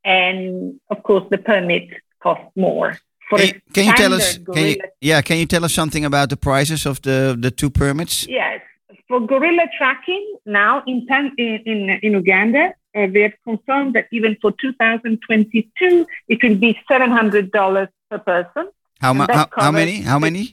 and 0.05 0.81
of 0.93 0.99
course 1.09 1.25
the 1.31 1.41
permit 1.51 1.87
costs 2.25 2.53
more. 2.57 2.91
For 3.29 3.39
Can, 3.39 3.49
a 3.49 3.53
you- 3.53 3.61
can 3.75 3.85
you 3.89 3.95
tell 4.03 4.13
us? 4.19 4.27
Can 4.57 4.65
you, 4.71 4.77
yeah, 5.11 5.21
can 5.29 5.37
you 5.41 5.47
tell 5.47 5.65
us 5.69 5.75
something 5.81 6.05
about 6.11 6.27
the 6.31 6.41
prices 6.49 6.87
of 6.87 6.97
the 7.03 7.19
the 7.45 7.51
two 7.61 7.71
permits? 7.83 8.17
Yes, 8.27 8.61
for 9.09 9.19
gorilla 9.33 9.67
tracking 9.79 10.25
now 10.63 10.83
in 10.87 11.07
in 11.39 11.59
in, 11.71 11.79
in 12.07 12.13
Uganda, 12.23 12.65
uh, 12.97 13.07
they 13.13 13.23
have 13.29 13.37
confirmed 13.49 13.93
that 13.97 14.07
even 14.17 14.33
for 14.41 14.51
2022, 14.53 16.07
it 16.33 16.39
will 16.43 16.59
be 16.67 16.71
seven 16.91 17.11
hundred 17.19 17.51
dollars 17.61 17.89
per 18.11 18.19
person. 18.33 18.65
How, 19.01 19.13
that 19.13 19.37
how, 19.39 19.47
how 19.65 19.73
many? 19.81 19.97
How 20.13 20.19
many? 20.19 20.45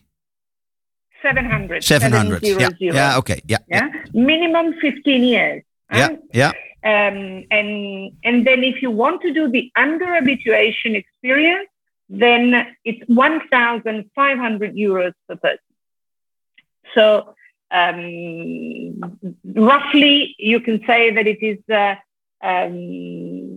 Seven 1.22 1.46
hundred. 1.46 1.84
Seven 1.84 2.12
hundred. 2.12 2.44
Yeah. 2.44 2.70
Yeah. 2.80 3.18
Okay. 3.18 3.42
Yeah. 3.48 3.58
Yeah. 3.68 3.88
Minimum 4.14 4.76
fifteen 4.82 5.24
years. 5.24 5.64
Yeah. 5.94 6.16
Yeah. 6.34 6.52
Um, 6.84 7.46
and 7.52 8.12
and 8.24 8.48
then 8.48 8.64
if 8.64 8.82
you 8.82 8.90
want 8.90 9.22
to 9.22 9.34
do 9.34 9.50
the 9.50 9.72
under 9.76 10.16
habituation 10.16 10.96
experience, 10.96 11.70
then 12.10 12.68
it's 12.84 13.04
one 13.08 13.48
thousand 13.50 14.10
five 14.16 14.38
hundred 14.38 14.76
euros 14.76 15.14
per 15.28 15.36
person. 15.36 15.60
So 16.96 17.36
um, 17.70 19.20
roughly, 19.46 20.36
you 20.40 20.60
can 20.60 20.84
say 20.86 21.12
that 21.12 21.28
it 21.28 21.42
is. 21.42 21.60
Uh, 21.70 21.96
um, 22.44 23.51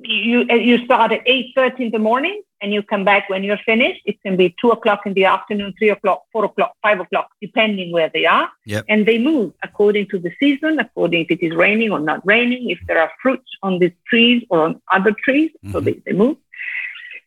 you 0.00 0.44
you 0.44 0.84
start 0.84 1.12
at 1.12 1.22
eight 1.26 1.52
thirty 1.54 1.86
in 1.86 1.90
the 1.90 1.98
morning 1.98 2.42
and 2.60 2.72
you 2.72 2.82
come 2.82 3.04
back 3.04 3.28
when 3.30 3.44
you're 3.44 3.60
finished. 3.64 4.00
It 4.04 4.20
can 4.22 4.36
be 4.36 4.54
two 4.60 4.70
o'clock 4.70 5.06
in 5.06 5.14
the 5.14 5.24
afternoon, 5.26 5.74
three 5.78 5.90
o'clock, 5.90 6.24
four 6.32 6.44
o'clock, 6.44 6.72
five 6.82 6.98
o'clock, 7.00 7.28
depending 7.40 7.92
where 7.92 8.10
they 8.12 8.26
are. 8.26 8.50
Yep. 8.66 8.84
And 8.88 9.06
they 9.06 9.18
move 9.18 9.52
according 9.62 10.08
to 10.08 10.18
the 10.18 10.32
season, 10.40 10.78
according 10.78 11.22
if 11.22 11.30
it 11.30 11.42
is 11.42 11.54
raining 11.54 11.92
or 11.92 12.00
not 12.00 12.20
raining, 12.26 12.70
if 12.70 12.80
there 12.88 13.00
are 13.00 13.12
fruits 13.22 13.50
on 13.62 13.78
these 13.78 13.92
trees 14.08 14.42
or 14.50 14.62
on 14.62 14.80
other 14.90 15.12
trees, 15.24 15.50
so 15.72 15.80
Mhm. 15.80 15.84
they, 15.84 15.92
they 16.06 16.12
move. 16.12 16.36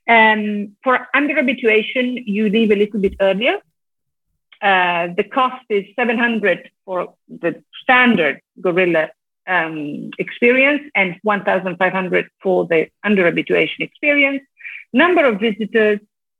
Um, 0.07 0.75
for 0.83 1.07
under 1.13 1.35
habituation, 1.35 2.17
you 2.35 2.49
leave 2.49 2.71
a 2.71 2.75
little 2.75 2.99
bit 2.99 3.15
earlier. 3.21 3.57
Uh, 4.61 5.07
the 5.17 5.23
cost 5.23 5.63
is 5.69 5.85
700 5.95 6.69
for 6.85 7.13
the 7.29 7.63
standard 7.81 8.41
gorilla 8.59 9.09
um, 9.47 10.11
experience 10.17 10.83
and 10.95 11.15
1,500 11.23 12.29
for 12.41 12.65
the 12.67 12.87
under 13.03 13.25
habituation 13.25 13.83
experience. 13.83 14.43
Number 14.93 15.25
of 15.25 15.39
visitors 15.39 15.99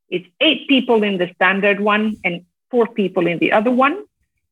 is 0.10 0.22
eight 0.42 0.68
people 0.68 1.04
in 1.04 1.18
the 1.18 1.30
standard 1.36 1.80
one 1.80 2.18
and 2.24 2.46
four 2.70 2.88
people 2.88 3.28
in 3.28 3.40
the 3.40 3.52
other 3.52 3.72
one. 3.72 4.04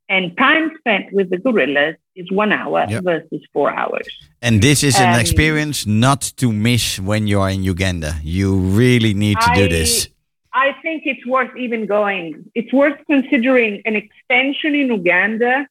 And 0.08 0.36
time 0.38 0.72
spent 0.80 1.14
with 1.14 1.30
the 1.30 1.38
gorillas 1.38 1.96
is 2.16 2.32
one 2.32 2.52
hour 2.52 2.86
Yep. 2.90 3.04
versus 3.04 3.42
four 3.54 3.72
hours. 3.72 4.08
And 4.42 4.62
this 4.62 4.84
is 4.84 5.00
an 5.00 5.14
Um, 5.14 5.20
experience 5.20 5.86
not 5.86 6.22
to 6.38 6.52
miss 6.52 7.00
when 7.00 7.28
you 7.28 7.40
are 7.42 7.52
in 7.52 7.64
Uganda. 7.64 8.16
You 8.24 8.56
really 8.58 9.14
need 9.14 9.38
to 9.40 9.52
do 9.54 9.68
this. 9.68 10.10
I 10.52 10.74
think 10.82 11.04
it's 11.06 11.26
worth 11.28 11.56
even 11.56 11.86
going. 11.86 12.46
It's 12.56 12.74
worth 12.74 12.98
considering 13.06 13.82
an 13.86 13.96
extension 13.96 14.74
in 14.74 14.88
Uganda. 14.88 15.68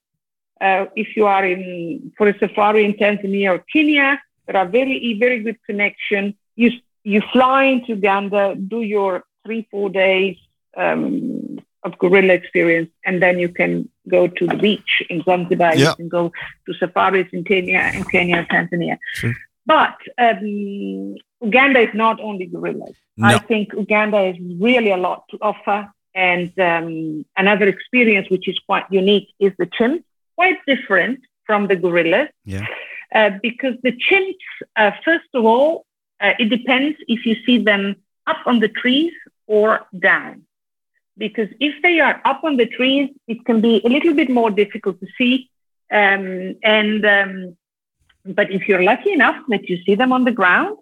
Uh, 0.60 0.86
if 0.96 1.16
you 1.16 1.26
are 1.26 1.44
in 1.44 2.12
for 2.16 2.28
a 2.28 2.38
safari 2.38 2.84
in 2.84 2.94
Tanzania 2.94 3.54
or 3.54 3.64
Kenya, 3.72 4.20
there 4.46 4.56
are 4.56 4.66
very 4.66 5.14
very 5.18 5.40
good 5.40 5.58
connection. 5.64 6.34
You 6.56 6.72
you 7.04 7.22
fly 7.32 7.64
into 7.64 7.88
Uganda, 7.88 8.54
do 8.54 8.82
your 8.82 9.24
three 9.44 9.66
four 9.70 9.88
days 9.90 10.36
um, 10.76 11.58
of 11.84 11.98
gorilla 11.98 12.34
experience, 12.34 12.90
and 13.04 13.22
then 13.22 13.38
you 13.38 13.48
can 13.48 13.88
go 14.08 14.26
to 14.26 14.46
the 14.46 14.56
beach 14.56 15.02
in 15.10 15.22
Zanzibar. 15.22 15.76
Yeah. 15.76 15.90
You 15.90 15.94
can 15.96 16.08
go 16.08 16.32
to 16.66 16.74
safaris 16.74 17.28
in 17.32 17.44
Kenya 17.44 17.78
and 17.78 18.10
Kenya, 18.10 18.46
Tanzania. 18.50 18.98
Sure. 19.14 19.34
But 19.66 19.98
um, 20.16 21.16
Uganda 21.42 21.80
is 21.80 21.94
not 21.94 22.20
only 22.20 22.46
gorillas. 22.46 22.96
No. 23.16 23.28
I 23.28 23.38
think 23.38 23.72
Uganda 23.74 24.20
is 24.30 24.36
really 24.58 24.90
a 24.90 24.96
lot 24.96 25.24
to 25.30 25.38
offer. 25.42 25.92
And 26.14 26.58
um, 26.58 27.24
another 27.36 27.68
experience 27.68 28.28
which 28.30 28.48
is 28.48 28.58
quite 28.60 28.86
unique 28.90 29.28
is 29.38 29.52
the 29.58 29.66
chimps, 29.66 30.04
quite 30.38 30.58
different 30.72 31.18
from 31.46 31.60
the 31.70 31.76
gorillas. 31.84 32.28
Yeah. 32.44 32.66
Uh, 33.18 33.30
because 33.48 33.74
the 33.86 33.94
chimps, 34.06 34.48
uh, 34.80 34.92
first 35.06 35.30
of 35.38 35.42
all, 35.50 35.70
uh, 36.24 36.34
it 36.42 36.48
depends 36.56 36.96
if 37.14 37.20
you 37.26 37.34
see 37.46 37.58
them 37.70 37.84
up 38.32 38.40
on 38.50 38.56
the 38.64 38.68
trees 38.80 39.14
or 39.46 39.68
down. 40.08 40.34
Because 41.24 41.50
if 41.68 41.74
they 41.84 41.96
are 42.06 42.16
up 42.30 42.40
on 42.48 42.54
the 42.62 42.68
trees, 42.76 43.08
it 43.32 43.38
can 43.48 43.58
be 43.68 43.74
a 43.84 43.90
little 43.96 44.14
bit 44.20 44.30
more 44.40 44.50
difficult 44.62 44.96
to 45.00 45.08
see. 45.18 45.34
Um, 46.00 46.26
and 46.78 47.00
um, 47.16 47.32
but 48.38 48.46
if 48.56 48.62
you're 48.68 48.84
lucky 48.92 49.12
enough 49.18 49.38
that 49.52 49.64
you 49.68 49.76
see 49.84 49.94
them 49.94 50.12
on 50.12 50.22
the 50.28 50.36
ground, 50.40 50.76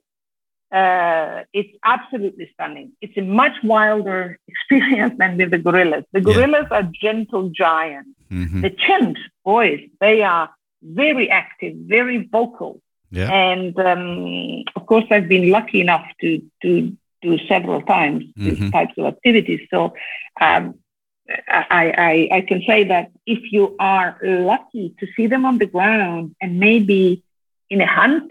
uh, 0.72 1.44
it's 1.52 1.76
absolutely 1.84 2.50
stunning. 2.54 2.92
It's 3.00 3.16
a 3.16 3.22
much 3.22 3.56
wilder 3.62 4.38
experience 4.48 5.14
than 5.18 5.36
with 5.36 5.50
the 5.50 5.58
gorillas. 5.58 6.04
The 6.12 6.20
Yeah. 6.20 6.24
gorillas 6.34 6.66
are 6.70 6.82
gentle 6.82 7.50
giants. 7.50 8.10
Mhm. 8.30 8.62
The 8.62 8.70
chimps, 8.70 9.20
boys, 9.44 9.80
they 10.00 10.22
are 10.22 10.50
very 10.82 11.30
active, 11.30 11.74
very 11.76 12.18
vocal. 12.26 12.80
Yeah. 13.10 13.30
And 13.32 13.78
um, 13.78 14.64
of 14.74 14.86
course, 14.86 15.04
I've 15.10 15.28
been 15.28 15.50
lucky 15.50 15.80
enough 15.80 16.06
to 16.20 16.42
to 16.62 16.96
do 17.22 17.38
several 17.48 17.80
times 17.82 18.24
these 18.36 18.58
Mhm. 18.58 18.72
types 18.72 18.94
of 18.98 19.04
activities. 19.06 19.60
So 19.70 19.94
um, 20.40 20.74
I, 21.48 21.84
I 22.10 22.28
I 22.38 22.40
can 22.42 22.62
say 22.66 22.84
that 22.84 23.10
if 23.26 23.52
you 23.52 23.74
are 23.78 24.18
lucky 24.22 24.94
to 24.98 25.06
see 25.16 25.26
them 25.28 25.44
on 25.44 25.58
the 25.58 25.66
ground 25.66 26.34
and 26.40 26.58
maybe 26.58 27.22
in 27.70 27.80
a 27.80 27.86
hunt, 27.86 28.30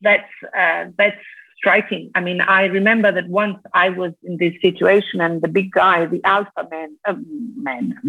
that's 0.00 0.32
uh, 0.56 0.86
that's 0.96 1.24
striking. 1.58 2.10
I 2.14 2.20
mean, 2.20 2.40
I 2.40 2.66
remember 2.66 3.12
that 3.12 3.28
once 3.28 3.58
I 3.74 3.90
was 3.90 4.12
in 4.22 4.38
this 4.38 4.54
situation, 4.62 5.20
and 5.20 5.42
the 5.42 5.48
big 5.48 5.72
guy, 5.72 6.06
the 6.06 6.22
alpha 6.24 6.66
man, 6.70 6.96
uh, 7.04 7.14
man, 7.56 8.00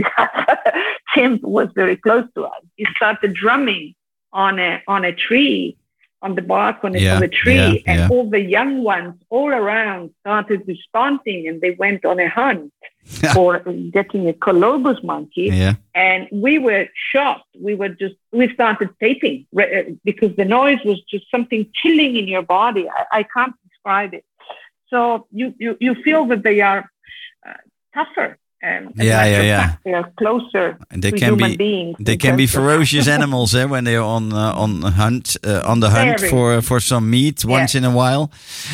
chimp, 1.13 1.43
was 1.43 1.67
very 1.75 1.97
close 1.97 2.25
to 2.35 2.45
us. 2.45 2.61
He 2.75 2.85
started 2.95 3.33
drumming 3.33 3.95
on 4.31 4.59
a 4.59 4.81
on 4.87 5.03
a 5.03 5.13
tree, 5.13 5.75
on 6.21 6.35
the 6.35 6.41
bark 6.41 6.77
on 6.83 6.93
Yeah, 6.93 7.15
of 7.17 7.21
a 7.21 7.27
tree, 7.27 7.55
yeah, 7.55 7.89
and 7.89 7.99
yeah. 7.99 8.09
all 8.11 8.29
the 8.29 8.41
young 8.57 8.83
ones 8.83 9.15
all 9.29 9.51
around 9.61 10.11
started 10.21 10.63
responding, 10.67 11.47
and 11.47 11.61
they 11.61 11.71
went 11.71 12.03
on 12.05 12.19
a 12.19 12.29
hunt 12.29 12.73
for 13.33 13.59
getting 13.91 14.27
a 14.29 14.33
colobus 14.33 15.03
monkey 15.03 15.47
Yeah. 15.51 15.75
and 15.95 16.27
we 16.31 16.59
were 16.59 16.85
shocked. 17.11 17.49
We 17.59 17.73
were 17.75 17.89
just 17.89 18.15
we 18.31 18.53
started 18.53 18.89
taping 18.99 19.47
uh, 19.57 19.65
because 20.03 20.35
the 20.35 20.45
noise 20.45 20.79
was 20.85 20.99
just 21.13 21.25
something 21.31 21.61
chilling 21.73 22.17
in 22.17 22.27
your 22.27 22.43
body. 22.43 22.85
I, 22.87 23.19
I 23.19 23.23
can't 23.23 23.55
describe 23.67 24.13
it. 24.13 24.25
So 24.91 25.27
you 25.31 25.53
you, 25.57 25.77
you 25.79 25.95
feel 26.05 26.25
that 26.31 26.43
they 26.43 26.61
are 26.61 26.81
uh, 27.47 27.53
tougher. 27.95 28.37
Um, 28.61 28.91
Yeah, 28.95 29.25
yeah, 29.25 29.41
yeah. 29.43 29.75
They 29.85 29.93
are 29.93 30.11
closer 30.17 30.77
And 30.91 31.01
they 31.01 31.11
to 31.11 31.17
can 31.17 31.29
human 31.33 31.51
be 31.51 31.57
beings. 31.57 31.95
they 31.99 32.17
can 32.17 32.35
be 32.35 32.45
ferocious 32.47 33.07
animals 33.17 33.53
eh, 33.55 33.63
when 33.65 33.83
they're 33.85 34.01
on 34.17 34.33
uh, 34.33 34.53
on 34.63 34.81
hunt 34.81 35.37
uh, 35.47 35.71
on 35.71 35.79
the 35.79 35.89
hunt 35.89 36.19
Very. 36.19 36.29
for 36.29 36.61
for 36.61 36.79
some 36.81 37.09
meat 37.09 37.45
once 37.45 37.73
in 37.77 37.83
a 37.85 37.89
while. 37.91 38.29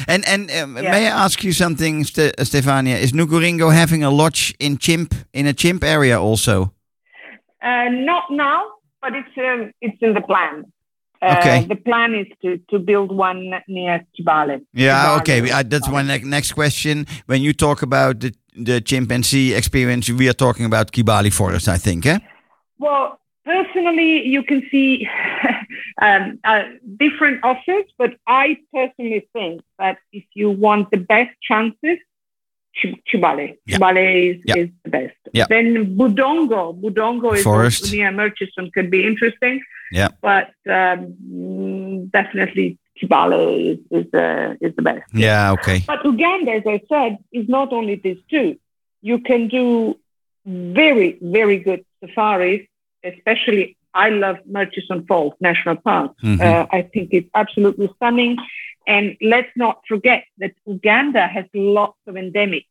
And 0.07 0.25
and 0.27 0.49
um, 0.51 0.77
Yeah. 0.77 0.91
may 0.91 1.05
I 1.07 1.25
ask 1.25 1.43
you 1.43 1.53
something, 1.53 2.03
Ste- 2.05 2.35
Stefania? 2.39 2.97
Is 2.99 3.11
Nkuringo 3.13 3.69
having 3.71 4.03
a 4.03 4.09
lodge 4.09 4.55
in 4.59 4.77
chimp 4.77 5.13
in 5.33 5.45
a 5.47 5.53
chimp 5.53 5.83
area 5.83 6.19
also? 6.19 6.71
Uh, 7.61 7.89
not 7.91 8.23
now, 8.31 8.61
but 9.01 9.13
it's 9.13 9.37
um, 9.37 9.71
it's 9.81 10.01
in 10.01 10.13
the 10.13 10.21
plan. 10.21 10.63
Uh, 11.21 11.35
Okay. 11.39 11.65
The 11.67 11.75
plan 11.75 12.13
is 12.13 12.27
to, 12.41 12.57
to 12.69 12.77
build 12.79 13.09
one 13.11 13.49
near 13.67 14.05
Kibale. 14.13 14.59
Yeah, 14.73 15.17
okay. 15.19 15.51
I, 15.51 15.63
that's 15.63 15.87
my 15.89 16.03
ne- 16.03 16.23
next 16.29 16.51
question. 16.53 17.05
When 17.25 17.41
you 17.41 17.53
talk 17.53 17.81
about 17.81 18.19
the 18.19 18.31
the 18.57 18.81
chimpanzee 18.81 19.53
experience, 19.53 20.09
we 20.09 20.27
are 20.29 20.33
talking 20.33 20.65
about 20.65 20.91
Kibale 20.91 21.31
Forest, 21.33 21.67
I 21.67 21.77
think. 21.77 22.05
Eh? 22.05 22.19
Well, 22.77 23.19
personally, 23.45 24.25
you 24.27 24.43
can 24.43 24.63
see 24.71 25.07
um, 26.01 26.39
uh, 26.43 26.63
different 26.97 27.43
offers, 27.43 27.85
but 27.97 28.11
I 28.27 28.57
personally 28.73 29.27
think 29.33 29.61
that 29.79 29.97
if 30.11 30.23
you 30.33 30.49
want 30.49 30.91
the 30.91 30.97
best 30.97 31.31
chances, 31.41 31.97
Ch- 32.75 32.95
Kibale. 33.11 33.57
Yeah. 33.65 33.77
Kibale 33.77 34.35
is, 34.35 34.41
Yeah. 34.45 34.55
is 34.57 34.69
the 34.83 34.89
best. 34.89 35.15
Yeah. 35.33 35.45
Then 35.49 35.95
Budongo. 35.97 36.79
Budongo 36.81 37.35
is 37.35 37.43
Forest. 37.43 37.91
near 37.93 38.11
Murchison, 38.11 38.69
could 38.73 38.89
be 38.91 39.05
interesting. 39.05 39.61
Yeah. 39.91 40.09
But 40.21 40.51
um, 40.69 42.07
definitely 42.07 42.77
Kibale 43.01 43.73
is, 43.73 43.79
is, 43.91 44.13
uh, 44.13 44.55
is 44.61 44.75
the 44.75 44.81
best. 44.81 45.03
Yeah, 45.13 45.51
okay. 45.53 45.83
But 45.85 46.05
Uganda, 46.05 46.51
as 46.53 46.63
I 46.65 46.81
said, 46.87 47.17
is 47.31 47.47
not 47.49 47.73
only 47.73 47.95
these 47.95 48.19
two. 48.29 48.57
You 49.01 49.19
can 49.19 49.47
do 49.47 49.97
very, 50.45 51.17
very 51.21 51.59
good 51.59 51.85
safaris, 51.99 52.61
especially 53.03 53.77
I 53.93 54.09
love 54.09 54.37
Murchison 54.45 55.05
Falls 55.07 55.33
National 55.39 55.77
Park. 55.77 56.13
Mhm. 56.21 56.41
Uh, 56.41 56.67
I 56.71 56.81
think 56.83 57.09
it's 57.11 57.29
absolutely 57.33 57.89
stunning. 57.95 58.37
And 58.87 59.17
let's 59.21 59.49
not 59.55 59.81
forget 59.87 60.25
that 60.37 60.53
Uganda 60.65 61.27
has 61.27 61.45
lots 61.53 61.97
of 62.07 62.15
endemics. 62.15 62.67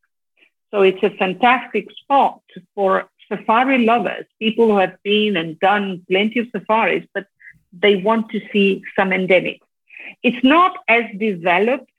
So 0.70 0.82
it's 0.82 1.02
a 1.02 1.10
fantastic 1.10 1.90
spot 2.02 2.40
for 2.74 3.08
safari 3.28 3.84
lovers, 3.84 4.26
people 4.38 4.66
who 4.68 4.76
have 4.76 4.96
been 5.02 5.36
and 5.36 5.58
done 5.58 6.04
plenty 6.08 6.40
of 6.40 6.48
safaris, 6.52 7.04
but 7.14 7.26
they 7.72 7.96
want 7.96 8.30
to 8.30 8.40
see 8.52 8.82
some 8.96 9.10
endemics. 9.10 9.63
It's 10.22 10.42
not 10.44 10.76
as 10.88 11.04
developed 11.18 11.90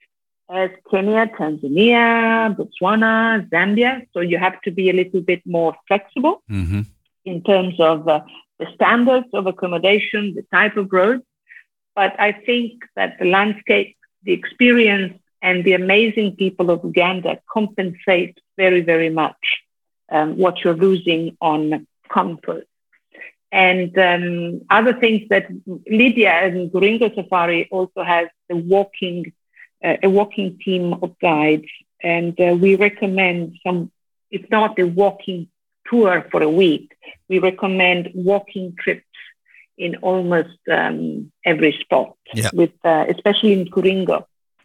as 0.50 0.70
Kenya, 0.90 1.28
Tanzania, 1.28 2.56
Botswana, 2.56 3.50
Zambia. 3.50 4.06
So 4.14 4.20
you 4.20 4.38
have 4.38 4.62
to 4.62 4.72
be 4.72 4.90
a 4.90 4.94
little 4.94 5.22
bit 5.22 5.42
more 5.46 5.76
flexible 5.88 6.44
hmm 6.48 6.82
in 7.26 7.42
terms 7.42 7.74
of 7.80 8.08
uh, 8.08 8.22
the 8.60 8.68
standards 8.76 9.26
of 9.34 9.48
accommodation, 9.48 10.36
the 10.36 10.46
type 10.54 10.78
of 10.78 10.94
road. 10.94 11.24
But 11.96 12.20
I 12.20 12.34
think 12.34 12.84
that 12.96 13.18
the 13.20 13.26
landscape, 13.26 13.98
the 14.22 14.34
experience, 14.34 15.20
and 15.42 15.64
the 15.64 15.74
amazing 15.74 16.36
people 16.36 16.70
of 16.70 16.84
Uganda 16.84 17.40
compensate 17.52 18.38
very, 18.58 18.82
very 18.82 19.10
much 19.10 19.38
um, 20.12 20.38
what 20.38 20.64
you're 20.64 20.76
losing 20.76 21.38
on 21.42 21.88
comfort. 22.10 22.68
And 23.52 23.98
um, 23.98 24.62
other 24.70 24.94
things 24.94 25.30
that 25.30 25.48
Lydia 25.88 26.32
and 26.32 26.72
Nkuringo 26.72 27.14
Safari 27.16 27.68
also 27.72 28.04
has 28.04 28.28
the 28.50 28.56
walking, 28.58 29.32
uh, 29.84 29.96
a 30.04 30.10
walking 30.10 30.60
team 30.64 30.94
of 31.02 31.18
guides, 31.20 31.68
and 32.04 32.40
uh, 32.40 32.56
we 32.60 32.76
recommend 32.76 33.58
some. 33.66 33.92
It's 34.32 34.50
not 34.50 34.78
a 34.80 34.86
walking 34.86 35.48
tour 35.90 36.26
for 36.32 36.42
a 36.42 36.50
week. 36.50 36.92
We 37.30 37.40
recommend 37.40 38.12
walking 38.14 38.76
trips 38.78 39.06
in 39.78 39.98
almost 39.98 40.58
um, 40.72 41.32
every 41.46 41.78
spot, 41.82 42.16
Yeah. 42.34 42.50
with 42.54 42.72
uh, 42.84 43.06
especially 43.10 43.54
in 43.54 43.68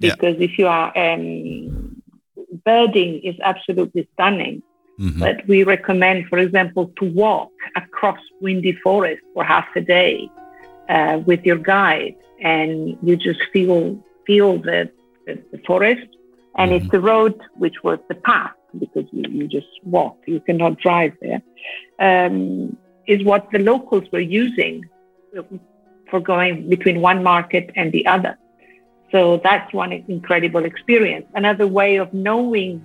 Yeah. 0.01 0.15
because 0.15 0.37
if 0.41 0.59
you 0.59 0.67
are 0.67 0.97
um, 0.97 2.03
birding 2.65 3.21
is 3.23 3.37
absolutely 3.43 4.09
stunning. 4.15 4.63
Hmm 5.01 5.19
But 5.19 5.37
we 5.49 5.59
recommend, 5.65 6.19
for 6.29 6.39
example, 6.39 6.93
to 6.99 7.05
walk 7.25 7.53
across 7.75 8.21
Bwindi 8.41 8.79
forest 8.81 9.23
for 9.33 9.43
half 9.45 9.69
a 9.75 9.81
day 9.81 10.29
uh, 10.95 11.21
with 11.25 11.43
your 11.49 11.61
guide, 11.75 12.17
and 12.55 12.99
you 13.03 13.17
just 13.17 13.41
feel 13.53 13.99
feel 14.27 14.59
the, 14.59 14.91
the, 15.27 15.35
the 15.53 15.59
forest. 15.67 16.07
And 16.57 16.73
it's 16.73 16.91
the 16.91 17.01
road 17.01 17.41
which 17.63 17.77
was 17.83 17.99
the 18.11 18.17
path 18.17 18.57
because 18.79 19.07
you, 19.13 19.25
you 19.39 19.49
just 19.49 19.73
walk, 19.85 20.17
you 20.27 20.41
cannot 20.41 20.79
drive 20.87 21.15
there. 21.23 21.41
Um, 22.09 22.77
is 23.07 23.25
what 23.25 23.43
the 23.51 23.61
locals 23.73 24.05
were 24.13 24.27
using 24.45 24.85
for 26.11 26.21
going 26.21 26.69
between 26.69 27.01
one 27.01 27.23
market 27.23 27.71
and 27.77 27.91
the 27.93 28.05
other. 28.07 28.37
So 29.13 29.41
that's 29.43 29.73
one 29.73 29.93
incredible 29.93 30.65
experience. 30.65 31.27
Another 31.35 31.67
way 31.67 31.97
of 31.97 32.13
knowing 32.13 32.85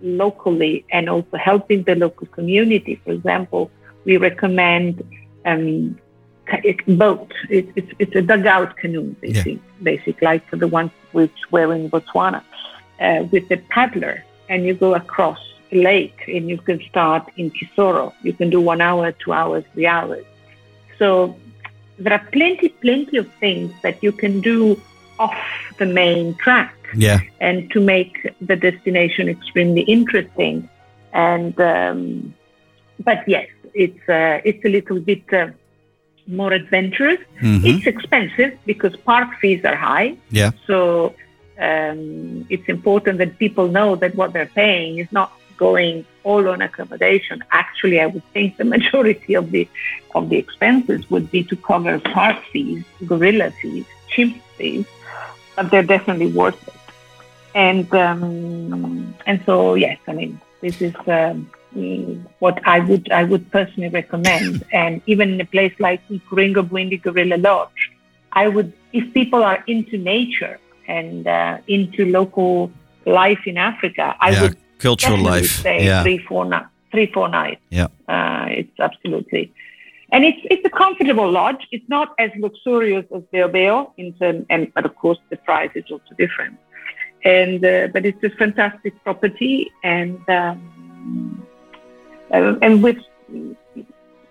locally 0.00 0.84
and 0.90 1.08
also 1.08 1.36
helping 1.36 1.82
the 1.84 1.94
local 1.94 2.26
community. 2.28 3.00
For 3.04 3.12
example, 3.12 3.70
we 4.04 4.16
recommend 4.16 5.02
um, 5.44 5.98
boat. 6.86 7.32
It, 7.48 7.68
it's, 7.76 7.92
it's 7.98 8.14
a 8.16 8.22
dugout 8.22 8.76
canoe, 8.76 9.14
basic, 9.20 9.58
basic, 9.82 10.20
like 10.22 10.48
the 10.50 10.68
ones 10.68 10.90
which 11.12 11.50
were 11.50 11.72
in 11.74 11.90
Botswana, 11.90 12.42
uh, 13.00 13.24
with 13.30 13.50
a 13.50 13.56
paddler, 13.56 14.24
and 14.48 14.64
you 14.64 14.74
go 14.74 14.94
across 14.94 15.38
a 15.70 15.76
lake, 15.76 16.24
and 16.28 16.48
you 16.48 16.58
can 16.58 16.80
start 16.88 17.30
in 17.36 17.50
Kisoro. 17.50 18.12
You 18.22 18.32
can 18.32 18.50
do 18.50 18.60
one 18.60 18.80
hour, 18.80 19.12
two 19.12 19.32
hours, 19.32 19.64
three 19.72 19.86
hours. 19.86 20.24
So 20.98 21.36
there 21.98 22.12
are 22.12 22.26
plenty, 22.32 22.68
plenty 22.68 23.16
of 23.16 23.32
things 23.34 23.72
that 23.82 24.02
you 24.02 24.12
can 24.12 24.40
do 24.40 24.80
off 25.18 25.36
the 25.78 25.86
main 25.86 26.34
track 26.34 26.74
Yeah. 26.94 27.20
and 27.40 27.70
to 27.72 27.80
make 27.80 28.14
the 28.40 28.56
destination 28.56 29.28
extremely 29.28 29.82
interesting. 29.82 30.68
And 31.12 31.58
um, 31.60 32.34
but 33.00 33.26
yes, 33.28 33.48
it's 33.74 34.08
uh, 34.08 34.40
it's 34.44 34.64
a 34.64 34.68
little 34.68 35.00
bit 35.00 35.24
uh, 35.32 35.48
more 36.26 36.52
adventurous. 36.52 37.20
hmm 37.40 37.58
It's 37.64 37.86
expensive 37.86 38.58
because 38.66 38.94
park 38.96 39.28
fees 39.40 39.64
are 39.64 39.76
high. 39.76 40.16
Yeah. 40.30 40.50
So 40.66 41.14
um, 41.58 42.46
it's 42.48 42.68
important 42.68 43.18
that 43.18 43.38
people 43.38 43.68
know 43.68 43.96
that 43.96 44.14
what 44.14 44.32
they're 44.32 44.54
paying 44.64 44.98
is 44.98 45.10
not 45.12 45.32
going 45.56 46.04
all 46.24 46.48
on 46.48 46.62
accommodation. 46.62 47.42
Actually, 47.50 48.00
I 48.00 48.06
would 48.06 48.24
think 48.32 48.56
the 48.56 48.64
majority 48.76 49.34
of 49.34 49.50
the 49.50 49.68
of 50.14 50.28
the 50.30 50.36
expenses 50.36 51.10
would 51.10 51.30
be 51.30 51.42
to 51.44 51.56
cover 51.56 51.98
park 51.98 52.38
fees, 52.52 52.84
gorilla 53.06 53.50
fees, 53.60 53.86
chimp 54.08 54.36
fees, 54.56 54.86
but 55.56 55.70
they're 55.70 55.82
definitely 55.96 56.30
worth 56.32 56.60
it. 56.68 56.74
And 57.54 57.92
um, 57.94 59.14
and 59.26 59.42
so 59.44 59.74
yes, 59.74 59.98
I 60.06 60.12
mean 60.12 60.40
this 60.60 60.80
is 60.80 60.94
um, 61.06 61.50
what 62.38 62.60
I 62.66 62.80
would 62.80 63.10
I 63.10 63.24
would 63.24 63.50
personally 63.50 63.88
recommend. 63.88 64.64
and 64.72 65.02
even 65.06 65.34
in 65.34 65.40
a 65.40 65.44
place 65.44 65.74
like 65.78 66.06
Nkuringo 66.08 66.68
Bwindi 66.68 67.00
Gorilla 67.02 67.36
Lodge, 67.36 67.90
I 68.32 68.48
would 68.48 68.72
if 68.92 69.12
people 69.12 69.42
are 69.42 69.62
into 69.66 69.98
nature 69.98 70.58
and 70.88 71.26
uh, 71.26 71.58
into 71.66 72.06
local 72.06 72.70
life 73.06 73.40
in 73.46 73.56
Africa, 73.56 74.16
I 74.20 74.30
yeah, 74.30 74.42
would 74.42 74.56
cultural 74.78 75.18
life. 75.18 75.50
say 75.62 75.84
Yeah, 75.84 76.02
three, 76.02 76.18
four, 76.18 76.44
nights. 76.44 76.68
three, 76.90 77.06
four 77.12 77.28
nights. 77.28 77.60
Yeah. 77.70 77.88
Uh, 78.08 78.46
it's 78.48 78.78
absolutely, 78.78 79.52
and 80.10 80.24
it's 80.24 80.40
it's 80.44 80.64
a 80.64 80.70
comfortable 80.70 81.30
lodge. 81.30 81.66
It's 81.70 81.88
not 81.88 82.14
as 82.18 82.30
luxurious 82.38 83.06
as 83.14 83.22
Beho 83.32 83.50
Beho, 83.50 83.92
in 83.96 84.12
term, 84.14 84.46
and 84.50 84.72
but 84.74 84.84
of 84.84 84.94
course 84.96 85.18
the 85.30 85.36
price 85.36 85.70
is 85.74 85.84
also 85.90 86.14
different. 86.18 86.58
And 87.24 87.64
uh, 87.64 87.88
but 87.92 88.04
it's 88.04 88.22
a 88.24 88.30
fantastic 88.30 89.02
property, 89.04 89.70
and 89.84 90.18
um, 90.28 91.46
uh, 92.32 92.56
and 92.60 92.82
with 92.82 92.98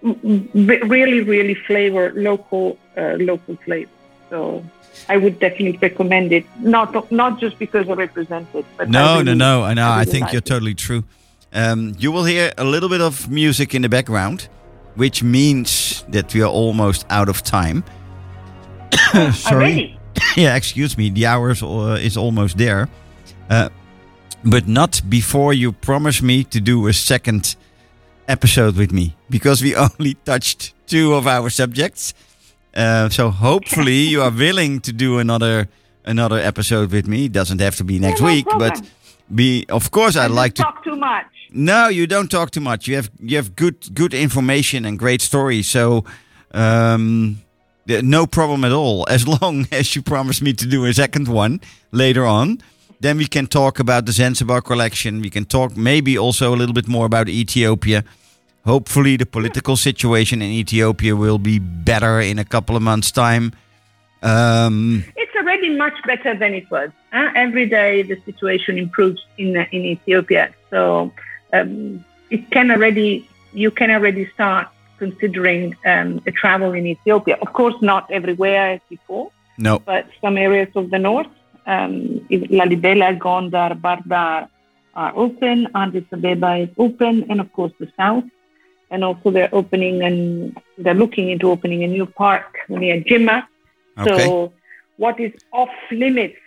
really 0.01 1.21
really 1.21 1.55
flavor 1.55 2.11
local 2.15 2.77
uh, 2.97 3.15
local 3.19 3.55
flavor. 3.57 3.91
So. 4.29 4.63
I 5.07 5.15
would 5.17 5.39
definitely 5.39 5.79
recommend 5.81 6.31
it, 6.33 6.45
not 6.59 7.11
not 7.11 7.39
just 7.39 7.57
because 7.57 7.89
I 7.89 7.93
represent 7.93 8.47
it, 8.53 8.65
but 8.77 8.89
no, 8.89 8.99
no, 8.99 9.19
really- 9.19 9.37
no. 9.37 9.63
I 9.63 9.73
know. 9.73 9.87
I 9.87 9.99
really 9.99 10.11
think 10.11 10.23
like 10.23 10.33
you're 10.33 10.39
it. 10.39 10.45
totally 10.45 10.75
true. 10.75 11.03
Um, 11.53 11.95
you 11.97 12.11
will 12.11 12.25
hear 12.25 12.51
a 12.57 12.63
little 12.63 12.89
bit 12.89 13.01
of 13.01 13.29
music 13.29 13.73
in 13.73 13.81
the 13.81 13.89
background, 13.89 14.47
which 14.95 15.23
means 15.23 16.03
that 16.09 16.33
we 16.33 16.41
are 16.41 16.51
almost 16.51 17.05
out 17.09 17.29
of 17.29 17.41
time. 17.41 17.83
Sorry. 19.33 19.55
Already? 19.55 19.99
yeah, 20.37 20.55
excuse 20.55 20.97
me. 20.97 21.09
The 21.09 21.25
hour 21.25 21.51
is, 21.51 21.63
uh, 21.63 21.97
is 22.01 22.17
almost 22.17 22.57
there. 22.57 22.89
Uh, 23.49 23.69
but 24.43 24.67
not 24.67 25.01
before 25.09 25.53
you 25.53 25.71
promise 25.71 26.21
me 26.21 26.43
to 26.45 26.59
do 26.59 26.87
a 26.87 26.93
second 26.93 27.55
episode 28.27 28.75
with 28.77 28.91
me 28.91 29.15
because 29.29 29.61
we 29.61 29.75
only 29.87 30.15
touched 30.25 30.73
two 30.87 31.13
of 31.13 31.27
our 31.27 31.49
subjects. 31.49 32.13
Uh, 32.73 33.09
so 33.09 33.29
hopefully 33.29 33.99
you 34.13 34.21
are 34.21 34.31
willing 34.31 34.79
to 34.81 34.93
do 34.93 35.19
another 35.19 35.67
another 36.05 36.37
episode 36.37 36.91
with 36.91 37.07
me. 37.07 37.25
It 37.25 37.31
doesn't 37.33 37.61
have 37.61 37.75
to 37.75 37.83
be 37.83 37.99
next 37.99 38.21
no 38.21 38.27
week, 38.27 38.45
but 38.57 38.81
be 39.33 39.65
of 39.69 39.91
course 39.91 40.15
I'd 40.15 40.31
I 40.31 40.33
like 40.33 40.55
to 40.55 40.63
talk 40.63 40.83
too 40.83 40.95
much. 40.95 41.25
no, 41.51 41.89
you 41.89 42.07
don't 42.07 42.31
talk 42.31 42.51
too 42.51 42.61
much. 42.61 42.87
You 42.87 42.95
have 42.95 43.11
you 43.19 43.37
have 43.37 43.55
good 43.55 43.93
good 43.93 44.13
information 44.13 44.85
and 44.85 44.97
great 44.97 45.21
stories. 45.21 45.67
So 45.67 46.05
um, 46.53 47.41
no 47.87 48.25
problem 48.27 48.63
at 48.63 48.71
all. 48.71 49.05
As 49.09 49.27
long 49.27 49.67
as 49.71 49.95
you 49.95 50.01
promise 50.01 50.41
me 50.41 50.53
to 50.53 50.65
do 50.65 50.85
a 50.85 50.93
second 50.93 51.27
one 51.27 51.59
later 51.91 52.25
on, 52.25 52.61
then 52.99 53.17
we 53.17 53.25
can 53.27 53.47
talk 53.47 53.79
about 53.79 54.05
the 54.05 54.11
Zanzibar 54.11 54.61
collection. 54.61 55.21
We 55.21 55.29
can 55.29 55.45
talk 55.45 55.75
maybe 55.75 56.17
also 56.17 56.53
a 56.53 56.57
little 56.57 56.73
bit 56.73 56.87
more 56.87 57.05
about 57.05 57.27
Ethiopia. 57.29 58.03
Hopefully, 58.65 59.17
the 59.17 59.25
political 59.25 59.75
situation 59.75 60.41
in 60.41 60.51
Ethiopia 60.51 61.15
will 61.15 61.39
be 61.39 61.57
better 61.57 62.19
in 62.21 62.37
a 62.37 62.45
couple 62.45 62.75
of 62.75 62.83
months' 62.83 63.11
time. 63.11 63.53
Um, 64.21 65.03
It's 65.15 65.35
already 65.35 65.69
much 65.75 65.95
better 66.05 66.35
than 66.37 66.53
it 66.53 66.69
was. 66.69 66.91
huh? 67.11 67.31
Every 67.35 67.65
day 67.65 68.03
the 68.03 68.17
situation 68.25 68.77
improves 68.77 69.19
in 69.37 69.55
in 69.71 69.81
Ethiopia, 69.95 70.53
so 70.69 71.11
um, 71.53 72.05
it 72.29 72.43
can 72.51 72.69
already 72.69 73.27
you 73.53 73.71
can 73.71 73.89
already 73.89 74.25
start 74.35 74.67
considering 75.03 75.63
um, 75.93 76.09
a 76.29 76.31
travel 76.41 76.71
in 76.79 76.83
Ethiopia. 76.95 77.35
Of 77.45 77.49
course, 77.59 77.77
not 77.91 78.03
everywhere 78.19 78.63
as 78.75 78.81
before, 78.95 79.25
no, 79.67 79.73
but 79.91 80.03
some 80.23 80.35
areas 80.47 80.71
of 80.81 80.85
the 80.93 80.99
north, 81.09 81.31
um, 81.73 81.93
Lalibela, 82.59 83.09
Gondar, 83.25 83.71
Bahir 83.85 84.03
Dar 84.13 84.39
are 85.03 85.11
open. 85.25 85.57
Addis 85.81 86.07
Abeba 86.15 86.51
is 86.65 86.69
open, 86.85 87.15
and 87.29 87.37
of 87.43 87.49
course 87.57 87.73
the 87.83 87.89
south. 88.01 88.27
And 88.93 88.99
also 89.07 89.27
they're 89.35 89.53
opening 89.61 89.95
and 90.07 90.17
they're 90.83 90.99
looking 91.03 91.27
into 91.33 91.45
opening 91.55 91.79
a 91.87 91.89
new 91.97 92.05
park 92.23 92.49
near 92.81 92.97
Jimma. 93.09 93.37
okay, 94.01 94.17
So 94.17 94.51
what 95.03 95.15
is 95.25 95.31
off 95.61 95.73
limits 96.05 96.41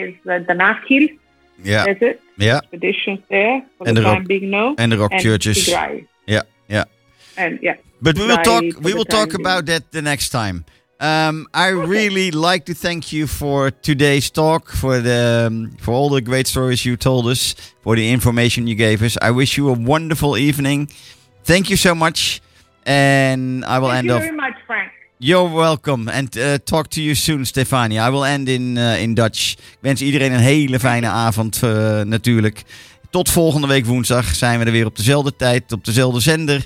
is 0.00 0.10
uh, 0.32 0.38
the 0.48 0.54
Nakhil 0.62 1.04
yeah, 1.70 1.84
desert 1.88 2.16
yeah, 2.46 2.58
expeditions 2.62 3.20
there. 3.34 3.56
For 3.76 3.84
And 3.88 3.96
the 3.96 4.00
the 4.00 4.06
rock- 4.06 4.16
time 4.18 4.26
being, 4.32 4.46
no. 4.58 4.64
and 4.80 4.88
the 4.92 4.98
rock 5.02 5.12
and 5.14 5.22
churches. 5.26 5.56
Tigray. 5.58 5.94
Yeah, 6.34 6.44
yeah. 6.76 6.84
And 7.38 7.58
yeah, 7.62 7.76
But 8.00 8.16
we 8.18 8.26
will 8.26 8.42
talk. 8.42 8.64
We 8.82 8.94
will 8.94 9.04
talk 9.04 9.34
about 9.34 9.66
that 9.66 9.92
the 9.92 10.02
next 10.02 10.30
time. 10.30 10.64
Um, 11.00 11.46
I 11.54 11.68
really 11.68 12.32
like 12.32 12.64
to 12.64 12.74
thank 12.74 13.12
you 13.12 13.28
for 13.28 13.70
today's 13.70 14.30
talk, 14.30 14.70
for 14.70 15.00
the 15.00 15.46
um, 15.46 15.70
for 15.78 15.94
all 15.94 16.08
the 16.10 16.20
great 16.20 16.48
stories 16.48 16.84
you 16.84 16.96
told 16.96 17.26
us, 17.26 17.54
for 17.82 17.96
the 17.96 18.10
information 18.10 18.66
you 18.66 18.74
gave 18.74 19.02
us. 19.02 19.16
I 19.22 19.30
wish 19.30 19.56
you 19.56 19.68
a 19.68 19.72
wonderful 19.72 20.36
evening. 20.36 20.90
Thank 21.44 21.68
you 21.70 21.76
so 21.76 21.94
much, 21.94 22.40
and 22.84 23.64
I 23.64 23.78
will 23.78 23.90
thank 23.90 23.98
end 23.98 24.06
you 24.06 24.14
off. 24.14 24.22
very 24.22 24.36
much, 24.36 24.56
Frank. 24.66 24.90
You're 25.20 25.48
welcome, 25.54 26.08
and 26.08 26.36
uh, 26.36 26.58
talk 26.64 26.88
to 26.90 27.00
you 27.00 27.14
soon, 27.14 27.44
Stefania. 27.44 28.08
I 28.08 28.10
will 28.10 28.24
end 28.24 28.48
in 28.48 28.76
uh, 28.76 29.02
in 29.02 29.14
Dutch. 29.14 29.52
Ik 29.52 29.78
wens 29.80 30.02
iedereen 30.02 30.32
een 30.32 30.40
hele 30.40 30.78
fijne 30.78 31.06
avond, 31.06 31.60
uh, 31.64 32.00
natuurlijk. 32.02 32.62
Tot 33.10 33.30
volgende 33.30 33.66
week 33.66 33.86
woensdag 33.86 34.34
zijn 34.34 34.58
we 34.58 34.64
er 34.64 34.72
weer 34.72 34.86
op 34.86 34.96
dezelfde 34.96 35.36
tijd, 35.36 35.72
op 35.72 35.84
dezelfde 35.84 36.20
zender. 36.20 36.64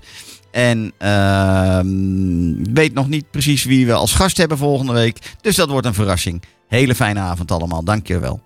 En 0.53 0.92
ehm, 0.98 2.74
weet 2.74 2.94
nog 2.94 3.09
niet 3.09 3.30
precies 3.30 3.64
wie 3.64 3.86
we 3.86 3.92
als 3.92 4.14
gast 4.14 4.36
hebben 4.36 4.59
volgende 4.59 4.92
week. 4.92 5.18
Dus 5.40 5.57
dat 5.57 5.68
wordt 5.68 5.86
een 5.86 5.94
verrassing. 5.94 6.42
Hele 6.68 6.94
fijne 6.94 7.20
avond 7.20 7.50
allemaal. 7.50 7.84
Dank 7.84 8.07
je 8.07 8.18
wel. 8.18 8.40